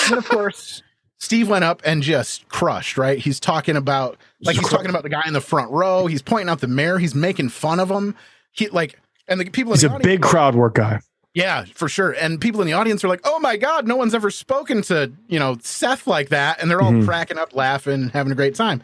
and 0.08 0.18
of 0.18 0.28
course, 0.28 0.84
Steve 1.20 1.50
went 1.50 1.64
up 1.64 1.82
and 1.86 2.04
just 2.04 2.48
crushed, 2.50 2.98
right? 2.98 3.18
He's 3.18 3.40
talking 3.40 3.76
about, 3.76 4.18
like, 4.42 4.56
he's 4.56 4.70
talking 4.70 4.90
about 4.90 5.04
the 5.04 5.10
guy 5.10 5.24
in 5.26 5.34
the 5.34 5.42
front 5.42 5.72
row. 5.72 6.08
He's 6.08 6.22
pointing 6.22 6.50
out 6.50 6.60
the 6.60 6.68
mayor. 6.68 6.98
He's 6.98 7.16
making 7.16 7.50
fun 7.50 7.80
of 7.80 7.90
him. 7.90 8.16
He, 8.52 8.68
like, 8.70 9.00
and 9.28 9.40
the 9.40 9.50
people 9.50 9.74
he's 9.74 9.84
a 9.84 10.00
big 10.00 10.22
crowd 10.22 10.56
work 10.56 10.76
guy. 10.76 11.00
Yeah, 11.38 11.66
for 11.76 11.88
sure. 11.88 12.14
And 12.14 12.42
people 12.42 12.62
in 12.62 12.68
the 12.68 12.74
audience 12.74 13.04
are 13.04 13.08
like, 13.08 13.22
"Oh 13.24 13.38
my 13.38 13.58
god, 13.58 13.88
no 13.88 13.96
one's 13.96 14.16
ever 14.16 14.32
spoken 14.32 14.82
to, 14.84 15.12
you 15.28 15.38
know, 15.38 15.56
Seth 15.62 16.08
like 16.08 16.30
that." 16.30 16.60
And 16.60 16.72
they're 16.72 16.82
all 16.82 16.92
mm-hmm. 16.92 17.06
cracking 17.06 17.38
up, 17.38 17.54
laughing, 17.54 18.10
having 18.10 18.32
a 18.32 18.36
great 18.36 18.56
time. 18.56 18.84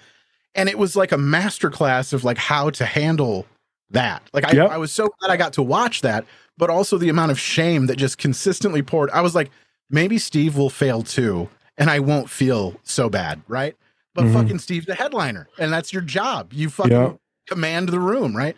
And 0.54 0.70
it 0.70 0.78
was 0.78 0.96
like 0.96 1.12
a 1.12 1.18
masterclass 1.18 2.13
of 2.13 2.24
like 2.24 2.38
how 2.38 2.70
to 2.70 2.86
handle 2.86 3.48
that. 3.89 4.30
Like 4.34 4.46
I, 4.46 4.52
yep. 4.52 4.70
I 4.70 4.78
was 4.78 4.92
so 4.92 5.10
glad 5.20 5.34
I 5.34 5.36
got 5.36 5.54
to 5.54 5.63
watch 5.63 6.02
that, 6.02 6.26
but 6.56 6.70
also 6.70 7.00
the 7.00 7.10
amount 7.10 7.32
of 7.32 7.39
shame 7.39 7.88
that 7.88 7.96
just 7.96 8.20
consistently 8.20 8.84
poured. 8.84 9.10
I 9.10 9.22
was 9.22 9.34
like, 9.34 9.50
maybe 9.89 10.20
Steve 10.20 10.56
will 10.56 10.70
fail 10.70 11.02
too, 11.02 11.50
and 11.76 11.89
I 11.89 12.02
won't 12.02 12.30
feel 12.30 12.80
so 12.84 13.10
bad, 13.10 13.42
right? 13.48 13.76
But 14.13 14.26
mm-hmm. 14.26 14.34
fucking 14.36 14.60
Steve's 14.60 14.86
the 14.86 14.94
headliner, 14.94 15.48
and 15.58 15.74
that's 15.74 15.92
your 15.92 16.04
job. 16.04 16.54
You 16.54 16.70
fucking 16.70 16.92
yep. 16.92 17.18
command 17.48 17.89
the 17.89 18.00
room, 18.00 18.38
right? 18.38 18.56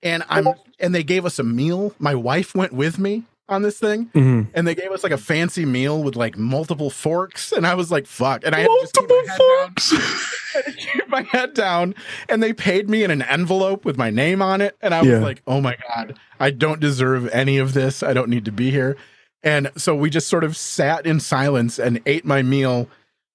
And 0.00 0.22
I'm 0.28 0.46
and 0.78 0.94
they 0.94 1.02
gave 1.02 1.26
us 1.26 1.40
a 1.40 1.44
meal. 1.44 1.92
My 1.98 2.14
wife 2.14 2.54
went 2.54 2.72
with 2.72 3.00
me 3.00 3.24
on 3.52 3.62
this 3.62 3.78
thing, 3.78 4.06
mm-hmm. 4.06 4.50
and 4.54 4.66
they 4.66 4.74
gave 4.74 4.90
us 4.90 5.02
like 5.02 5.12
a 5.12 5.18
fancy 5.18 5.64
meal 5.64 6.02
with 6.02 6.16
like 6.16 6.36
multiple 6.36 6.90
forks, 6.90 7.52
and 7.52 7.66
I 7.66 7.74
was 7.74 7.90
like, 7.92 8.06
"Fuck!" 8.06 8.44
And 8.44 8.54
I 8.54 8.64
multiple 8.64 9.22
had 9.28 9.36
to 9.36 9.82
forks. 9.82 10.42
keep 10.76 11.08
my 11.08 11.22
head 11.22 11.54
down, 11.54 11.94
and 12.28 12.42
they 12.42 12.52
paid 12.52 12.88
me 12.90 13.04
in 13.04 13.10
an 13.10 13.22
envelope 13.22 13.84
with 13.84 13.96
my 13.96 14.10
name 14.10 14.42
on 14.42 14.60
it, 14.60 14.76
and 14.80 14.94
I 14.94 15.02
was 15.02 15.20
like, 15.20 15.42
"Oh 15.46 15.60
my 15.60 15.76
god, 15.88 16.18
I 16.40 16.50
don't 16.50 16.80
deserve 16.80 17.28
any 17.28 17.58
of 17.58 17.74
this. 17.74 18.02
I 18.02 18.12
don't 18.12 18.28
need 18.28 18.44
to 18.46 18.52
be 18.52 18.70
here." 18.70 18.96
And 19.42 19.70
so 19.76 19.94
we 19.94 20.10
just 20.10 20.28
sort 20.28 20.44
of 20.44 20.56
sat 20.56 21.06
in 21.06 21.20
silence 21.20 21.78
and 21.78 22.00
ate 22.06 22.24
my 22.24 22.42
meal 22.42 22.88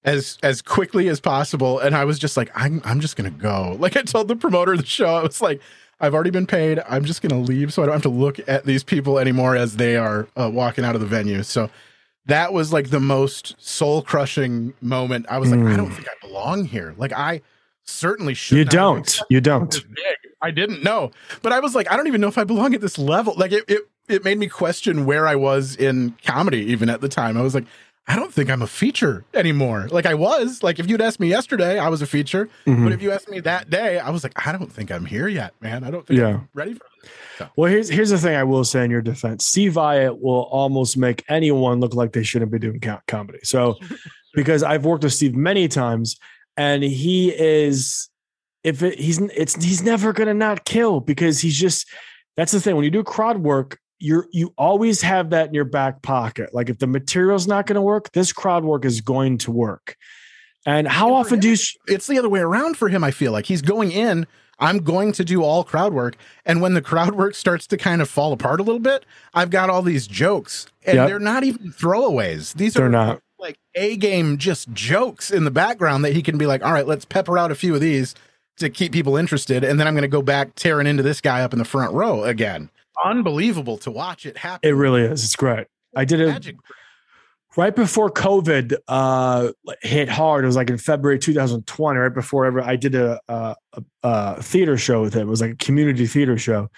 as 0.04 0.38
as 0.42 0.62
quickly 0.62 1.08
as 1.08 1.20
possible, 1.20 1.78
and 1.78 1.94
I 1.94 2.04
was 2.04 2.18
just 2.18 2.36
like, 2.36 2.50
"I'm 2.54 2.80
I'm 2.84 3.00
just 3.00 3.16
gonna 3.16 3.30
go." 3.30 3.76
Like 3.78 3.96
I 3.96 4.02
told 4.02 4.28
the 4.28 4.36
promoter 4.36 4.72
of 4.72 4.80
the 4.80 4.86
show, 4.86 5.14
I 5.14 5.22
was 5.22 5.40
like. 5.40 5.60
I've 6.00 6.14
already 6.14 6.30
been 6.30 6.46
paid. 6.46 6.80
I'm 6.88 7.04
just 7.04 7.22
going 7.22 7.30
to 7.30 7.52
leave 7.52 7.72
so 7.72 7.82
I 7.82 7.86
don't 7.86 7.94
have 7.94 8.02
to 8.02 8.08
look 8.08 8.38
at 8.48 8.64
these 8.64 8.84
people 8.84 9.18
anymore 9.18 9.56
as 9.56 9.76
they 9.76 9.96
are 9.96 10.28
uh, 10.36 10.50
walking 10.52 10.84
out 10.84 10.94
of 10.94 11.00
the 11.00 11.06
venue. 11.06 11.42
So 11.42 11.70
that 12.26 12.52
was 12.52 12.72
like 12.72 12.90
the 12.90 13.00
most 13.00 13.56
soul 13.58 14.02
crushing 14.02 14.74
moment. 14.80 15.26
I 15.28 15.38
was 15.38 15.50
mm. 15.50 15.64
like, 15.64 15.74
I 15.74 15.76
don't 15.76 15.88
hmm. 15.88 15.94
think 15.94 16.08
I 16.08 16.26
belong 16.26 16.66
here. 16.66 16.94
Like, 16.96 17.12
I 17.12 17.40
certainly 17.84 18.34
should. 18.34 18.58
You 18.58 18.64
don't. 18.64 19.20
You 19.28 19.40
don't. 19.40 19.82
I 20.40 20.50
didn't 20.50 20.84
know. 20.84 21.10
But 21.42 21.52
I 21.52 21.60
was 21.60 21.74
like, 21.74 21.90
I 21.90 21.96
don't 21.96 22.06
even 22.06 22.20
know 22.20 22.28
if 22.28 22.38
I 22.38 22.44
belong 22.44 22.74
at 22.74 22.80
this 22.80 22.98
level. 22.98 23.34
Like, 23.36 23.52
it, 23.52 23.64
it, 23.66 23.88
it 24.08 24.24
made 24.24 24.38
me 24.38 24.46
question 24.46 25.04
where 25.04 25.26
I 25.26 25.34
was 25.34 25.74
in 25.74 26.16
comedy, 26.24 26.60
even 26.66 26.90
at 26.90 27.00
the 27.00 27.08
time. 27.08 27.36
I 27.36 27.42
was 27.42 27.54
like, 27.54 27.66
I 28.08 28.16
don't 28.16 28.32
think 28.32 28.50
I'm 28.50 28.62
a 28.62 28.66
feature 28.66 29.24
anymore. 29.34 29.86
Like 29.90 30.06
I 30.06 30.14
was. 30.14 30.62
Like 30.62 30.78
if 30.78 30.88
you'd 30.88 31.02
asked 31.02 31.20
me 31.20 31.28
yesterday, 31.28 31.78
I 31.78 31.88
was 31.90 32.00
a 32.00 32.06
feature. 32.06 32.48
Mm-hmm. 32.66 32.84
But 32.84 32.92
if 32.94 33.02
you 33.02 33.12
asked 33.12 33.28
me 33.28 33.40
that 33.40 33.68
day, 33.68 33.98
I 33.98 34.08
was 34.08 34.24
like, 34.24 34.46
I 34.46 34.52
don't 34.52 34.72
think 34.72 34.90
I'm 34.90 35.04
here 35.04 35.28
yet, 35.28 35.52
man. 35.60 35.84
I 35.84 35.90
don't 35.90 36.06
think 36.06 36.18
yeah. 36.18 36.28
I'm 36.28 36.48
ready 36.54 36.72
for 36.72 36.84
this. 37.02 37.10
So. 37.36 37.48
Well, 37.56 37.70
here's 37.70 37.88
here's 37.88 38.10
the 38.10 38.18
thing 38.18 38.34
I 38.34 38.44
will 38.44 38.64
say 38.64 38.82
in 38.82 38.90
your 38.90 39.02
defense. 39.02 39.46
Steve 39.46 39.74
Iott 39.74 40.20
will 40.20 40.48
almost 40.50 40.96
make 40.96 41.22
anyone 41.28 41.80
look 41.80 41.94
like 41.94 42.12
they 42.12 42.22
shouldn't 42.22 42.50
be 42.50 42.58
doing 42.58 42.80
comedy. 43.06 43.40
So 43.42 43.76
because 44.34 44.62
I've 44.62 44.86
worked 44.86 45.04
with 45.04 45.12
Steve 45.12 45.34
many 45.34 45.68
times 45.68 46.16
and 46.56 46.82
he 46.82 47.30
is 47.30 48.08
if 48.64 48.82
it, 48.82 48.98
he's 48.98 49.18
it's 49.18 49.62
he's 49.62 49.82
never 49.82 50.12
going 50.12 50.28
to 50.28 50.34
not 50.34 50.64
kill 50.64 51.00
because 51.00 51.40
he's 51.40 51.58
just 51.58 51.86
that's 52.36 52.52
the 52.52 52.60
thing 52.60 52.74
when 52.74 52.84
you 52.84 52.90
do 52.90 53.02
crowd 53.02 53.38
work 53.38 53.78
you're 53.98 54.28
you 54.32 54.52
always 54.56 55.00
have 55.02 55.30
that 55.30 55.48
in 55.48 55.54
your 55.54 55.64
back 55.64 56.02
pocket. 56.02 56.54
Like 56.54 56.68
if 56.68 56.78
the 56.78 56.86
material's 56.86 57.46
not 57.46 57.66
going 57.66 57.74
to 57.74 57.82
work, 57.82 58.12
this 58.12 58.32
crowd 58.32 58.64
work 58.64 58.84
is 58.84 59.00
going 59.00 59.38
to 59.38 59.50
work. 59.50 59.96
And 60.66 60.86
how 60.86 61.14
often 61.14 61.34
him, 61.34 61.40
do 61.40 61.50
you? 61.50 61.56
It's 61.86 62.06
the 62.06 62.18
other 62.18 62.28
way 62.28 62.40
around 62.40 62.76
for 62.76 62.88
him. 62.88 63.02
I 63.02 63.10
feel 63.10 63.32
like 63.32 63.46
he's 63.46 63.62
going 63.62 63.92
in. 63.92 64.26
I'm 64.60 64.78
going 64.78 65.12
to 65.12 65.24
do 65.24 65.44
all 65.44 65.62
crowd 65.62 65.92
work, 65.92 66.16
and 66.44 66.60
when 66.60 66.74
the 66.74 66.82
crowd 66.82 67.14
work 67.16 67.34
starts 67.34 67.66
to 67.68 67.76
kind 67.76 68.02
of 68.02 68.10
fall 68.10 68.32
apart 68.32 68.60
a 68.60 68.64
little 68.64 68.80
bit, 68.80 69.06
I've 69.32 69.50
got 69.50 69.70
all 69.70 69.82
these 69.82 70.06
jokes, 70.06 70.66
and 70.84 70.96
yep. 70.96 71.08
they're 71.08 71.20
not 71.20 71.44
even 71.44 71.72
throwaways. 71.72 72.54
These 72.54 72.74
they're 72.74 72.86
are 72.86 72.90
not 72.90 73.22
like 73.38 73.58
a 73.76 73.96
game, 73.96 74.36
just 74.36 74.72
jokes 74.72 75.30
in 75.30 75.44
the 75.44 75.52
background 75.52 76.04
that 76.04 76.12
he 76.12 76.22
can 76.22 76.36
be 76.38 76.46
like, 76.46 76.64
all 76.64 76.72
right, 76.72 76.88
let's 76.88 77.04
pepper 77.04 77.38
out 77.38 77.52
a 77.52 77.54
few 77.54 77.72
of 77.72 77.80
these 77.80 78.16
to 78.56 78.68
keep 78.68 78.92
people 78.92 79.16
interested, 79.16 79.62
and 79.62 79.78
then 79.78 79.86
I'm 79.86 79.94
going 79.94 80.02
to 80.02 80.08
go 80.08 80.22
back 80.22 80.56
tearing 80.56 80.88
into 80.88 81.04
this 81.04 81.20
guy 81.20 81.42
up 81.42 81.52
in 81.52 81.60
the 81.60 81.64
front 81.64 81.92
row 81.92 82.24
again 82.24 82.68
unbelievable 83.04 83.78
to 83.78 83.90
watch 83.90 84.26
it 84.26 84.36
happen. 84.36 84.68
It 84.68 84.72
really 84.74 85.02
is. 85.02 85.24
It's 85.24 85.36
great. 85.36 85.66
I 85.96 86.04
did 86.04 86.20
it 86.20 86.54
right 87.56 87.74
before 87.74 88.10
COVID 88.10 88.76
uh, 88.86 89.52
hit 89.82 90.08
hard. 90.08 90.44
It 90.44 90.46
was 90.46 90.56
like 90.56 90.70
in 90.70 90.78
February 90.78 91.18
2020, 91.18 91.98
right 91.98 92.14
before 92.14 92.46
ever. 92.46 92.62
I 92.62 92.76
did 92.76 92.94
a, 92.94 93.20
a, 93.28 93.56
a 94.02 94.42
theater 94.42 94.76
show 94.76 95.02
with 95.02 95.14
him. 95.14 95.28
It 95.28 95.30
was 95.30 95.40
like 95.40 95.52
a 95.52 95.56
community 95.56 96.06
theater 96.06 96.38
show. 96.38 96.70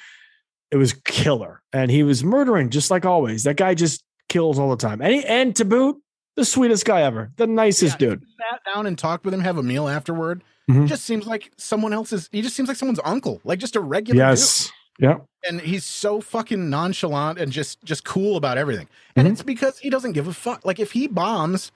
It 0.71 0.77
was 0.77 0.93
killer, 1.05 1.63
and 1.73 1.91
he 1.91 2.03
was 2.03 2.23
murdering 2.23 2.71
just 2.71 2.91
like 2.91 3.05
always. 3.05 3.45
That 3.45 3.57
guy 3.57 3.75
just 3.75 4.05
kills 4.29 4.59
all 4.59 4.71
the 4.71 4.77
time. 4.77 5.03
And 5.03 5.13
he, 5.13 5.25
and 5.25 5.55
to 5.57 5.65
boot, 5.65 6.01
the 6.37 6.45
sweetest 6.45 6.85
guy 6.85 7.03
ever, 7.03 7.33
the 7.37 7.47
nicest 7.49 8.01
yeah, 8.01 8.11
dude. 8.11 8.23
Sat 8.39 8.61
down 8.65 8.87
and 8.87 8.97
talked 8.97 9.25
with 9.25 9.35
him, 9.35 9.41
have 9.41 9.59
a 9.59 9.63
meal 9.63 9.89
afterward. 9.89 10.43
Mhm. 10.71 10.87
just 10.87 11.05
seems 11.05 11.27
like 11.27 11.51
someone 11.59 11.93
else's. 11.93 12.29
He 12.31 12.43
just 12.43 12.55
seems 12.55 12.69
like 12.69 12.77
someone's 12.77 13.01
uncle, 13.05 13.41
like 13.43 13.59
just 13.59 13.75
a 13.75 13.81
regular 13.81 14.15
dude 14.15 14.29
Yes. 14.29 14.71
Yeah. 15.01 15.19
and 15.49 15.61
he's 15.61 15.85
so 15.85 16.21
fucking 16.21 16.69
nonchalant 16.71 17.39
and 17.39 17.51
just 17.51 17.83
just 17.85 18.05
cool 18.05 18.37
about 18.37 18.59
everything. 18.59 18.89
And 19.17 19.27
Mhm. 19.27 19.33
it's 19.33 19.43
because 19.43 19.79
he 19.79 19.89
doesn't 19.91 20.13
give 20.13 20.29
a 20.29 20.33
fuck. 20.35 20.65
Like 20.65 20.79
if 20.79 20.93
he 20.93 21.07
bombs, 21.07 21.73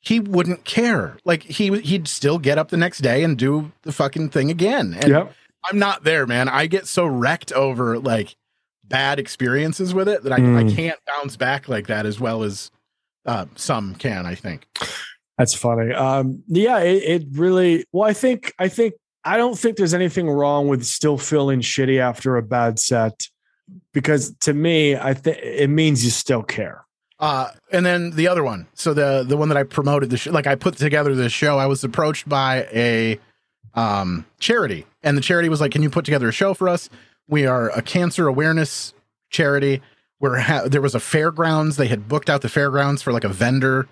he 0.00 0.20
wouldn't 0.20 0.64
care. 0.64 1.16
Like 1.24 1.42
he 1.42 1.76
he'd 1.80 2.06
still 2.08 2.38
get 2.38 2.56
up 2.58 2.68
the 2.70 2.76
next 2.76 2.98
day 3.00 3.24
and 3.24 3.36
do 3.36 3.72
the 3.82 3.92
fucking 3.92 4.28
thing 4.30 4.50
again. 4.50 4.94
And 5.00 5.08
Yep. 5.10 5.34
I'm 5.70 5.78
not 5.78 6.04
there, 6.04 6.26
man. 6.26 6.48
I 6.48 6.66
get 6.66 6.86
so 6.86 7.04
wrecked 7.04 7.52
over 7.52 7.98
like 7.98 8.36
bad 8.84 9.18
experiences 9.18 9.92
with 9.92 10.08
it 10.08 10.22
that 10.24 10.32
I, 10.32 10.36
I 10.36 10.40
Mm. 10.64 10.74
can't 10.76 10.98
bounce 11.06 11.36
back 11.36 11.68
like 11.68 11.86
that 11.88 12.06
as 12.06 12.18
well 12.20 12.42
as 12.42 12.70
uh, 13.26 13.44
some 13.56 13.94
can. 13.96 14.24
I 14.26 14.34
think. 14.34 14.66
That's 15.36 15.54
funny. 15.54 15.92
Um, 15.94 16.42
yeah, 16.48 16.78
it, 16.80 17.02
it 17.02 17.22
really. 17.32 17.84
Well, 17.92 18.08
I 18.08 18.12
think 18.14 18.52
I 18.58 18.68
think 18.68 18.94
I 19.24 19.36
don't 19.36 19.58
think 19.58 19.76
there's 19.76 19.94
anything 19.94 20.28
wrong 20.28 20.68
with 20.68 20.84
still 20.84 21.18
feeling 21.18 21.60
shitty 21.60 22.00
after 22.00 22.36
a 22.36 22.42
bad 22.42 22.78
set, 22.78 23.28
because 23.92 24.34
to 24.40 24.54
me, 24.54 24.96
I 24.96 25.14
think 25.14 25.38
it 25.42 25.68
means 25.68 26.04
you 26.04 26.10
still 26.10 26.42
care. 26.42 26.84
Uh, 27.18 27.50
and 27.70 27.84
then 27.84 28.12
the 28.12 28.26
other 28.26 28.42
one. 28.42 28.66
So 28.72 28.94
the 28.94 29.24
the 29.28 29.36
one 29.36 29.48
that 29.50 29.58
I 29.58 29.62
promoted 29.62 30.08
the 30.08 30.16
show, 30.16 30.30
like 30.30 30.46
I 30.46 30.54
put 30.54 30.76
together 30.76 31.14
this 31.14 31.32
show. 31.32 31.58
I 31.58 31.66
was 31.66 31.84
approached 31.84 32.26
by 32.26 32.66
a 32.72 33.20
um, 33.74 34.24
charity, 34.38 34.86
and 35.02 35.18
the 35.18 35.20
charity 35.20 35.50
was 35.50 35.60
like, 35.60 35.72
"Can 35.72 35.82
you 35.82 35.90
put 35.90 36.06
together 36.06 36.28
a 36.28 36.32
show 36.32 36.54
for 36.54 36.68
us? 36.68 36.88
We 37.28 37.46
are 37.46 37.68
a 37.70 37.82
cancer 37.82 38.26
awareness 38.26 38.94
charity. 39.28 39.82
Where 40.18 40.38
ha- 40.38 40.64
there 40.66 40.80
was 40.80 40.94
a 40.94 41.00
fairgrounds. 41.00 41.76
They 41.76 41.88
had 41.88 42.08
booked 42.08 42.30
out 42.30 42.40
the 42.40 42.48
fairgrounds 42.48 43.02
for 43.02 43.12
like 43.12 43.24
a 43.24 43.28
vendor 43.28 43.86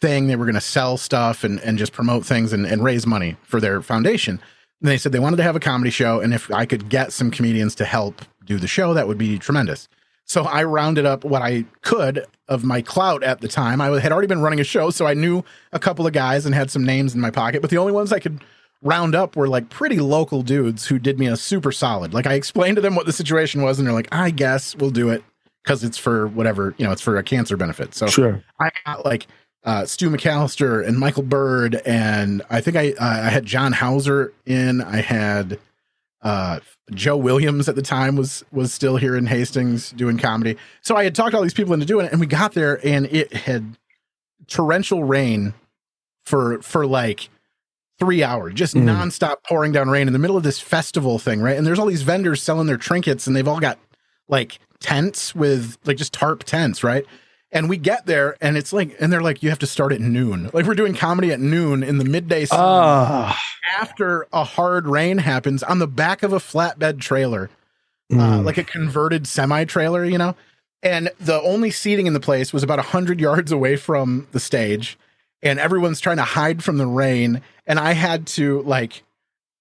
thing. 0.00 0.26
They 0.26 0.36
were 0.36 0.44
going 0.44 0.54
to 0.54 0.60
sell 0.60 0.96
stuff 0.96 1.44
and 1.44 1.60
and 1.60 1.78
just 1.78 1.92
promote 1.92 2.26
things 2.26 2.52
and, 2.52 2.66
and 2.66 2.82
raise 2.82 3.06
money 3.06 3.36
for 3.44 3.60
their 3.60 3.82
foundation. 3.82 4.40
And 4.84 4.90
they 4.90 4.98
said 4.98 5.12
they 5.12 5.18
wanted 5.18 5.38
to 5.38 5.42
have 5.42 5.56
a 5.56 5.60
comedy 5.60 5.88
show, 5.88 6.20
and 6.20 6.34
if 6.34 6.52
I 6.52 6.66
could 6.66 6.90
get 6.90 7.10
some 7.10 7.30
comedians 7.30 7.74
to 7.76 7.86
help 7.86 8.20
do 8.44 8.58
the 8.58 8.68
show, 8.68 8.92
that 8.92 9.08
would 9.08 9.16
be 9.16 9.38
tremendous. 9.38 9.88
So 10.26 10.44
I 10.44 10.64
rounded 10.64 11.06
up 11.06 11.24
what 11.24 11.40
I 11.40 11.64
could 11.80 12.26
of 12.48 12.64
my 12.64 12.82
clout 12.82 13.22
at 13.22 13.40
the 13.40 13.48
time. 13.48 13.80
I 13.80 13.98
had 13.98 14.12
already 14.12 14.26
been 14.26 14.42
running 14.42 14.60
a 14.60 14.64
show, 14.64 14.90
so 14.90 15.06
I 15.06 15.14
knew 15.14 15.42
a 15.72 15.78
couple 15.78 16.06
of 16.06 16.12
guys 16.12 16.44
and 16.44 16.54
had 16.54 16.70
some 16.70 16.84
names 16.84 17.14
in 17.14 17.22
my 17.22 17.30
pocket, 17.30 17.62
but 17.62 17.70
the 17.70 17.78
only 17.78 17.94
ones 17.94 18.12
I 18.12 18.18
could 18.18 18.44
round 18.82 19.14
up 19.14 19.36
were 19.36 19.48
like 19.48 19.70
pretty 19.70 20.00
local 20.00 20.42
dudes 20.42 20.84
who 20.86 20.98
did 20.98 21.18
me 21.18 21.28
a 21.28 21.36
super 21.38 21.72
solid. 21.72 22.12
Like 22.12 22.26
I 22.26 22.34
explained 22.34 22.76
to 22.76 22.82
them 22.82 22.94
what 22.94 23.06
the 23.06 23.12
situation 23.14 23.62
was, 23.62 23.78
and 23.78 23.88
they're 23.88 23.94
like, 23.94 24.12
I 24.12 24.28
guess 24.28 24.76
we'll 24.76 24.90
do 24.90 25.08
it 25.08 25.24
because 25.62 25.82
it's 25.82 25.96
for 25.96 26.26
whatever, 26.28 26.74
you 26.76 26.84
know, 26.84 26.92
it's 26.92 27.00
for 27.00 27.16
a 27.16 27.22
cancer 27.22 27.56
benefit. 27.56 27.94
So 27.94 28.06
Sure. 28.06 28.44
I 28.60 28.70
got 28.84 29.06
like 29.06 29.28
uh, 29.64 29.86
Stu 29.86 30.10
McAllister 30.10 30.86
and 30.86 30.98
Michael 30.98 31.22
Bird, 31.22 31.76
and 31.86 32.42
I 32.50 32.60
think 32.60 32.76
I 32.76 32.90
uh, 32.92 33.22
I 33.26 33.30
had 33.30 33.46
John 33.46 33.72
Hauser 33.72 34.32
in. 34.46 34.80
I 34.82 34.98
had 34.98 35.58
uh, 36.22 36.60
Joe 36.92 37.16
Williams 37.16 37.68
at 37.68 37.74
the 37.74 37.82
time 37.82 38.16
was 38.16 38.44
was 38.52 38.72
still 38.72 38.96
here 38.96 39.16
in 39.16 39.26
Hastings 39.26 39.90
doing 39.92 40.18
comedy. 40.18 40.56
So 40.82 40.96
I 40.96 41.04
had 41.04 41.14
talked 41.14 41.34
all 41.34 41.42
these 41.42 41.54
people 41.54 41.72
into 41.74 41.86
doing 41.86 42.06
it, 42.06 42.12
and 42.12 42.20
we 42.20 42.26
got 42.26 42.52
there, 42.54 42.84
and 42.86 43.06
it 43.06 43.32
had 43.32 43.76
torrential 44.46 45.04
rain 45.04 45.54
for 46.24 46.60
for 46.62 46.86
like 46.86 47.28
three 47.98 48.22
hours, 48.24 48.52
just 48.54 48.74
Mm. 48.74 48.84
nonstop 48.86 49.36
pouring 49.48 49.70
down 49.72 49.88
rain 49.88 50.06
in 50.08 50.12
the 50.12 50.18
middle 50.18 50.36
of 50.36 50.42
this 50.42 50.58
festival 50.58 51.18
thing, 51.18 51.40
right? 51.40 51.56
And 51.56 51.66
there's 51.66 51.78
all 51.78 51.86
these 51.86 52.02
vendors 52.02 52.42
selling 52.42 52.66
their 52.66 52.76
trinkets, 52.76 53.26
and 53.26 53.36
they've 53.36 53.46
all 53.48 53.60
got 53.60 53.78
like 54.28 54.58
tents 54.80 55.34
with 55.34 55.78
like 55.84 55.96
just 55.96 56.12
tarp 56.12 56.42
tents, 56.44 56.82
right? 56.82 57.06
And 57.54 57.68
we 57.68 57.76
get 57.76 58.04
there, 58.06 58.36
and 58.40 58.56
it's 58.56 58.72
like, 58.72 58.96
and 59.00 59.12
they're 59.12 59.22
like, 59.22 59.42
you 59.42 59.48
have 59.48 59.60
to 59.60 59.66
start 59.66 59.92
at 59.92 60.00
noon. 60.00 60.50
Like 60.52 60.66
we're 60.66 60.74
doing 60.74 60.92
comedy 60.92 61.30
at 61.30 61.38
noon 61.38 61.84
in 61.84 61.98
the 61.98 62.04
midday 62.04 62.46
sun 62.46 62.58
Ah. 62.60 63.40
after 63.78 64.26
a 64.32 64.42
hard 64.42 64.88
rain 64.88 65.18
happens 65.18 65.62
on 65.62 65.78
the 65.78 65.86
back 65.86 66.24
of 66.24 66.32
a 66.32 66.38
flatbed 66.40 67.00
trailer, 67.00 67.50
uh, 68.12 68.16
Mm. 68.16 68.44
like 68.44 68.58
a 68.58 68.64
converted 68.64 69.28
semi 69.28 69.64
trailer, 69.66 70.04
you 70.04 70.18
know. 70.18 70.34
And 70.82 71.10
the 71.20 71.40
only 71.42 71.70
seating 71.70 72.08
in 72.08 72.12
the 72.12 72.18
place 72.20 72.52
was 72.52 72.64
about 72.64 72.80
a 72.80 72.82
hundred 72.82 73.20
yards 73.20 73.52
away 73.52 73.76
from 73.76 74.26
the 74.32 74.40
stage, 74.40 74.98
and 75.40 75.60
everyone's 75.60 76.00
trying 76.00 76.16
to 76.16 76.24
hide 76.24 76.64
from 76.64 76.76
the 76.78 76.86
rain. 76.86 77.40
And 77.68 77.78
I 77.78 77.92
had 77.92 78.26
to 78.38 78.62
like, 78.62 79.03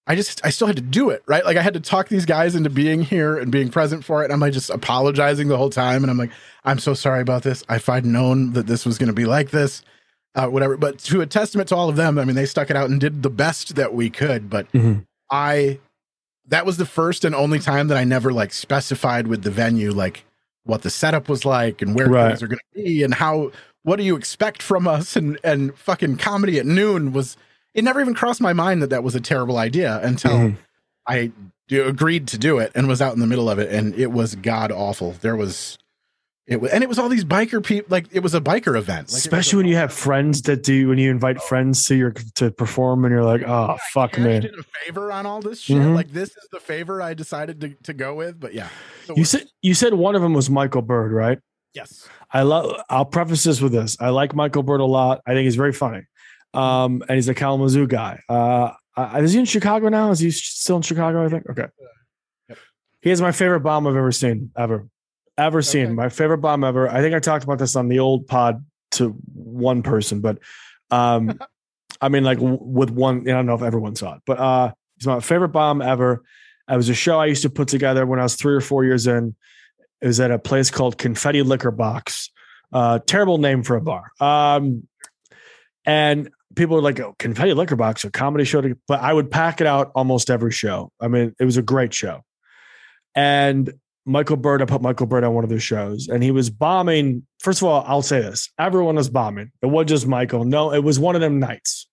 I 0.06 0.16
just, 0.16 0.46
I 0.46 0.50
still 0.50 0.68
had 0.68 0.76
to 0.76 0.82
do 0.82 1.10
it, 1.12 1.24
right? 1.28 1.46
Like 1.46 1.56
I 1.56 1.62
had 1.62 1.76
to 1.76 1.80
talk 1.80 2.10
these 2.10 2.26
guys 2.26 2.56
into 2.56 2.70
being 2.70 3.02
here 3.04 3.38
and 3.38 3.52
being 3.52 3.70
present 3.70 4.04
for 4.04 4.22
it. 4.22 4.26
And 4.26 4.34
I'm 4.34 4.40
like 4.42 4.52
just 4.54 4.70
apologizing 4.70 5.48
the 5.48 5.56
whole 5.58 5.70
time, 5.70 6.04
and 6.04 6.12
I'm 6.12 6.18
like, 6.18 6.32
I'm 6.66 6.80
so 6.80 6.94
sorry 6.94 7.22
about 7.22 7.44
this. 7.44 7.64
If 7.70 7.88
I'd 7.88 8.06
known 8.06 8.52
that 8.54 8.68
this 8.68 8.86
was 8.86 8.98
going 8.98 9.08
to 9.08 9.14
be 9.14 9.26
like 9.26 9.52
this, 9.52 9.82
uh, 10.36 10.48
whatever. 10.48 10.76
But 10.76 11.00
to 11.00 11.22
a 11.22 11.26
testament 11.26 11.70
to 11.70 11.76
all 11.76 11.88
of 11.88 11.96
them, 11.96 12.18
I 12.20 12.26
mean, 12.26 12.36
they 12.36 12.46
stuck 12.46 12.70
it 12.70 12.76
out 12.76 12.90
and 12.90 13.00
did 13.00 13.24
the 13.24 13.30
best 13.30 13.76
that 13.76 13.94
we 13.94 14.10
could. 14.10 14.50
But 14.50 14.70
Mhm. 14.74 15.06
I, 15.32 15.80
that 16.48 16.66
was 16.66 16.76
the 16.76 16.86
first 16.86 17.24
and 17.24 17.34
only 17.34 17.60
time 17.60 17.88
that 17.88 17.98
I 17.98 18.04
never 18.04 18.34
like 18.34 18.52
specified 18.52 19.28
with 19.28 19.44
the 19.44 19.52
venue, 19.52 19.92
like 19.92 20.26
what 20.66 20.82
the 20.82 20.90
setup 20.90 21.30
was 21.30 21.46
like 21.46 21.82
and 21.82 21.96
where 21.96 22.10
Right. 22.10 22.28
things 22.30 22.44
are 22.44 22.48
going 22.48 22.60
to 22.76 22.84
be 22.84 23.04
and 23.04 23.14
how, 23.14 23.52
what 23.84 23.96
do 23.98 24.04
you 24.04 24.16
expect 24.18 24.62
from 24.62 24.86
us? 24.88 25.16
And, 25.16 25.40
and 25.46 25.74
fucking 25.78 26.18
comedy 26.18 26.60
at 26.60 26.66
noon 26.66 27.14
was, 27.14 27.38
it 27.74 27.84
never 27.84 28.00
even 28.02 28.14
crossed 28.14 28.42
my 28.42 28.54
mind 28.54 28.82
that 28.82 28.90
that 28.92 29.04
was 29.04 29.16
a 29.16 29.22
terrible 29.22 29.58
idea 29.58 30.00
until 30.04 30.32
Mhm. 30.32 30.58
I 31.08 31.32
do, 31.68 31.86
agreed 31.86 32.28
to 32.30 32.38
do 32.38 32.60
it 32.60 32.72
and 32.76 32.88
was 32.88 33.02
out 33.02 33.14
in 33.14 33.20
the 33.20 33.28
middle 33.28 33.50
of 33.50 33.60
it. 33.60 33.72
And 33.72 33.94
it 33.96 34.12
was 34.12 34.36
god 34.36 34.72
awful. 34.72 35.14
There 35.22 35.36
was, 35.36 35.78
it 36.46 36.60
was, 36.62 36.72
and 36.72 36.84
it 36.84 36.88
was 36.90 37.00
all 37.00 37.10
these 37.10 37.24
biker 37.26 37.64
people, 37.66 37.88
like 37.90 38.08
it 38.12 38.20
was 38.20 38.34
a 38.34 38.42
biker 38.42 38.78
event. 38.78 39.10
Like, 39.10 39.18
Especially 39.18 39.58
when 39.58 39.66
you 39.68 39.76
have 39.78 39.92
friends 39.94 40.42
that 40.44 40.62
do 40.64 40.90
when 40.90 40.98
you 40.98 41.10
invite 41.10 41.42
friends 41.42 41.86
to 41.86 41.96
your 41.96 42.12
to 42.36 42.52
perform 42.52 43.06
and 43.06 43.12
you're 43.14 43.24
like, 43.24 43.44
oh 43.48 43.78
fuck 43.94 44.12
cashed 44.12 44.24
me. 44.26 44.36
in 44.36 44.46
a 44.60 44.64
favor 44.86 45.12
on 45.12 45.26
all 45.26 45.42
this 45.42 45.62
shit. 45.62 45.78
Mhm. 45.78 45.96
Like 45.96 46.12
this 46.12 46.30
is 46.30 46.48
the 46.52 46.60
favor 46.60 47.02
I 47.02 47.14
decided 47.14 47.62
to, 47.62 47.70
to 47.84 47.94
go 47.94 48.14
with. 48.14 48.40
But 48.40 48.54
yeah, 48.54 48.68
You 49.08 49.16
worst. 49.20 49.32
said 49.32 49.48
you 49.62 49.74
said 49.74 49.94
one 49.94 50.16
of 50.16 50.22
them 50.22 50.34
was 50.34 50.50
Michael 50.50 50.82
Bird, 50.84 51.12
right? 51.12 51.40
yes. 51.74 52.08
I 52.36 52.42
love. 52.42 52.82
I'll 52.90 53.06
preface 53.06 53.44
this 53.44 53.62
with 53.62 53.72
this. 53.74 53.96
I 54.00 54.10
like 54.10 54.34
Michael 54.36 54.64
Bird 54.64 54.80
a 54.80 54.86
lot. 54.86 55.22
I 55.28 55.32
think 55.34 55.44
he's 55.46 55.56
very 55.56 55.72
funny, 55.74 56.02
um, 56.54 57.04
and 57.08 57.16
he's 57.16 57.30
a 57.30 57.34
Kalamazoo 57.34 57.88
guy. 57.88 58.22
Uh, 58.30 58.72
is 59.18 59.34
he 59.34 59.40
in 59.40 59.46
Chicago 59.46 59.90
now? 59.90 60.12
Is 60.12 60.20
he 60.20 60.32
still 60.32 60.78
in 60.78 60.82
Chicago? 60.82 61.26
I 61.26 61.30
think. 61.30 61.50
Okay. 61.50 61.68
Yep. 62.50 62.58
He 63.02 63.12
is 63.12 63.22
my 63.22 63.32
favorite 63.32 63.62
bomb 63.62 63.88
I've 63.88 63.96
ever 63.96 64.12
seen, 64.12 64.52
ever, 64.56 64.88
ever 65.38 65.62
seen. 65.62 65.86
Okay. 65.86 65.94
My 65.94 66.10
favorite 66.10 66.40
bomb 66.40 66.64
ever. 66.64 66.88
I 66.90 67.02
think 67.02 67.16
I 67.16 67.20
talked 67.20 67.44
about 67.44 67.60
this 67.60 67.76
on 67.76 67.88
the 67.88 68.00
old 68.00 68.28
pod 68.28 68.64
to 68.92 69.10
one 69.34 69.82
person, 69.82 70.22
but 70.22 70.40
um, 70.92 71.40
I 72.02 72.10
mean, 72.10 72.24
like 72.24 72.38
with 72.40 72.92
one. 72.92 73.22
I 73.22 73.32
don't 73.32 73.46
know 73.46 73.56
if 73.56 73.62
everyone 73.62 73.96
saw 73.96 74.16
it, 74.16 74.22
but 74.26 74.40
uh, 74.40 74.74
he's 74.98 75.08
my 75.08 75.20
favorite 75.20 75.50
bomb 75.50 75.82
ever. 75.82 76.24
It 76.70 76.78
was 76.78 76.90
a 76.90 76.94
show 76.94 77.20
I 77.20 77.26
used 77.26 77.42
to 77.44 77.50
put 77.50 77.68
together 77.68 78.06
when 78.06 78.20
I 78.20 78.24
was 78.24 78.36
three 78.36 78.54
or 78.54 78.62
four 78.62 78.86
years 78.86 79.08
in. 79.08 79.36
It 80.02 80.08
was 80.08 80.20
at 80.20 80.32
a 80.32 80.40
place 80.40 80.70
called 80.70 80.98
Confetti 80.98 81.44
Liquor 81.44 81.72
Box. 81.72 82.30
Uh, 82.72 83.00
terrible 83.00 83.38
name 83.38 83.64
for 83.64 83.76
a 83.76 83.82
bar. 83.82 84.12
Um, 84.20 84.88
and 85.86 86.30
people 86.56 86.76
were 86.76 86.82
like, 86.82 87.00
oh, 87.00 87.16
Confetti 87.20 87.54
Liquor 87.54 87.76
Box, 87.76 88.04
a 88.04 88.12
comedy 88.12 88.46
show. 88.46 88.62
But 88.88 89.02
I 89.02 89.14
would 89.14 89.32
pack 89.32 89.62
it 89.62 89.68
out 89.68 89.92
almost 89.96 90.30
every 90.30 90.52
show. 90.52 90.92
I 91.00 91.08
mean, 91.08 91.36
it 91.40 91.46
was 91.46 91.58
a 91.58 91.62
great 91.62 91.94
show. 91.94 92.22
And 93.16 93.74
Michael 94.06 94.38
Bird, 94.38 94.62
I 94.62 94.66
put 94.66 94.82
Michael 94.82 95.06
Bird 95.06 95.24
on 95.24 95.34
one 95.34 95.44
of 95.44 95.50
the 95.50 95.60
shows, 95.60 96.08
and 96.08 96.24
he 96.24 96.32
was 96.32 96.50
bombing. 96.50 97.26
First 97.40 97.62
of 97.62 97.68
all, 97.68 97.84
I'll 97.88 98.02
say 98.02 98.22
this: 98.22 98.50
everyone 98.60 98.96
was 98.96 99.10
bombing. 99.10 99.52
It 99.62 99.68
wasn't 99.68 99.90
just 99.90 100.08
Michael. 100.08 100.46
No, 100.46 100.74
it 100.74 100.84
was 100.84 101.00
one 101.00 101.16
of 101.16 101.22
them 101.22 101.40
nights. 101.40 101.88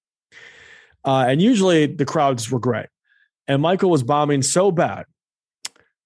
Uh, 1.04 1.24
and 1.28 1.40
usually 1.40 1.86
the 1.86 2.04
crowds 2.04 2.50
were 2.50 2.58
great. 2.58 2.86
And 3.48 3.62
Michael 3.62 3.90
was 3.90 4.02
bombing 4.02 4.42
so 4.42 4.70
bad 4.70 5.06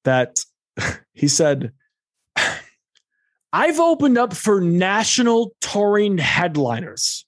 that 0.05 0.39
he 1.15 1.29
said, 1.29 1.73
I've 3.53 3.81
opened 3.81 4.19
up 4.19 4.35
for 4.35 4.61
national 4.61 5.53
touring 5.61 6.19
headliners. 6.19 7.25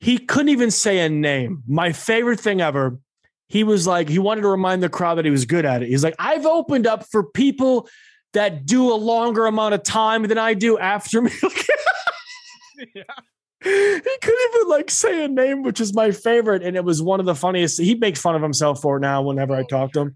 He 0.00 0.18
couldn't 0.18 0.50
even 0.50 0.70
say 0.70 1.00
a 1.00 1.08
name. 1.08 1.62
My 1.66 1.92
favorite 1.92 2.40
thing 2.40 2.60
ever. 2.60 2.98
He 3.48 3.62
was 3.62 3.86
like, 3.86 4.08
he 4.08 4.18
wanted 4.18 4.42
to 4.42 4.48
remind 4.48 4.82
the 4.82 4.88
crowd 4.88 5.16
that 5.16 5.24
he 5.24 5.30
was 5.30 5.44
good 5.44 5.64
at 5.64 5.82
it. 5.82 5.88
He's 5.88 6.02
like, 6.02 6.16
I've 6.18 6.46
opened 6.46 6.86
up 6.86 7.06
for 7.08 7.22
people 7.22 7.88
that 8.32 8.66
do 8.66 8.92
a 8.92 8.96
longer 8.96 9.46
amount 9.46 9.74
of 9.74 9.82
time 9.82 10.24
than 10.24 10.36
I 10.36 10.54
do 10.54 10.78
after 10.78 11.22
me. 11.22 11.30
yeah. 12.94 13.02
he 13.62 14.18
couldn't 14.22 14.54
even 14.54 14.68
like 14.68 14.90
say 14.90 15.24
a 15.24 15.28
name, 15.28 15.62
which 15.62 15.80
is 15.80 15.94
my 15.94 16.10
favorite. 16.10 16.62
And 16.62 16.76
it 16.76 16.84
was 16.84 17.00
one 17.00 17.20
of 17.20 17.26
the 17.26 17.34
funniest. 17.34 17.80
He 17.80 17.94
makes 17.94 18.20
fun 18.20 18.34
of 18.34 18.42
himself 18.42 18.82
for 18.82 18.96
it 18.96 19.00
now 19.00 19.22
whenever 19.22 19.54
I 19.54 19.60
oh, 19.60 19.64
talk 19.64 19.92
to 19.92 20.00
him. 20.00 20.14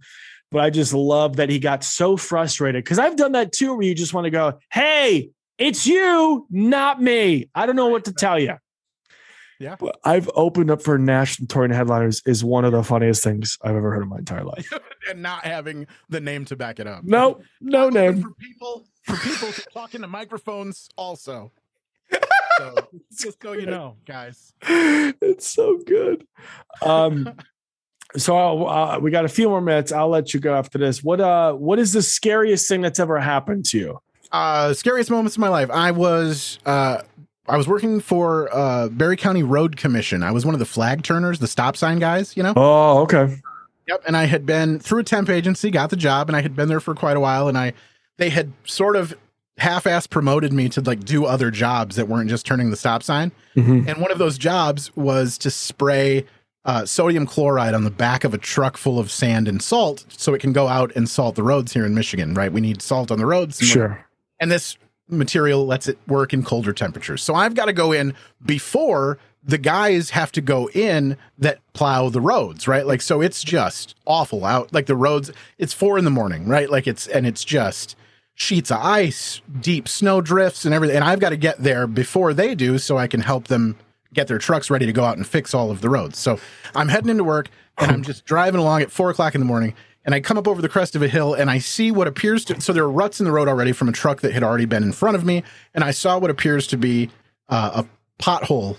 But 0.50 0.62
I 0.62 0.70
just 0.70 0.92
love 0.92 1.36
that 1.36 1.48
he 1.48 1.60
got 1.60 1.84
so 1.84 2.16
frustrated 2.16 2.82
because 2.82 2.98
I've 2.98 3.16
done 3.16 3.32
that 3.32 3.52
too, 3.52 3.74
where 3.74 3.86
you 3.86 3.94
just 3.94 4.12
want 4.12 4.24
to 4.24 4.30
go, 4.30 4.58
Hey, 4.72 5.30
it's 5.58 5.86
you, 5.86 6.46
not 6.50 7.00
me. 7.00 7.48
I 7.54 7.66
don't 7.66 7.76
know 7.76 7.88
what 7.88 8.06
to 8.06 8.12
tell 8.12 8.38
you. 8.38 8.56
Yeah. 9.60 9.76
But 9.78 10.00
I've 10.04 10.28
opened 10.34 10.70
up 10.70 10.82
for 10.82 10.98
national 10.98 11.46
touring 11.46 11.70
headliners 11.70 12.22
is 12.24 12.42
one 12.42 12.64
of 12.64 12.72
the 12.72 12.82
funniest 12.82 13.22
things 13.22 13.58
I've 13.62 13.76
ever 13.76 13.92
heard 13.92 14.02
in 14.02 14.08
my 14.08 14.16
entire 14.16 14.42
life. 14.42 14.72
and 15.10 15.22
not 15.22 15.44
having 15.44 15.86
the 16.08 16.18
name 16.18 16.46
to 16.46 16.56
back 16.56 16.80
it 16.80 16.86
up. 16.86 17.04
No, 17.04 17.40
no 17.60 17.90
name. 17.90 18.22
for 18.22 18.30
people 18.34 18.86
for 19.02 19.16
people 19.16 19.52
to 19.52 19.62
talk 19.72 19.94
into 19.94 20.08
microphones 20.08 20.88
also. 20.96 21.52
So 22.56 22.74
just 23.18 23.42
so 23.42 23.52
you 23.52 23.66
know, 23.66 23.96
guys. 24.06 24.54
it's 24.62 25.46
so 25.46 25.78
good. 25.86 26.26
Um, 26.80 27.34
so 28.16 28.66
uh, 28.66 28.98
we 29.00 29.10
got 29.10 29.26
a 29.26 29.28
few 29.28 29.50
more 29.50 29.60
minutes. 29.60 29.92
I'll 29.92 30.08
let 30.08 30.32
you 30.32 30.40
go 30.40 30.54
after 30.54 30.78
this. 30.78 31.04
What 31.04 31.20
uh, 31.20 31.52
what 31.52 31.78
is 31.78 31.92
the 31.92 32.02
scariest 32.02 32.66
thing 32.66 32.80
that's 32.80 32.98
ever 32.98 33.20
happened 33.20 33.66
to 33.66 33.78
you? 33.78 34.00
Uh, 34.32 34.72
scariest 34.72 35.10
moments 35.10 35.36
of 35.36 35.40
my 35.40 35.48
life. 35.48 35.70
I 35.70 35.90
was 35.90 36.58
uh, 36.64 37.02
I 37.50 37.56
was 37.56 37.66
working 37.68 38.00
for 38.00 38.48
uh, 38.54 38.88
Barry 38.88 39.16
County 39.16 39.42
Road 39.42 39.76
Commission. 39.76 40.22
I 40.22 40.30
was 40.30 40.44
one 40.46 40.54
of 40.54 40.58
the 40.60 40.66
flag 40.66 41.02
turners, 41.02 41.38
the 41.40 41.46
stop 41.48 41.76
sign 41.76 41.98
guys. 41.98 42.36
You 42.36 42.42
know. 42.42 42.52
Oh, 42.56 42.98
okay. 43.02 43.40
Yep. 43.88 44.02
And 44.06 44.16
I 44.16 44.24
had 44.26 44.46
been 44.46 44.78
through 44.78 45.00
a 45.00 45.04
temp 45.04 45.28
agency, 45.28 45.70
got 45.70 45.90
the 45.90 45.96
job, 45.96 46.28
and 46.28 46.36
I 46.36 46.42
had 46.42 46.54
been 46.54 46.68
there 46.68 46.80
for 46.80 46.94
quite 46.94 47.16
a 47.16 47.20
while. 47.20 47.48
And 47.48 47.58
I, 47.58 47.72
they 48.18 48.30
had 48.30 48.52
sort 48.64 48.94
of 48.94 49.14
half-ass 49.58 50.06
promoted 50.06 50.52
me 50.52 50.68
to 50.70 50.80
like 50.80 51.00
do 51.04 51.24
other 51.26 51.50
jobs 51.50 51.96
that 51.96 52.06
weren't 52.08 52.30
just 52.30 52.46
turning 52.46 52.70
the 52.70 52.76
stop 52.76 53.02
sign. 53.02 53.32
Mhm. 53.56 53.88
And 53.88 54.00
one 54.00 54.10
of 54.12 54.18
those 54.18 54.38
jobs 54.38 54.94
was 54.96 55.36
to 55.38 55.50
spray 55.50 56.24
uh, 56.64 56.84
sodium 56.86 57.26
chloride 57.26 57.74
on 57.74 57.84
the 57.84 57.90
back 57.90 58.22
of 58.22 58.32
a 58.32 58.38
truck 58.38 58.76
full 58.76 58.98
of 58.98 59.10
sand 59.10 59.48
and 59.48 59.60
salt, 59.60 60.04
so 60.08 60.34
it 60.34 60.40
can 60.40 60.52
go 60.52 60.68
out 60.68 60.92
and 60.94 61.08
salt 61.08 61.34
the 61.34 61.42
roads 61.42 61.72
here 61.72 61.84
in 61.84 61.94
Michigan. 61.94 62.32
Right? 62.34 62.52
We 62.52 62.60
need 62.60 62.80
salt 62.82 63.10
on 63.10 63.18
the 63.18 63.26
roads. 63.26 63.58
Sure. 63.58 64.06
and 64.38 64.50
this 64.52 64.76
material 65.10 65.66
lets 65.66 65.88
it 65.88 65.98
work 66.06 66.32
in 66.32 66.42
colder 66.42 66.72
temperatures. 66.72 67.22
So 67.22 67.34
I've 67.34 67.54
got 67.54 67.66
to 67.66 67.72
go 67.72 67.92
in 67.92 68.14
before 68.44 69.18
the 69.42 69.58
guys 69.58 70.10
have 70.10 70.30
to 70.32 70.40
go 70.40 70.68
in 70.70 71.16
that 71.38 71.60
plow 71.72 72.08
the 72.10 72.20
roads, 72.20 72.68
right? 72.68 72.86
Like, 72.86 73.00
so 73.00 73.20
it's 73.20 73.42
just 73.42 73.94
awful 74.06 74.44
out. 74.44 74.72
Like 74.72 74.86
the 74.86 74.96
roads, 74.96 75.30
it's 75.58 75.72
four 75.72 75.98
in 75.98 76.04
the 76.04 76.10
morning, 76.10 76.46
right? 76.46 76.68
Like 76.68 76.86
it's, 76.86 77.06
and 77.06 77.26
it's 77.26 77.44
just 77.44 77.96
sheets 78.34 78.70
of 78.70 78.78
ice, 78.78 79.40
deep 79.60 79.88
snow 79.88 80.20
drifts 80.20 80.64
and 80.64 80.74
everything. 80.74 80.96
And 80.96 81.04
I've 81.04 81.20
got 81.20 81.30
to 81.30 81.36
get 81.36 81.58
there 81.62 81.86
before 81.86 82.34
they 82.34 82.54
do 82.54 82.78
so 82.78 82.98
I 82.98 83.06
can 83.06 83.20
help 83.20 83.48
them 83.48 83.76
get 84.12 84.26
their 84.26 84.38
trucks 84.38 84.70
ready 84.70 84.86
to 84.86 84.92
go 84.92 85.04
out 85.04 85.16
and 85.16 85.26
fix 85.26 85.54
all 85.54 85.70
of 85.70 85.80
the 85.80 85.88
roads. 85.88 86.18
So 86.18 86.38
I'm 86.74 86.88
heading 86.88 87.10
into 87.10 87.24
work 87.24 87.48
and 87.78 87.90
I'm 87.90 88.02
just 88.02 88.24
driving 88.24 88.60
along 88.60 88.82
at 88.82 88.90
four 88.90 89.10
o'clock 89.10 89.34
in 89.34 89.40
the 89.40 89.46
morning 89.46 89.74
and 90.04 90.14
I 90.14 90.20
come 90.20 90.38
up 90.38 90.48
over 90.48 90.62
the 90.62 90.68
crest 90.68 90.96
of 90.96 91.02
a 91.02 91.08
hill 91.08 91.34
and 91.34 91.50
I 91.50 91.58
see 91.58 91.90
what 91.90 92.06
appears 92.06 92.44
to 92.46 92.60
so 92.60 92.72
there 92.72 92.84
are 92.84 92.90
ruts 92.90 93.20
in 93.20 93.24
the 93.24 93.32
road 93.32 93.48
already 93.48 93.72
from 93.72 93.88
a 93.88 93.92
truck 93.92 94.20
that 94.20 94.32
had 94.32 94.42
already 94.42 94.64
been 94.64 94.82
in 94.82 94.92
front 94.92 95.16
of 95.16 95.24
me, 95.24 95.42
and 95.74 95.84
I 95.84 95.90
saw 95.90 96.18
what 96.18 96.30
appears 96.30 96.66
to 96.68 96.76
be 96.76 97.10
uh, 97.48 97.84
a 97.84 98.22
pothole 98.22 98.76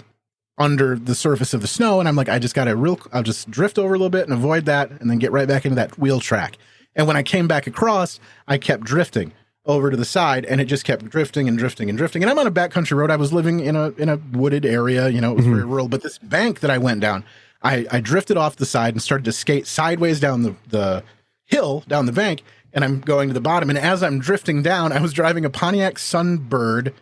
under 0.57 0.95
the 0.95 1.15
surface 1.15 1.53
of 1.53 1.61
the 1.61 1.67
snow, 1.67 1.99
and 1.99 2.07
I'm 2.07 2.15
like, 2.15 2.29
I 2.29 2.39
just 2.39 2.53
got 2.53 2.65
to 2.65 2.75
real, 2.75 2.99
I'll 3.11 3.23
just 3.23 3.49
drift 3.49 3.79
over 3.79 3.93
a 3.93 3.97
little 3.97 4.09
bit 4.09 4.25
and 4.25 4.33
avoid 4.33 4.65
that, 4.65 4.91
and 4.91 5.09
then 5.09 5.17
get 5.17 5.31
right 5.31 5.47
back 5.47 5.65
into 5.65 5.75
that 5.75 5.97
wheel 5.97 6.19
track. 6.19 6.57
And 6.95 7.07
when 7.07 7.17
I 7.17 7.23
came 7.23 7.47
back 7.47 7.67
across, 7.67 8.19
I 8.47 8.57
kept 8.57 8.83
drifting 8.83 9.33
over 9.65 9.89
to 9.89 9.97
the 9.97 10.05
side, 10.05 10.45
and 10.45 10.61
it 10.61 10.65
just 10.65 10.85
kept 10.85 11.09
drifting 11.09 11.47
and 11.47 11.57
drifting 11.57 11.89
and 11.89 11.97
drifting. 11.97 12.21
And 12.21 12.29
I'm 12.29 12.37
on 12.37 12.47
a 12.47 12.51
backcountry 12.51 12.95
road. 12.95 13.11
I 13.11 13.15
was 13.15 13.31
living 13.31 13.59
in 13.59 13.75
a 13.75 13.89
in 13.91 14.09
a 14.09 14.17
wooded 14.17 14.65
area, 14.65 15.09
you 15.09 15.21
know, 15.21 15.31
it 15.31 15.37
was 15.37 15.45
very 15.45 15.63
rural. 15.63 15.87
But 15.87 16.03
this 16.03 16.17
bank 16.17 16.59
that 16.59 16.71
I 16.71 16.77
went 16.77 16.99
down, 16.99 17.23
I, 17.63 17.85
I 17.91 17.99
drifted 17.99 18.37
off 18.37 18.55
the 18.55 18.65
side 18.65 18.93
and 18.93 19.01
started 19.01 19.25
to 19.25 19.31
skate 19.31 19.67
sideways 19.67 20.19
down 20.19 20.43
the, 20.43 20.55
the 20.67 21.03
hill, 21.45 21.83
down 21.87 22.05
the 22.05 22.11
bank, 22.11 22.43
and 22.73 22.83
I'm 22.83 23.01
going 23.01 23.27
to 23.27 23.33
the 23.33 23.41
bottom. 23.41 23.69
And 23.69 23.77
as 23.77 24.01
I'm 24.01 24.19
drifting 24.19 24.63
down, 24.63 24.91
I 24.91 25.01
was 25.01 25.13
driving 25.13 25.45
a 25.45 25.49
Pontiac 25.49 25.95
Sunbird 25.95 26.93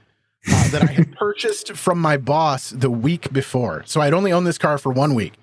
uh, 0.52 0.70
that 0.70 0.84
I 0.84 0.92
had 0.92 1.12
purchased 1.18 1.74
from 1.74 2.00
my 2.00 2.18
boss 2.18 2.72
the 2.72 2.90
week 2.90 3.32
before. 3.32 3.84
So 3.86 4.02
I'd 4.02 4.14
only 4.14 4.32
owned 4.32 4.48
this 4.48 4.58
car 4.58 4.78
for 4.78 4.92
one 4.92 5.16
week. 5.16 5.34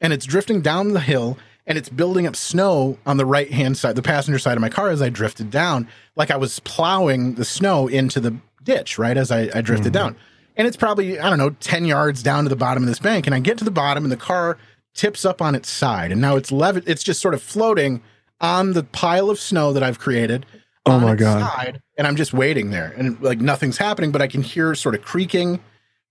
And 0.00 0.12
it's 0.12 0.26
drifting 0.26 0.60
down 0.60 0.92
the 0.92 1.00
hill 1.00 1.38
and 1.66 1.78
it's 1.78 1.88
building 1.88 2.26
up 2.26 2.36
snow 2.36 2.98
on 3.06 3.16
the 3.16 3.24
right 3.24 3.50
hand 3.50 3.78
side, 3.78 3.96
the 3.96 4.02
passenger 4.02 4.38
side 4.38 4.56
of 4.56 4.60
my 4.60 4.68
car 4.68 4.90
as 4.90 5.00
I 5.00 5.08
drifted 5.08 5.50
down, 5.50 5.88
like 6.14 6.30
I 6.30 6.36
was 6.36 6.60
plowing 6.60 7.34
the 7.34 7.44
snow 7.44 7.88
into 7.88 8.20
the 8.20 8.36
ditch, 8.62 8.98
right? 8.98 9.16
As 9.16 9.30
I, 9.30 9.50
I 9.54 9.60
drifted 9.60 9.92
down. 9.92 10.16
And 10.56 10.66
it's 10.68 10.76
probably, 10.76 11.18
I 11.18 11.28
don't 11.28 11.38
know, 11.38 11.50
10 11.50 11.84
yards 11.84 12.22
down 12.22 12.44
to 12.44 12.48
the 12.48 12.56
bottom 12.56 12.82
of 12.82 12.88
this 12.88 12.98
bank. 12.98 13.26
And 13.26 13.34
I 13.34 13.40
get 13.40 13.58
to 13.58 13.64
the 13.64 13.70
bottom 13.70 14.04
and 14.04 14.12
the 14.12 14.16
car 14.16 14.56
tips 14.94 15.24
up 15.24 15.42
on 15.42 15.54
its 15.54 15.68
side. 15.68 16.12
And 16.12 16.20
now 16.20 16.36
it's 16.36 16.52
lev- 16.52 16.88
it's 16.88 17.02
just 17.02 17.20
sort 17.20 17.34
of 17.34 17.42
floating 17.42 18.02
on 18.40 18.72
the 18.72 18.84
pile 18.84 19.30
of 19.30 19.40
snow 19.40 19.72
that 19.72 19.82
I've 19.82 19.98
created. 19.98 20.46
Oh 20.86 21.00
my 21.00 21.14
God. 21.14 21.40
Side, 21.40 21.82
and 21.96 22.06
I'm 22.06 22.16
just 22.16 22.32
waiting 22.32 22.70
there. 22.70 22.94
And 22.96 23.20
like 23.20 23.40
nothing's 23.40 23.78
happening, 23.78 24.12
but 24.12 24.22
I 24.22 24.26
can 24.26 24.42
hear 24.42 24.74
sort 24.74 24.94
of 24.94 25.02
creaking 25.02 25.60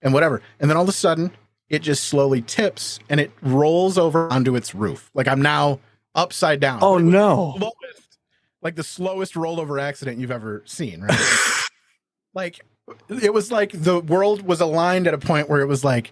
and 0.02 0.14
whatever. 0.14 0.42
And 0.60 0.70
then 0.70 0.78
all 0.78 0.84
of 0.84 0.90
a 0.90 0.94
sudden, 0.94 1.32
it 1.70 1.80
just 1.80 2.06
slowly 2.06 2.42
tips 2.42 3.00
and 3.10 3.20
it 3.20 3.32
rolls 3.42 3.98
over 3.98 4.32
onto 4.32 4.56
its 4.56 4.76
roof. 4.76 5.10
Like 5.14 5.28
I'm 5.28 5.42
now 5.42 5.80
upside 6.16 6.60
down. 6.60 6.80
Oh 6.82 6.96
was 6.96 7.04
no. 7.04 7.54
the 7.54 7.60
slowest, 7.60 8.18
like 8.62 8.76
the 8.76 8.84
slowest 8.84 9.34
rollover 9.36 9.82
accident 9.82 10.20
you've 10.20 10.32
ever 10.32 10.64
seen, 10.66 11.02
right? 11.02 11.66
like 12.34 12.66
it 13.10 13.34
was 13.34 13.52
like 13.52 13.72
the 13.74 14.00
world 14.00 14.42
was 14.42 14.62
aligned 14.62 15.08
at 15.08 15.14
a 15.14 15.18
point 15.18 15.50
where 15.50 15.62
it 15.62 15.68
was 15.68 15.84
like, 15.84 16.12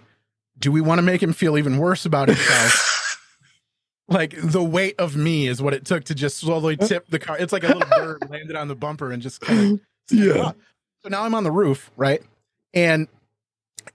do 0.60 0.72
we 0.72 0.82
want 0.82 1.00
to 1.00 1.04
make 1.04 1.22
him 1.22 1.34
feel 1.34 1.58
even 1.58 1.78
worse 1.78 2.06
about 2.06 2.28
himself? 2.30 3.20
like 4.08 4.36
the 4.42 4.64
weight 4.64 4.96
of 5.00 5.16
me 5.16 5.48
is 5.48 5.62
what 5.62 5.74
it 5.74 5.86
took 5.86 6.04
to 6.06 6.16
just 6.16 6.38
slowly 6.38 6.78
tip 6.78 7.08
the 7.10 7.20
car. 7.20 7.38
It's 7.40 7.54
like 7.54 7.64
a 7.64 7.68
little 7.68 7.90
bird 7.90 8.24
landed 8.30 8.56
on 8.56 8.68
the 8.68 8.76
bumper 8.76 9.12
and 9.12 9.22
just 9.22 9.42
kind 9.42 9.74
of 9.74 9.80
Yeah. 10.18 10.52
so 11.02 11.10
now 11.10 11.24
I'm 11.24 11.34
on 11.36 11.44
the 11.44 11.52
roof, 11.52 11.92
right? 11.98 12.22
And 12.74 13.08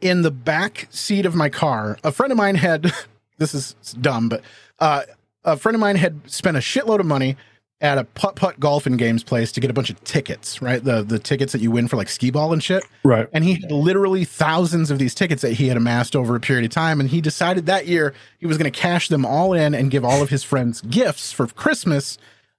in 0.00 0.22
the 0.22 0.30
back 0.30 0.88
seat 0.90 1.26
of 1.26 1.34
my 1.34 1.48
car, 1.48 1.98
a 2.02 2.12
friend 2.12 2.32
of 2.32 2.36
mine 2.38 2.56
had 2.56 2.92
this 3.38 3.54
is 3.54 3.74
dumb, 4.00 4.28
but 4.28 4.42
uh, 4.78 5.02
a 5.44 5.56
friend 5.56 5.74
of 5.74 5.80
mine 5.80 5.96
had 5.96 6.28
spent 6.30 6.56
a 6.56 6.60
shitload 6.60 7.00
of 7.00 7.06
money 7.06 7.36
at 7.82 7.98
a 7.98 8.04
putt 8.04 8.36
putt 8.36 8.58
golf 8.58 8.86
and 8.86 8.98
games 8.98 9.22
place 9.22 9.52
to 9.52 9.60
get 9.60 9.68
a 9.70 9.74
bunch 9.74 9.90
of 9.90 10.02
tickets, 10.04 10.62
right? 10.62 10.82
The 10.82 11.02
the 11.02 11.18
tickets 11.18 11.52
that 11.52 11.60
you 11.60 11.70
win 11.70 11.88
for 11.88 11.96
like 11.96 12.08
skee 12.08 12.30
ball 12.30 12.52
and 12.54 12.62
shit. 12.62 12.82
Right. 13.04 13.28
And 13.34 13.44
he 13.44 13.54
had 13.60 13.70
literally 13.70 14.24
thousands 14.24 14.90
of 14.90 14.98
these 14.98 15.14
tickets 15.14 15.42
that 15.42 15.52
he 15.52 15.68
had 15.68 15.76
amassed 15.76 16.16
over 16.16 16.34
a 16.34 16.40
period 16.40 16.64
of 16.64 16.70
time. 16.70 17.00
And 17.00 17.10
he 17.10 17.20
decided 17.20 17.66
that 17.66 17.86
year 17.86 18.14
he 18.38 18.46
was 18.46 18.56
going 18.56 18.70
to 18.70 18.76
cash 18.78 19.08
them 19.08 19.26
all 19.26 19.52
in 19.52 19.74
and 19.74 19.90
give 19.90 20.04
all 20.06 20.22
of 20.22 20.30
his 20.30 20.42
friends 20.42 20.80
gifts 20.82 21.32
for 21.32 21.46
Christmas 21.48 22.16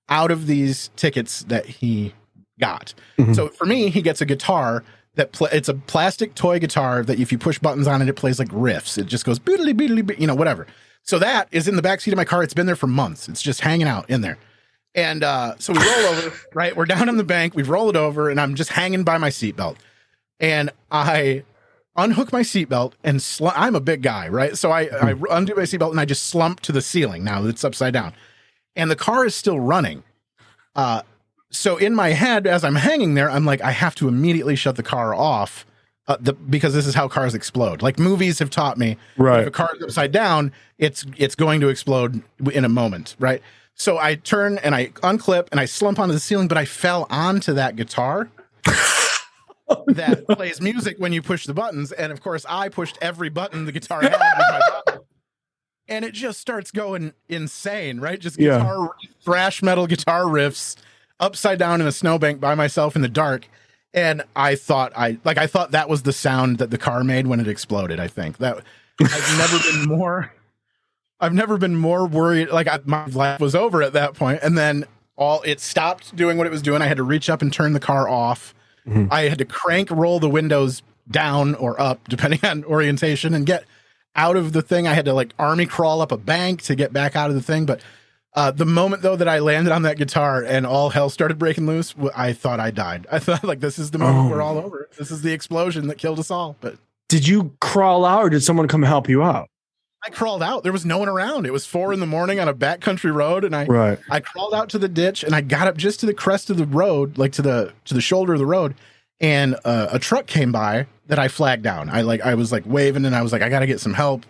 out 0.07 0.29
of 0.29 0.45
these 0.45 0.89
tickets 0.95 1.41
that 1.45 1.65
he 1.65 2.13
got. 2.59 2.93
Mhm. 3.19 3.35
So 3.35 3.47
for 3.49 3.65
me, 3.65 3.89
he 3.89 4.01
gets 4.03 4.21
a 4.21 4.25
guitar 4.25 4.83
that 5.15 5.31
pl- 5.31 5.47
it's 5.51 5.67
a 5.67 5.73
plastic 5.73 6.35
toy 6.35 6.59
guitar 6.59 7.01
that 7.03 7.19
if 7.19 7.31
you 7.31 7.39
push 7.39 7.57
buttons 7.57 7.87
on 7.87 8.03
it, 8.03 8.07
it 8.07 8.13
plays 8.13 8.37
like 8.37 8.49
riffs. 8.49 8.99
It 8.99 9.07
just 9.07 9.25
goes 9.25 9.39
beedly, 9.39 9.75
be- 10.05 10.15
you 10.19 10.27
know, 10.27 10.35
whatever. 10.35 10.67
So 11.01 11.17
that 11.19 11.47
is 11.51 11.67
in 11.67 11.75
the 11.75 11.81
back 11.81 12.01
seat 12.01 12.11
of 12.13 12.17
my 12.17 12.25
car. 12.25 12.43
It's 12.43 12.53
been 12.53 12.67
there 12.67 12.75
for 12.75 12.85
months. 12.87 13.27
It's 13.27 13.41
just 13.41 13.61
hanging 13.61 13.87
out 13.87 14.07
in 14.09 14.21
there. 14.21 14.37
And 14.97 15.23
uh, 15.23 15.53
so 15.59 15.71
we 15.73 15.79
roll 15.79 16.05
over, 16.07 16.33
right? 16.55 16.75
We're 16.75 16.85
down 16.85 17.07
on 17.07 17.15
the 17.17 17.23
bank. 17.23 17.53
We 17.55 17.61
roll 17.63 17.89
it 17.89 17.95
over, 17.95 18.29
and 18.29 18.41
I'm 18.41 18.55
just 18.55 18.71
hanging 18.71 19.03
by 19.03 19.17
my 19.19 19.29
seatbelt. 19.29 19.77
And 20.39 20.71
I 20.91 21.43
unhook 21.95 22.31
my 22.33 22.41
seatbelt 22.41 22.93
and 23.03 23.21
sl- 23.21 23.47
I'm 23.55 23.73
a 23.75 23.79
big 23.79 24.03
guy, 24.03 24.27
right? 24.27 24.55
So 24.55 24.69
I, 24.71 24.81
I 25.01 25.15
undo 25.31 25.55
my 25.55 25.63
seatbelt 25.63 25.89
and 25.89 25.99
I 25.99 26.05
just 26.05 26.25
slump 26.25 26.59
to 26.61 26.71
the 26.71 26.81
ceiling. 26.81 27.23
Now 27.23 27.43
it's 27.45 27.63
upside 27.63 27.93
down, 27.93 28.13
and 28.75 28.89
the 28.91 28.95
car 28.95 29.25
is 29.25 29.33
still 29.35 29.59
running. 29.59 30.03
Uh, 30.75 31.03
so 31.51 31.77
in 31.77 31.95
my 31.95 32.09
head, 32.09 32.45
as 32.45 32.63
I'm 32.63 32.75
hanging 32.75 33.13
there, 33.13 33.29
I'm 33.31 33.45
like, 33.45 33.61
I 33.61 33.71
have 33.71 33.95
to 33.95 34.07
immediately 34.07 34.55
shut 34.55 34.75
the 34.75 34.83
car 34.83 35.13
off. 35.15 35.65
Uh, 36.07 36.15
the, 36.21 36.31
because 36.33 36.73
this 36.73 36.87
is 36.87 36.95
how 36.95 37.07
cars 37.07 37.35
explode. 37.35 37.81
Like 37.81 37.99
movies 37.99 38.39
have 38.39 38.49
taught 38.49 38.77
me, 38.77 38.95
right? 39.17 39.41
if 39.41 39.41
a 39.41 39.45
Right. 39.45 39.53
car 39.53 39.69
is 39.75 39.83
upside 39.83 40.11
down, 40.11 40.53
it's 40.77 41.05
it's 41.17 41.35
going 41.35 41.59
to 41.61 41.67
explode 41.69 42.23
in 42.53 42.63
a 42.65 42.69
moment, 42.69 43.15
right? 43.19 43.41
So 43.77 43.97
I 43.99 44.15
turn 44.15 44.57
and 44.57 44.73
I 44.73 44.87
unclip 44.87 45.49
and 45.51 45.59
I 45.59 45.65
slump 45.65 45.99
onto 45.99 46.13
the 46.13 46.19
ceiling, 46.19 46.47
but 46.47 46.57
I 46.57 46.65
fell 46.65 47.05
onto 47.11 47.53
that 47.53 47.75
guitar 47.75 48.27
that 49.87 50.27
plays 50.27 50.59
music 50.59 50.97
when 50.97 51.13
you 51.13 51.21
push 51.21 51.45
the 51.45 51.53
buttons. 51.53 51.91
And 51.91 52.11
of 52.11 52.21
course, 52.21 52.43
I 52.49 52.69
pushed 52.69 52.97
every 53.01 53.29
button 53.29 53.65
the 53.65 53.71
guitar 53.71 54.01
had 54.01 54.11
with 54.11 54.19
my 54.19 54.61
button. 54.85 55.01
And 55.87 56.03
it 56.03 56.13
just 56.13 56.39
starts 56.39 56.71
going 56.71 57.13
insane, 57.29 57.99
right? 57.99 58.19
Just 58.19 58.39
Yeah. 58.39 58.57
guitar, 58.57 58.95
thrash 59.23 59.61
metal 59.61 59.85
guitar 59.87 60.23
riffs 60.23 60.75
upside 61.19 61.59
down 61.59 61.79
in 61.79 61.87
a 61.87 61.91
snowbank 61.91 62.39
by 62.41 62.55
myself 62.55 62.95
in 62.95 63.03
the 63.03 63.07
dark. 63.07 63.47
And 63.93 64.23
I 64.35 64.55
thought 64.55 64.91
I 64.95 65.17
like 65.23 65.37
I 65.37 65.47
thought 65.47 65.71
that 65.71 65.87
was 65.87 66.01
the 66.01 66.13
sound 66.13 66.57
that 66.57 66.71
the 66.71 66.77
car 66.77 67.03
made 67.03 67.27
when 67.27 67.39
it 67.39 67.47
exploded. 67.47 67.99
I 67.99 68.07
think 68.07 68.37
that 68.37 68.57
I've 69.01 69.37
never 69.37 69.59
been 69.59 69.85
more 69.87 70.33
I've 71.19 71.33
never 71.33 71.57
been 71.57 71.75
more 71.75 72.05
worried. 72.07 72.49
Like 72.49 72.67
I, 72.67 72.79
my 72.85 73.05
life 73.07 73.39
was 73.39 73.55
over 73.55 73.81
at 73.81 73.93
that 73.93 74.13
point, 74.13 74.39
and 74.43 74.57
then 74.57 74.85
all 75.15 75.41
it 75.43 75.59
stopped 75.59 76.15
doing 76.15 76.37
what 76.37 76.45
it 76.47 76.51
was 76.51 76.61
doing. 76.61 76.81
I 76.81 76.85
had 76.87 76.97
to 76.97 77.03
reach 77.03 77.29
up 77.29 77.41
and 77.41 77.51
turn 77.51 77.73
the 77.73 77.79
car 77.79 78.07
off. 78.07 78.53
Mhm. 78.87 79.07
I 79.11 79.23
had 79.23 79.37
to 79.39 79.45
crank 79.45 79.89
roll 79.91 80.19
the 80.19 80.29
windows 80.29 80.81
down 81.09 81.55
or 81.55 81.79
up, 81.81 82.07
depending 82.07 82.39
on 82.43 82.63
orientation, 82.65 83.33
and 83.33 83.45
get 83.45 83.63
out 84.15 84.35
of 84.35 84.53
the 84.53 84.61
thing. 84.61 84.87
I 84.87 84.93
had 84.93 85.05
to 85.05 85.13
like 85.13 85.33
army 85.39 85.65
crawl 85.65 86.01
up 86.01 86.11
a 86.11 86.17
bank 86.17 86.61
to 86.63 86.75
get 86.75 86.93
back 86.93 87.15
out 87.15 87.29
of 87.29 87.35
the 87.35 87.41
thing. 87.41 87.65
But 87.65 87.81
uh, 88.33 88.51
the 88.51 88.65
moment 88.65 89.01
though 89.01 89.15
that 89.15 89.27
I 89.27 89.39
landed 89.39 89.71
on 89.73 89.81
that 89.83 89.97
guitar 89.97 90.43
and 90.43 90.65
all 90.67 90.89
hell 90.91 91.09
started 91.09 91.39
breaking 91.39 91.65
loose, 91.65 91.95
I 92.15 92.33
thought 92.33 92.59
I 92.59 92.69
died. 92.71 93.07
I 93.11 93.17
thought 93.19 93.43
like 93.43 93.59
this 93.59 93.79
is 93.79 93.89
the 93.91 93.97
moment 93.97 94.27
Oh. 94.31 94.35
we're 94.35 94.41
all 94.43 94.57
over. 94.59 94.87
This 94.99 95.09
is 95.11 95.23
the 95.23 95.33
explosion 95.33 95.87
that 95.87 95.97
killed 95.97 96.19
us 96.19 96.29
all. 96.29 96.55
But 96.61 96.75
Did 97.09 97.27
you 97.27 97.53
crawl 97.59 98.05
out 98.05 98.23
or 98.25 98.29
did 98.29 98.43
someone 98.43 98.67
come 98.67 98.83
help 98.83 99.09
you 99.09 99.23
out? 99.23 99.49
I 100.07 100.09
crawled 100.09 100.41
out. 100.41 100.63
There 100.63 100.71
was 100.71 100.85
no 100.85 100.97
one 100.97 101.09
around. 101.09 101.45
It 101.45 101.51
was 101.51 101.65
four 101.65 101.91
in 101.91 101.99
the 101.99 102.05
morning 102.05 102.39
on 102.39 102.47
a 102.47 102.53
backcountry 102.53 103.13
road, 103.13 103.43
and 103.43 103.53
I 103.55 103.65
Right. 103.65 103.99
I 104.09 104.21
crawled 104.21 104.53
out 104.53 104.69
to 104.69 104.77
the 104.79 104.87
ditch 104.87 105.23
and 105.23 105.35
I 105.35 105.41
got 105.41 105.67
up 105.67 105.75
just 105.75 105.99
to 105.99 106.05
the 106.05 106.13
crest 106.13 106.49
of 106.49 106.55
the 106.57 106.65
road, 106.65 107.17
like 107.17 107.33
to 107.33 107.41
the 107.41 107.73
to 107.85 107.93
the 107.93 107.99
shoulder 108.01 108.31
of 108.33 108.39
the 108.39 108.45
road, 108.45 108.73
and 109.19 109.55
uh, 109.65 109.87
a 109.91 109.99
truck 109.99 110.25
came 110.25 110.51
by 110.53 110.87
that 111.07 111.19
I 111.19 111.27
flagged 111.27 111.63
down. 111.63 111.89
I 111.89 112.01
like 112.01 112.21
I 112.21 112.35
was 112.35 112.51
like 112.53 112.63
waving 112.65 113.05
and 113.05 113.15
I 113.15 113.21
was 113.21 113.31
like 113.33 113.41
I 113.41 113.49
got 113.49 113.59
to 113.59 113.67
get 113.67 113.81
some 113.81 113.93
help, 113.93 114.25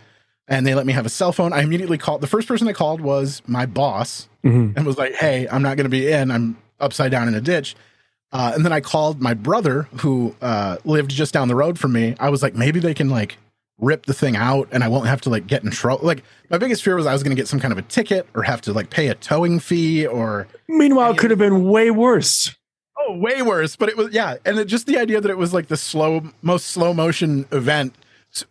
and 0.47 0.65
they 0.65 0.73
let 0.73 0.85
me 0.87 0.93
have 0.93 1.05
a 1.05 1.09
cell 1.09 1.31
phone. 1.31 1.53
I 1.53 1.61
immediately 1.61 1.97
called. 1.99 2.21
The 2.21 2.27
first 2.27 2.47
person 2.47 2.67
I 2.67 2.73
called 2.73 2.99
was 3.01 3.43
my 3.45 3.65
boss 3.67 4.27
Mhm. 4.43 4.75
and 4.75 4.83
was 4.85 4.97
like, 4.97 5.13
"Hey, 5.13 5.47
I'm 5.51 5.61
not 5.61 5.77
going 5.77 5.85
to 5.85 5.89
be 5.89 6.11
in. 6.11 6.31
I'm 6.31 6.57
upside 6.79 7.11
down 7.11 7.27
in 7.27 7.35
a 7.35 7.41
ditch." 7.41 7.75
Uh, 8.33 8.51
and 8.55 8.65
then 8.65 8.73
I 8.73 8.81
called 8.81 9.21
my 9.21 9.33
brother 9.35 9.87
who 10.01 10.35
uh, 10.41 10.77
lived 10.85 11.11
just 11.11 11.33
down 11.33 11.47
the 11.47 11.55
road 11.55 11.77
from 11.79 11.93
me. 11.93 12.15
I 12.19 12.29
was 12.29 12.41
like, 12.43 12.55
maybe 12.55 12.79
they 12.81 12.93
can 12.93 13.09
like 13.09 13.37
rip 13.79 14.05
the 14.05 14.13
thing 14.13 14.35
out 14.35 14.67
and 14.71 14.83
I 14.83 14.87
won't 14.87 15.07
have 15.07 15.21
to 15.21 15.29
like 15.29 15.45
get 15.47 15.63
in 15.63 15.69
trouble. 15.71 16.05
Like 16.05 16.23
my 16.49 16.57
biggest 16.57 16.83
fear 16.83 16.95
was 16.95 17.05
I 17.05 17.13
was 17.13 17.23
going 17.23 17.35
to 17.35 17.39
get 17.39 17.47
some 17.47 17.59
kind 17.59 17.71
of 17.71 17.77
a 17.77 17.83
ticket 17.83 18.27
or 18.33 18.43
have 18.43 18.61
to 18.61 18.73
like 18.73 18.89
pay 18.89 19.07
a 19.07 19.15
towing 19.15 19.59
fee 19.59 20.05
or 20.05 20.47
Meanwhile, 20.67 21.11
it 21.11 21.17
could 21.17 21.29
have 21.29 21.39
been 21.39 21.63
way 21.65 21.91
worse. 21.91 22.55
oh 22.97 23.17
way 23.17 23.41
worse. 23.41 23.75
But 23.75 23.89
it 23.89 23.97
was 23.97 24.11
yeah, 24.13 24.35
and 24.45 24.57
it, 24.59 24.65
just 24.65 24.87
the 24.87 24.97
idea 24.97 25.21
that 25.21 25.29
it 25.29 25.37
was 25.37 25.53
like 25.53 25.67
the 25.67 25.77
slow 25.77 26.23
most 26.41 26.67
slow 26.67 26.93
motion 26.93 27.45
event 27.51 27.93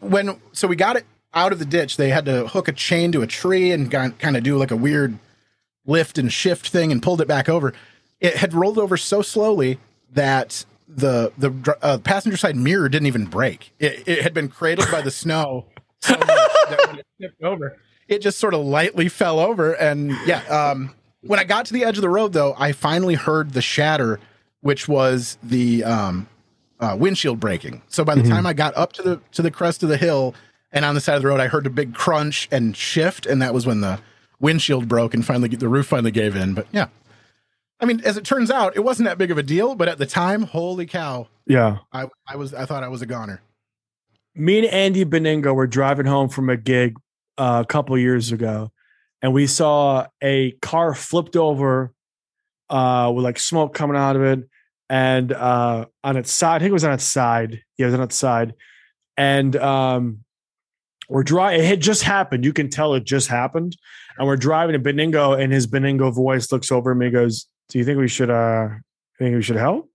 when 0.01 0.41
so 0.53 0.69
we 0.69 0.77
got 0.77 0.97
it 0.97 1.05
out 1.35 1.53
of 1.53 1.59
the 1.59 1.65
ditch. 1.65 1.97
They 1.97 2.11
had 2.11 2.25
to 2.27 2.47
hook 2.47 2.69
a 2.69 2.73
chain 2.73 3.13
to 3.13 3.23
a 3.23 3.27
tree 3.27 3.73
and 3.73 3.91
kind 3.91 4.37
of 4.37 4.43
do 4.43 4.57
like 4.57 4.71
a 4.71 4.77
weird 4.77 5.19
lift 5.85 6.19
and 6.19 6.33
shift 6.33 6.69
thing 6.69 6.93
and 6.93 7.03
pulled 7.03 7.21
it 7.21 7.29
back 7.29 7.49
over. 7.49 7.73
It 8.21 8.37
had 8.37 8.55
rolled 8.55 8.79
over 8.79 8.97
so 8.97 9.23
slowly 9.23 9.79
that 10.13 10.65
the 10.97 11.33
the 11.39 11.79
uh, 11.83 11.99
passenger 11.99 12.37
side 12.37 12.57
mirror 12.57 12.89
didn't 12.89 13.07
even 13.07 13.27
break. 13.27 13.73
It, 13.79 14.03
it 14.09 14.23
had 14.23 14.35
been 14.35 14.49
cradled 14.49 14.91
by 14.91 15.03
the 15.03 15.11
snow 15.23 15.67
so 16.01 16.15
much 16.17 16.27
that 16.27 16.85
when 16.89 16.99
it 16.99 17.07
tipped 17.21 17.43
over, 17.43 17.77
it 18.09 18.21
just 18.21 18.39
sort 18.39 18.55
of 18.55 18.61
lightly 18.65 19.09
fell 19.09 19.39
over. 19.39 19.73
And 19.75 20.13
yeah, 20.27 20.43
um, 20.47 20.95
when 21.23 21.39
I 21.39 21.45
got 21.45 21.67
to 21.67 21.73
the 21.75 21.85
edge 21.85 21.97
of 21.99 22.03
the 22.03 22.09
road, 22.09 22.33
though, 22.33 22.55
I 22.59 22.73
finally 22.73 23.15
heard 23.15 23.53
the 23.53 23.63
shatter, 23.63 24.19
which 24.63 24.89
was 24.89 25.39
the 25.43 25.85
um, 25.85 26.29
uh, 26.81 26.97
windshield 26.99 27.39
breaking. 27.41 27.83
So 27.89 28.05
by 28.05 28.15
the 28.15 28.23
Mhm. 28.23 28.29
time 28.31 28.47
I 28.47 28.53
got 28.55 28.77
up 28.77 28.93
to 28.95 29.03
the 29.03 29.21
to 29.33 29.43
the 29.43 29.51
crest 29.51 29.83
of 29.83 29.89
the 29.89 29.97
hill 29.99 30.35
and 30.73 30.85
on 30.85 30.95
the 30.95 31.01
side 31.01 31.17
of 31.17 31.23
the 31.23 31.29
road, 31.29 31.41
I 31.41 31.47
heard 31.49 31.67
a 31.67 31.71
big 31.71 31.95
crunch 31.95 32.49
and 32.51 32.77
shift, 32.77 33.27
and 33.27 33.41
that 33.43 33.53
was 33.55 33.67
when 33.67 33.81
the 33.83 33.99
windshield 34.41 34.89
broke 34.89 35.15
and 35.15 35.25
finally 35.25 35.49
the 35.49 35.69
roof 35.69 35.87
finally 35.87 36.11
gave 36.11 36.37
in. 36.37 36.55
But 36.55 36.67
yeah, 36.73 36.87
I 37.81 37.85
mean, 37.85 38.01
as 38.05 38.17
it 38.17 38.25
turns 38.25 38.51
out, 38.51 38.77
it 38.77 38.81
wasn't 38.85 39.07
that 39.09 39.19
big 39.19 39.31
of 39.31 39.39
a 39.39 39.43
deal. 39.43 39.75
But 39.75 39.89
at 39.89 39.99
the 39.99 40.07
time, 40.07 40.43
holy 40.43 40.87
cow, 40.87 41.29
Yeah. 41.47 41.79
I 41.93 42.07
I 42.27 42.37
was 42.37 42.55
I 42.55 42.65
thought 42.67 42.83
I 42.83 42.89
was 42.89 43.03
a 43.03 43.07
goner. 43.07 43.43
me 44.35 44.59
and 44.59 44.67
Andy 44.69 45.05
Beningo 45.05 45.55
were 45.55 45.67
driving 45.67 46.07
home 46.07 46.29
from 46.29 46.49
a 46.51 46.57
gig 46.57 46.97
uh, 47.39 47.63
a 47.65 47.67
couple 47.67 47.97
years 47.99 48.33
ago, 48.33 48.71
and 49.23 49.33
we 49.35 49.47
saw 49.47 50.07
a 50.23 50.53
car 50.63 50.95
flipped 50.95 51.37
over 51.37 51.93
uh, 52.71 53.13
with 53.15 53.25
like 53.25 53.39
smoke 53.39 53.75
coming 53.75 53.97
out 53.97 54.17
of 54.17 54.23
it, 54.23 54.41
and 54.89 55.33
uh, 55.33 55.85
on 56.03 56.17
its 56.17 56.33
side, 56.33 56.57
I 56.57 56.59
think 56.61 56.71
it 56.71 56.73
was 56.73 56.85
on 56.85 56.93
its 56.95 57.05
side. 57.05 57.61
Yeah, 57.77 57.87
it 57.87 57.91
was 57.91 57.95
on 57.95 58.03
its 58.05 58.17
side, 58.17 58.55
and 59.19 59.55
um, 59.57 60.25
we're 61.11 61.23
driving. 61.25 61.61
It 61.61 61.67
had 61.67 61.81
just 61.81 62.03
happened. 62.03 62.45
You 62.45 62.53
can 62.55 62.71
tell 62.71 62.95
it 62.95 63.05
just 63.05 63.29
happened, 63.29 63.77
and 64.19 64.27
we're 64.27 64.37
driving. 64.37 64.75
And 64.75 64.85
Beningo, 64.85 65.39
and 65.39 65.53
his 65.53 65.67
Beningo 65.67 66.15
voice 66.15 66.51
looks 66.51 66.73
over 66.73 66.93
at 66.93 66.97
me, 66.97 67.07
and 67.07 67.15
goes, 67.15 67.47
"Do 67.69 67.79
you 67.79 67.85
think 67.85 67.99
we 67.99 68.09
should? 68.09 68.31
uh 68.31 68.69
Think 69.19 69.35
we 69.35 69.43
should 69.43 69.57
help?" 69.57 69.91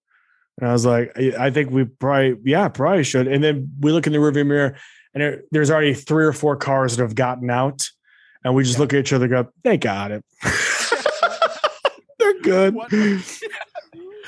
And 0.60 0.70
I 0.70 0.74
was 0.74 0.86
like, 0.86 1.18
I 1.18 1.50
think 1.50 1.72
we 1.72 1.86
probably, 1.86 2.38
yeah, 2.44 2.68
probably 2.68 3.04
should. 3.04 3.28
And 3.28 3.44
then 3.44 3.72
we 3.80 3.92
look 3.92 4.06
in 4.06 4.14
the 4.14 4.20
rearview 4.20 4.46
mirror, 4.46 4.78
and 5.14 5.22
there, 5.22 5.42
there's 5.52 5.72
already 5.72 5.94
three 5.94 6.26
or 6.26 6.34
four 6.34 6.56
cars 6.56 6.96
that 6.96 7.04
have 7.04 7.16
gotten 7.16 7.50
out, 7.50 7.88
and 8.44 8.54
we 8.54 8.64
just 8.64 8.78
look 8.78 8.94
at 8.94 9.00
each 9.00 9.14
other, 9.14 9.26
and 9.26 9.46
go, 9.46 9.52
they 9.64 9.78
got 9.78 10.12
it. 10.12 10.24
They're 12.20 12.42
good. 12.42 12.76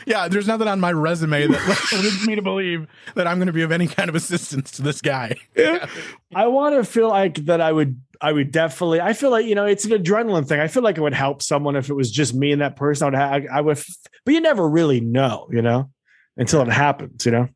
What? 0.06 0.08
Yeah, 0.08 0.28
there's 0.28 0.48
nothing 0.48 0.68
on 0.68 0.80
my 0.80 0.92
resume 0.92 1.48
that 1.48 1.90
leads 1.94 2.26
me 2.28 2.36
to 2.36 2.42
believe 2.42 2.88
that 3.16 3.28
I'm 3.28 3.38
going 3.38 3.48
to 3.48 3.54
be 3.54 3.62
of 3.62 3.72
any 3.72 3.88
kind 3.88 4.10
of 4.10 4.16
assistance 4.16 4.72
to 4.72 4.82
this 4.82 5.02
guy. 5.02 5.36
Yeah. 5.56 5.88
I 6.36 6.48
want 6.48 6.76
to 6.76 6.84
feel 6.84 7.10
like 7.10 7.36
that. 7.46 7.62
I 7.62 7.72
would, 7.72 8.00
I 8.22 8.32
would 8.32 8.52
definitely. 8.52 9.02
I 9.02 9.14
feel 9.14 9.30
like 9.32 9.46
you 9.46 9.56
know, 9.56 9.66
it's 9.66 9.86
an 9.86 9.92
adrenaline 9.92 10.48
thing. 10.48 10.60
I 10.60 10.68
feel 10.68 10.84
like 10.84 10.98
it 10.98 11.02
would 11.02 11.14
help 11.14 11.42
someone 11.42 11.76
if 11.76 11.90
it 11.90 11.94
was 11.94 12.12
just 12.12 12.34
me 12.34 12.52
and 12.52 12.62
that 12.62 12.76
person. 12.76 13.06
I 13.06 13.10
would, 13.10 13.44
have, 13.44 13.46
I 13.58 13.62
would, 13.62 13.80
but 14.26 14.34
you 14.34 14.42
never 14.42 14.68
really 14.68 15.00
know, 15.02 15.48
you 15.52 15.62
know, 15.62 15.90
until 16.38 16.62
it 16.62 16.70
happens, 16.70 17.26
you 17.26 17.32
know. 17.32 17.50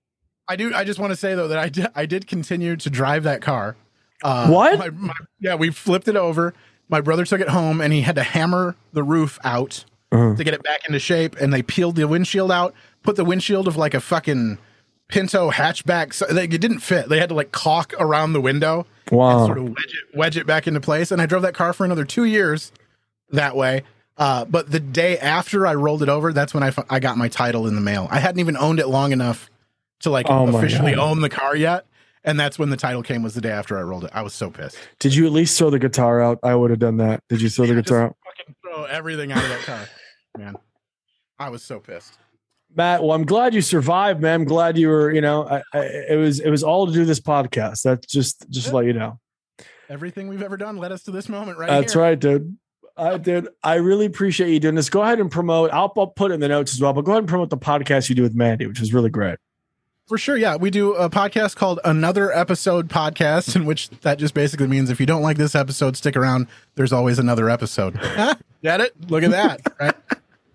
I 0.48 0.56
do. 0.56 0.74
I 0.74 0.84
just 0.86 1.00
want 1.00 1.12
to 1.12 1.18
say 1.18 1.36
though 1.36 1.50
that 1.50 1.60
I 1.60 1.70
did. 1.70 1.88
I 1.95 2.06
did 2.06 2.28
continue 2.28 2.76
to 2.78 2.89
drive 2.89 3.24
that 3.24 3.41
car. 3.41 3.76
Uh, 4.24 4.48
What? 4.50 4.80
my- 4.80 4.89
my- 4.89 5.14
yeah, 5.39 5.56
we 5.56 5.70
flipped 5.72 6.08
it 6.08 6.16
over. 6.16 6.54
My 6.89 7.02
brother 7.02 7.26
took 7.26 7.41
it 7.41 7.50
home, 7.50 7.82
and 7.82 7.91
he 7.91 8.02
had 8.02 8.16
to 8.16 8.24
hammer 8.24 8.76
the 8.93 9.04
roof 9.04 9.38
out 9.43 9.84
Uh-huh. 10.12 10.36
to 10.36 10.43
get 10.43 10.53
it 10.53 10.64
back 10.64 10.82
into 10.88 10.99
shape. 10.99 11.36
And 11.39 11.53
they 11.53 11.62
peeled 11.62 11.95
the 11.97 12.08
windshield 12.08 12.51
out, 12.51 12.74
put 13.03 13.16
the 13.18 13.26
windshield 13.26 13.68
of 13.68 13.76
like 13.76 13.93
a 13.93 13.99
fucking 13.99 14.58
Pinto 15.10 15.51
hatchback. 15.51 16.14
So 16.14 16.26
like, 16.32 16.53
it 16.53 16.60
didn't 16.60 16.80
fit. 16.80 17.08
They 17.10 17.20
had 17.20 17.30
to 17.30 17.36
like 17.36 17.51
caulk 17.51 17.93
around 17.99 18.34
the 18.34 18.41
window 18.41 18.86
and 19.10 19.18
Wow. 19.18 19.45
sort 19.45 19.58
of 19.58 19.64
wedge 19.66 19.76
it, 20.12 20.18
wedge 20.18 20.38
it 20.38 20.45
back 20.47 20.68
into 20.68 20.82
place. 20.82 21.12
And 21.12 21.22
I 21.22 21.26
drove 21.26 21.41
that 21.43 21.53
car 21.53 21.72
for 21.74 21.86
another 21.86 22.03
two 22.05 22.26
years 22.26 22.72
that 23.32 23.55
way. 23.55 23.84
Uh, 24.18 24.43
but 24.45 24.72
the 24.72 24.80
day 24.80 25.18
after 25.20 25.66
I 25.68 25.76
rolled 25.76 26.01
it 26.03 26.10
over, 26.10 26.34
that's 26.34 26.53
when 26.53 26.64
I, 26.64 26.74
I 26.89 26.99
got 26.99 27.18
my 27.18 27.30
title 27.30 27.68
in 27.68 27.76
the 27.76 27.82
mail. 27.82 28.08
I 28.12 28.20
hadn't 28.20 28.39
even 28.39 28.58
owned 28.58 28.80
it 28.80 28.88
long 28.88 29.12
enough 29.12 29.49
to 30.01 30.10
like 30.10 30.26
Oh 30.30 30.47
officially 30.58 30.95
God. 30.95 31.01
own 31.12 31.22
the 31.22 31.30
car 31.30 31.55
yet. 31.55 31.86
And 32.24 32.38
that's 32.38 32.60
when 32.60 32.70
the 32.70 32.76
title 32.78 33.01
came 33.03 33.24
was 33.24 33.36
the 33.36 33.41
day 33.41 33.51
after 33.51 33.78
I 33.78 33.82
rolled 33.84 34.03
it. 34.03 34.12
I 34.14 34.22
was 34.24 34.34
so 34.34 34.49
pissed. 34.49 34.78
Did 34.99 35.16
you 35.16 35.26
at 35.26 35.32
least 35.32 35.58
throw 35.58 35.70
the 35.70 35.80
guitar 35.80 36.22
out? 36.22 36.39
I 36.43 36.55
would 36.55 36.72
have 36.72 36.80
done 36.80 36.97
that. 36.97 37.24
Did 37.30 37.41
you 37.41 37.49
throw 37.49 37.66
the 37.68 37.76
guitar 37.76 38.08
just 38.10 38.12
out? 38.12 38.18
Throw 38.78 38.86
everything 38.86 39.32
out 39.32 39.44
of 39.44 39.50
that 39.50 39.62
car, 39.62 39.88
man. 40.38 40.56
I 41.40 41.50
was 41.50 41.64
so 41.64 41.80
pissed. 41.80 42.18
Matt, 42.76 43.02
well, 43.02 43.14
I'm 43.14 43.26
glad 43.26 43.54
you 43.54 43.62
survived, 43.62 44.22
man. 44.22 44.42
I'm 44.42 44.46
glad 44.46 44.78
you 44.78 44.90
were, 44.90 45.12
you 45.12 45.22
know, 45.22 45.48
I, 45.48 45.64
I, 45.74 45.80
it 46.10 46.18
was 46.18 46.40
it 46.40 46.50
was 46.50 46.64
all 46.64 46.86
to 46.88 46.94
do 46.94 47.06
this 47.06 47.20
podcast. 47.20 47.84
That's 47.84 48.06
just 48.08 48.50
just 48.50 48.70
to 48.70 48.76
let 48.76 48.86
you 48.86 48.94
know. 48.94 49.20
Everything 49.90 50.28
we've 50.28 50.42
ever 50.42 50.58
done 50.58 50.78
led 50.78 50.92
us 50.92 51.04
to 51.04 51.12
this 51.12 51.30
moment 51.30 51.58
right 51.58 51.70
That's 51.70 51.94
here. 51.94 52.02
right, 52.02 52.20
dude. 52.20 52.58
I 52.98 53.18
did. 53.18 53.48
I 53.64 53.76
really 53.76 54.06
appreciate 54.06 54.52
you 54.52 54.60
doing 54.60 54.76
this. 54.76 54.90
Go 54.90 55.02
ahead 55.02 55.20
and 55.20 55.32
promote. 55.32 55.72
I'll, 55.72 55.94
I'll 55.96 56.08
put 56.08 56.32
in 56.32 56.40
the 56.40 56.48
notes 56.48 56.74
as 56.74 56.82
well, 56.82 56.94
but 56.94 57.04
go 57.04 57.12
ahead 57.12 57.20
and 57.20 57.30
promote 57.30 57.52
the 57.52 57.58
podcast 57.58 58.10
you 58.10 58.16
do 58.16 58.24
with 58.24 58.36
Mandy, 58.36 58.66
which 58.66 58.82
is 58.82 58.94
really 58.94 59.12
great. 59.12 59.38
For 60.08 60.18
sure, 60.18 60.36
yeah. 60.36 60.56
We 60.56 60.72
do 60.72 60.94
a 60.96 61.10
podcast 61.10 61.58
called 61.58 61.80
Another 61.86 62.32
Episode 62.32 62.90
Podcast, 62.90 63.56
in 63.56 63.66
which 63.66 63.90
that 64.02 64.18
just 64.18 64.34
basically 64.34 64.68
means 64.68 64.90
if 64.90 65.00
you 65.00 65.06
don't 65.06 65.22
like 65.22 65.38
this 65.38 65.54
episode, 65.54 65.96
stick 65.96 66.16
around. 66.16 66.48
There's 66.76 66.94
always 66.94 67.20
another 67.20 67.50
episode. 67.50 68.00
Get 68.64 68.82
it? 68.82 69.10
Look 69.10 69.24
at 69.24 69.32
that, 69.32 69.62
right? 69.80 69.95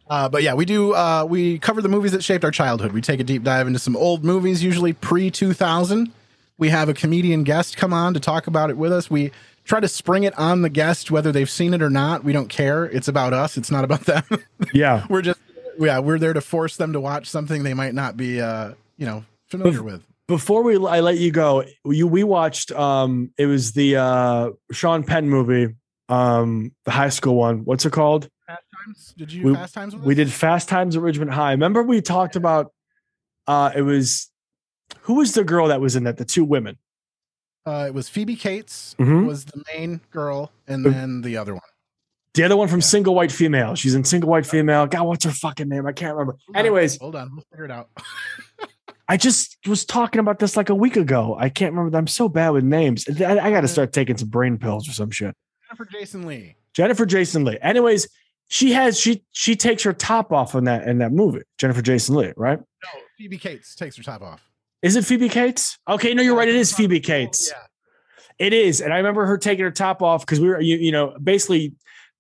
Uh, 0.09 0.29
but 0.29 0.43
yeah, 0.43 0.55
we 0.55 0.65
do. 0.65 0.95
Uh, 0.95 1.25
we 1.29 1.59
cover 1.59 1.81
the 1.81 1.89
movies 1.89 2.13
that 2.13 2.23
shaped 2.23 2.45
our 2.45 2.51
childhood. 2.51 2.93
We 2.93 3.01
take 3.01 3.21
a 3.21 3.25
deep 3.25 3.43
dive 3.45 3.67
into 3.67 3.79
some 3.79 3.97
old 3.97 4.25
movies, 4.25 4.63
usually 4.63 4.93
pre 4.93 5.31
2000. 5.31 6.13
We 6.59 6.69
have 6.69 6.89
a 6.89 6.95
comedian 6.95 7.45
guest 7.45 7.77
come 7.77 7.93
on 7.93 8.15
to 8.15 8.21
talk 8.21 8.47
about 8.47 8.71
it 8.71 8.77
with 8.77 8.93
us. 8.93 9.11
We 9.11 9.33
try 9.65 9.81
to 9.81 9.89
spring 9.89 10.25
it 10.25 10.37
on 10.39 10.63
the 10.63 10.69
guest, 10.69 11.11
whether 11.11 11.33
they've 11.33 11.49
seen 11.51 11.73
it 11.73 11.83
or 11.83 11.91
not. 11.91 12.25
We 12.25 12.33
don't 12.33 12.49
care. 12.49 12.85
It's 12.85 13.09
about 13.09 13.33
us. 13.33 13.57
It's 13.57 13.71
not 13.71 13.85
about 13.85 14.03
them. 14.03 14.23
Yeah. 14.73 15.07
we're 15.09 15.23
just, 15.23 15.41
yeah, 15.79 15.99
we're 15.99 16.19
there 16.19 16.33
to 16.33 16.41
force 16.41 16.77
them 16.77 16.93
to 16.93 17.01
watch 17.01 17.29
something 17.29 17.63
they 17.63 17.75
might 17.75 17.95
not 17.95 18.17
be, 18.17 18.41
uh, 18.41 18.73
you 18.97 19.07
know, 19.07 19.25
familiar 19.49 19.83
with. 19.83 20.03
Before 20.29 20.63
we 20.63 20.77
I 20.87 21.01
let 21.01 21.19
you 21.19 21.31
go, 21.31 21.65
you 21.85 22.07
we 22.07 22.23
watched 22.25 22.71
um 22.73 23.33
it 23.37 23.47
was 23.47 23.73
the 23.73 23.97
uh 23.97 24.51
Sean 24.71 25.03
Penn 25.05 25.29
movie, 25.29 25.75
um 26.13 26.73
the 26.85 26.91
high 26.91 27.09
school 27.09 27.35
one. 27.37 27.65
What's 27.65 27.87
it 27.87 27.93
called? 27.93 28.29
Fast 28.47 28.63
Times? 28.85 29.15
Did 29.17 29.33
you 29.33 29.47
We- 29.47 29.55
Fast 29.55 29.75
Times? 29.75 29.95
With 29.97 30.05
We 30.05 30.15
did 30.15 30.31
Fast 30.31 30.69
Times 30.69 30.97
at 30.97 31.03
Ridgemont 31.03 31.31
High. 31.31 31.53
Remember 31.53 31.83
we 31.83 32.01
talked 32.03 32.37
about 32.37 32.73
uh 33.47 33.71
it 33.75 33.83
was 33.83 34.31
who 35.03 35.15
was 35.15 35.33
the 35.33 35.45
girl 35.45 35.69
that 35.69 35.81
was 35.81 35.97
in 35.97 36.05
that? 36.05 36.19
The 36.19 36.25
two 36.25 36.45
women. 36.45 36.77
Uh, 37.65 37.85
it 37.87 37.95
was 37.95 38.09
Phoebe 38.09 38.35
Cates 38.37 38.97
Mhm. 38.99 39.25
was 39.27 39.45
the 39.45 39.63
main 39.73 40.01
girl, 40.11 40.51
and 40.67 40.85
then 40.85 41.21
the 41.23 41.37
other 41.37 41.55
one. 41.55 41.63
The 42.35 42.43
other 42.43 42.57
one 42.57 42.67
from 42.67 42.81
Yeah. 42.81 42.87
Single 42.87 43.15
White 43.15 43.31
Female. 43.31 43.77
She's 43.77 43.95
in 43.95 44.05
Single 44.05 44.29
White 44.31 44.47
Female. 44.47 44.87
God, 44.89 45.05
what's 45.05 45.25
her 45.25 45.31
fucking 45.31 45.69
name? 45.69 45.87
I 45.87 45.93
can't 45.93 46.15
remember. 46.15 46.33
Hold 46.47 46.57
on, 46.57 46.61
Anyways, 46.61 46.99
hold 46.99 47.15
on, 47.15 47.31
we'll 47.33 47.45
figure 47.53 47.65
it 47.67 47.71
out. 47.71 47.89
I 49.09 49.17
just 49.17 49.59
was 49.67 49.85
talking 49.85 50.19
about 50.19 50.41
this 50.41 50.57
like 50.57 50.71
a 50.71 50.75
week 50.75 50.97
ago. 50.97 51.37
I 51.39 51.49
can't 51.51 51.73
remember. 51.75 51.97
I'm 51.97 52.07
so 52.09 52.29
bad 52.29 52.51
with 52.51 52.65
names. 52.65 53.07
I, 53.21 53.39
I 53.39 53.51
got 53.51 53.61
to 53.61 53.69
start 53.69 53.93
taking 53.93 54.17
some 54.17 54.29
brain 54.29 54.59
pills 54.59 54.89
or 54.89 54.93
some 54.93 55.11
shit. 55.11 55.35
Jennifer 55.73 55.91
Jason 55.91 56.27
Leigh. 56.27 56.57
Jennifer 56.75 57.07
Jason 57.07 57.45
Leigh. 57.45 57.59
Anyways, 57.63 58.07
she 58.49 58.73
has 58.73 59.01
she 59.01 59.25
she 59.33 59.57
takes 59.57 59.83
her 59.85 59.95
top 59.95 60.31
off 60.31 60.55
in 60.55 60.65
that 60.65 60.87
in 60.87 60.99
that 60.99 61.13
movie. 61.13 61.41
Jennifer 61.57 61.81
Jason 61.81 62.15
Leigh, 62.15 62.35
right? 62.37 62.59
No, 62.59 63.01
Phoebe 63.17 63.39
Cates 63.39 63.75
takes 63.75 63.97
her 63.97 64.03
top 64.03 64.21
off. 64.21 64.47
Is 64.83 64.97
it 64.97 65.07
Phoebe 65.07 65.31
Cates? 65.31 65.79
Okay, 65.89 66.13
no, 66.13 66.23
you're 66.23 66.37
right. 66.37 66.49
It 66.49 66.57
is 66.57 66.75
Phoebe 66.75 67.01
Cates. 67.01 67.51
Yeah. 67.51 68.47
It 68.47 68.53
is, 68.53 68.83
and 68.83 68.93
I 68.93 68.99
remember 68.99 69.25
her 69.25 69.39
taking 69.39 69.65
her 69.65 69.71
top 69.71 70.03
off 70.03 70.27
because 70.27 70.41
we 70.41 70.49
were, 70.49 70.61
you, 70.61 70.77
you 70.77 70.93
know, 70.93 71.17
basically 71.23 71.75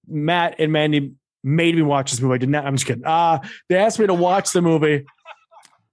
Matt 0.09 0.57
and 0.59 0.73
Mandy 0.73 1.13
made 1.45 1.75
me 1.75 1.83
watch 1.83 2.11
this 2.11 2.21
movie. 2.23 2.35
I 2.35 2.39
did 2.39 2.49
not. 2.49 2.65
I'm 2.65 2.77
just 2.77 2.87
kidding. 2.87 3.05
Uh 3.05 3.41
they 3.69 3.77
asked 3.77 3.99
me 3.99 4.07
to 4.07 4.15
watch 4.15 4.53
the 4.53 4.63
movie, 4.63 5.05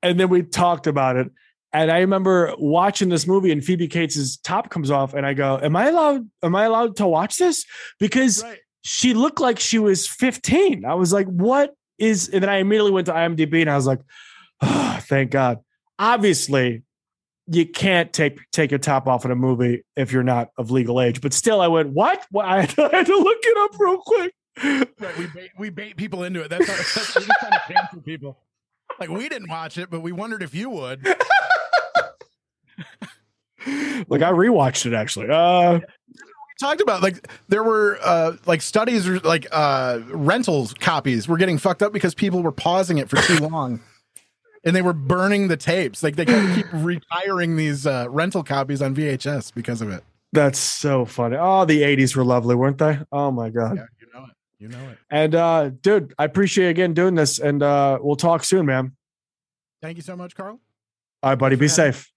and 0.01 0.17
then 0.17 0.29
we 0.29 0.43
talked 0.43 0.87
about 0.87 1.17
it. 1.17 1.29
And 1.71 1.91
I 1.91 1.99
remember 1.99 2.53
watching 2.57 3.09
this 3.09 3.27
movie, 3.27 3.51
and 3.51 3.63
Phoebe 3.63 3.87
Cates' 3.87 4.37
top 4.37 4.69
comes 4.69 4.89
off, 4.89 5.13
and 5.13 5.25
I 5.25 5.33
go, 5.33 5.59
"Am 5.61 5.75
I 5.75 5.89
allowed? 5.89 6.29
Am 6.41 6.55
I 6.55 6.63
allowed 6.65 6.95
to 6.97 7.07
watch 7.07 7.37
this?" 7.37 7.63
Because 7.99 8.43
Right. 8.43 8.57
she 8.81 9.13
looked 9.13 9.39
like 9.39 9.59
she 9.59 9.77
was 9.79 10.07
15. 10.07 10.83
I 10.85 10.95
was 10.95 11.13
like, 11.13 11.27
"What 11.27 11.75
is?" 11.99 12.27
And 12.29 12.41
then 12.43 12.49
I 12.49 12.57
immediately 12.57 12.91
went 12.91 13.05
to 13.07 13.13
IMDb, 13.13 13.61
and 13.61 13.69
I 13.69 13.75
was 13.75 13.85
like, 13.85 13.99
oh, 14.61 14.99
"Thank 15.03 15.31
God." 15.31 15.59
obviously 16.01 16.81
you 17.51 17.65
can't 17.65 18.13
take 18.13 18.39
take 18.53 18.71
your 18.71 18.77
top 18.79 19.05
off 19.05 19.25
in 19.25 19.31
a 19.31 19.35
movie 19.35 19.83
if 19.97 20.11
you're 20.13 20.23
not 20.23 20.49
of 20.57 20.71
legal 20.71 21.01
age. 21.01 21.19
But 21.19 21.33
still, 21.33 21.59
I 21.61 21.67
went, 21.67 21.89
what? 21.89 22.25
what? 22.31 22.45
I, 22.45 22.61
had 22.61 22.69
to, 22.71 22.83
I 22.93 22.97
had 22.99 23.05
to 23.07 23.17
look 23.17 23.37
it 23.41 23.57
up 23.57 23.71
real 23.79 23.97
quick. 23.97 24.33
Right, 24.63 25.17
we 25.17 25.27
bait, 25.27 25.51
we 25.57 25.69
bait 25.69 25.97
people 25.97 26.23
into 26.23 26.41
it. 26.41 26.49
That's, 26.49 26.69
our, 26.69 26.75
that's 26.77 27.15
we 27.15 27.25
just 27.25 27.39
kind 27.41 27.53
of 27.53 27.61
cancel 27.67 28.01
people. 28.01 28.37
Like 28.99 29.09
we 29.09 29.27
didn't 29.27 29.49
watch 29.49 29.77
it, 29.77 29.89
but 29.89 29.99
we 30.01 30.11
wondered 30.11 30.41
if 30.41 30.55
you 30.55 30.69
would. 30.69 31.05
like 34.07 34.21
I 34.21 34.31
rewatched 34.31 34.85
it 34.85 34.93
actually. 34.93 35.27
Uh, 35.29 35.79
talked 36.59 36.81
about 36.81 37.01
like 37.01 37.27
there 37.47 37.63
were 37.63 37.97
uh 38.03 38.33
like 38.45 38.61
studies 38.61 39.07
or 39.07 39.19
like 39.19 39.47
uh 39.51 39.99
rentals 40.09 40.73
copies 40.73 41.27
were 41.27 41.37
getting 41.37 41.57
fucked 41.57 41.81
up 41.81 41.93
because 41.93 42.13
people 42.13 42.43
were 42.43 42.51
pausing 42.51 42.97
it 42.97 43.09
for 43.09 43.15
too 43.21 43.37
long 43.47 43.79
and 44.65 44.75
they 44.75 44.81
were 44.81 44.91
burning 44.91 45.47
the 45.47 45.55
tapes 45.55 46.03
like 46.03 46.17
they 46.17 46.25
kept 46.25 46.55
keep 46.55 46.65
retiring 46.73 47.55
these 47.55 47.87
uh 47.87 48.07
rental 48.09 48.43
copies 48.43 48.81
on 48.81 48.93
vhs 48.93 49.53
because 49.53 49.81
of 49.81 49.89
it 49.89 50.03
that's 50.31 50.59
so 50.59 51.05
funny. 51.05 51.37
Oh, 51.39 51.65
the 51.65 51.81
'80s 51.81 52.15
were 52.15 52.23
lovely, 52.23 52.53
weren't 52.55 52.77
they? 52.77 52.99
Oh 53.11 53.31
my 53.31 53.49
god. 53.49 53.77
yeah 53.77 53.85
you 53.99 54.07
know 54.13 54.25
it 54.25 54.31
you 54.59 54.67
know 54.67 54.89
it 54.89 54.97
And 55.09 55.33
uh, 55.33 55.69
dude, 55.81 56.13
I 56.19 56.25
appreciate 56.25 56.65
you 56.65 56.69
again 56.69 56.93
doing 56.93 57.15
this, 57.15 57.39
and 57.39 57.63
uh, 57.63 57.97
we'll 57.99 58.15
talk 58.15 58.43
soon, 58.43 58.67
man. 58.67 58.95
thank 59.81 59.97
you 59.97 60.03
so 60.03 60.15
much 60.15 60.35
carl 60.35 60.59
All 61.23 61.31
right, 61.31 61.35
buddy. 61.39 61.55
Be 61.55 61.67
safe. 61.67 62.11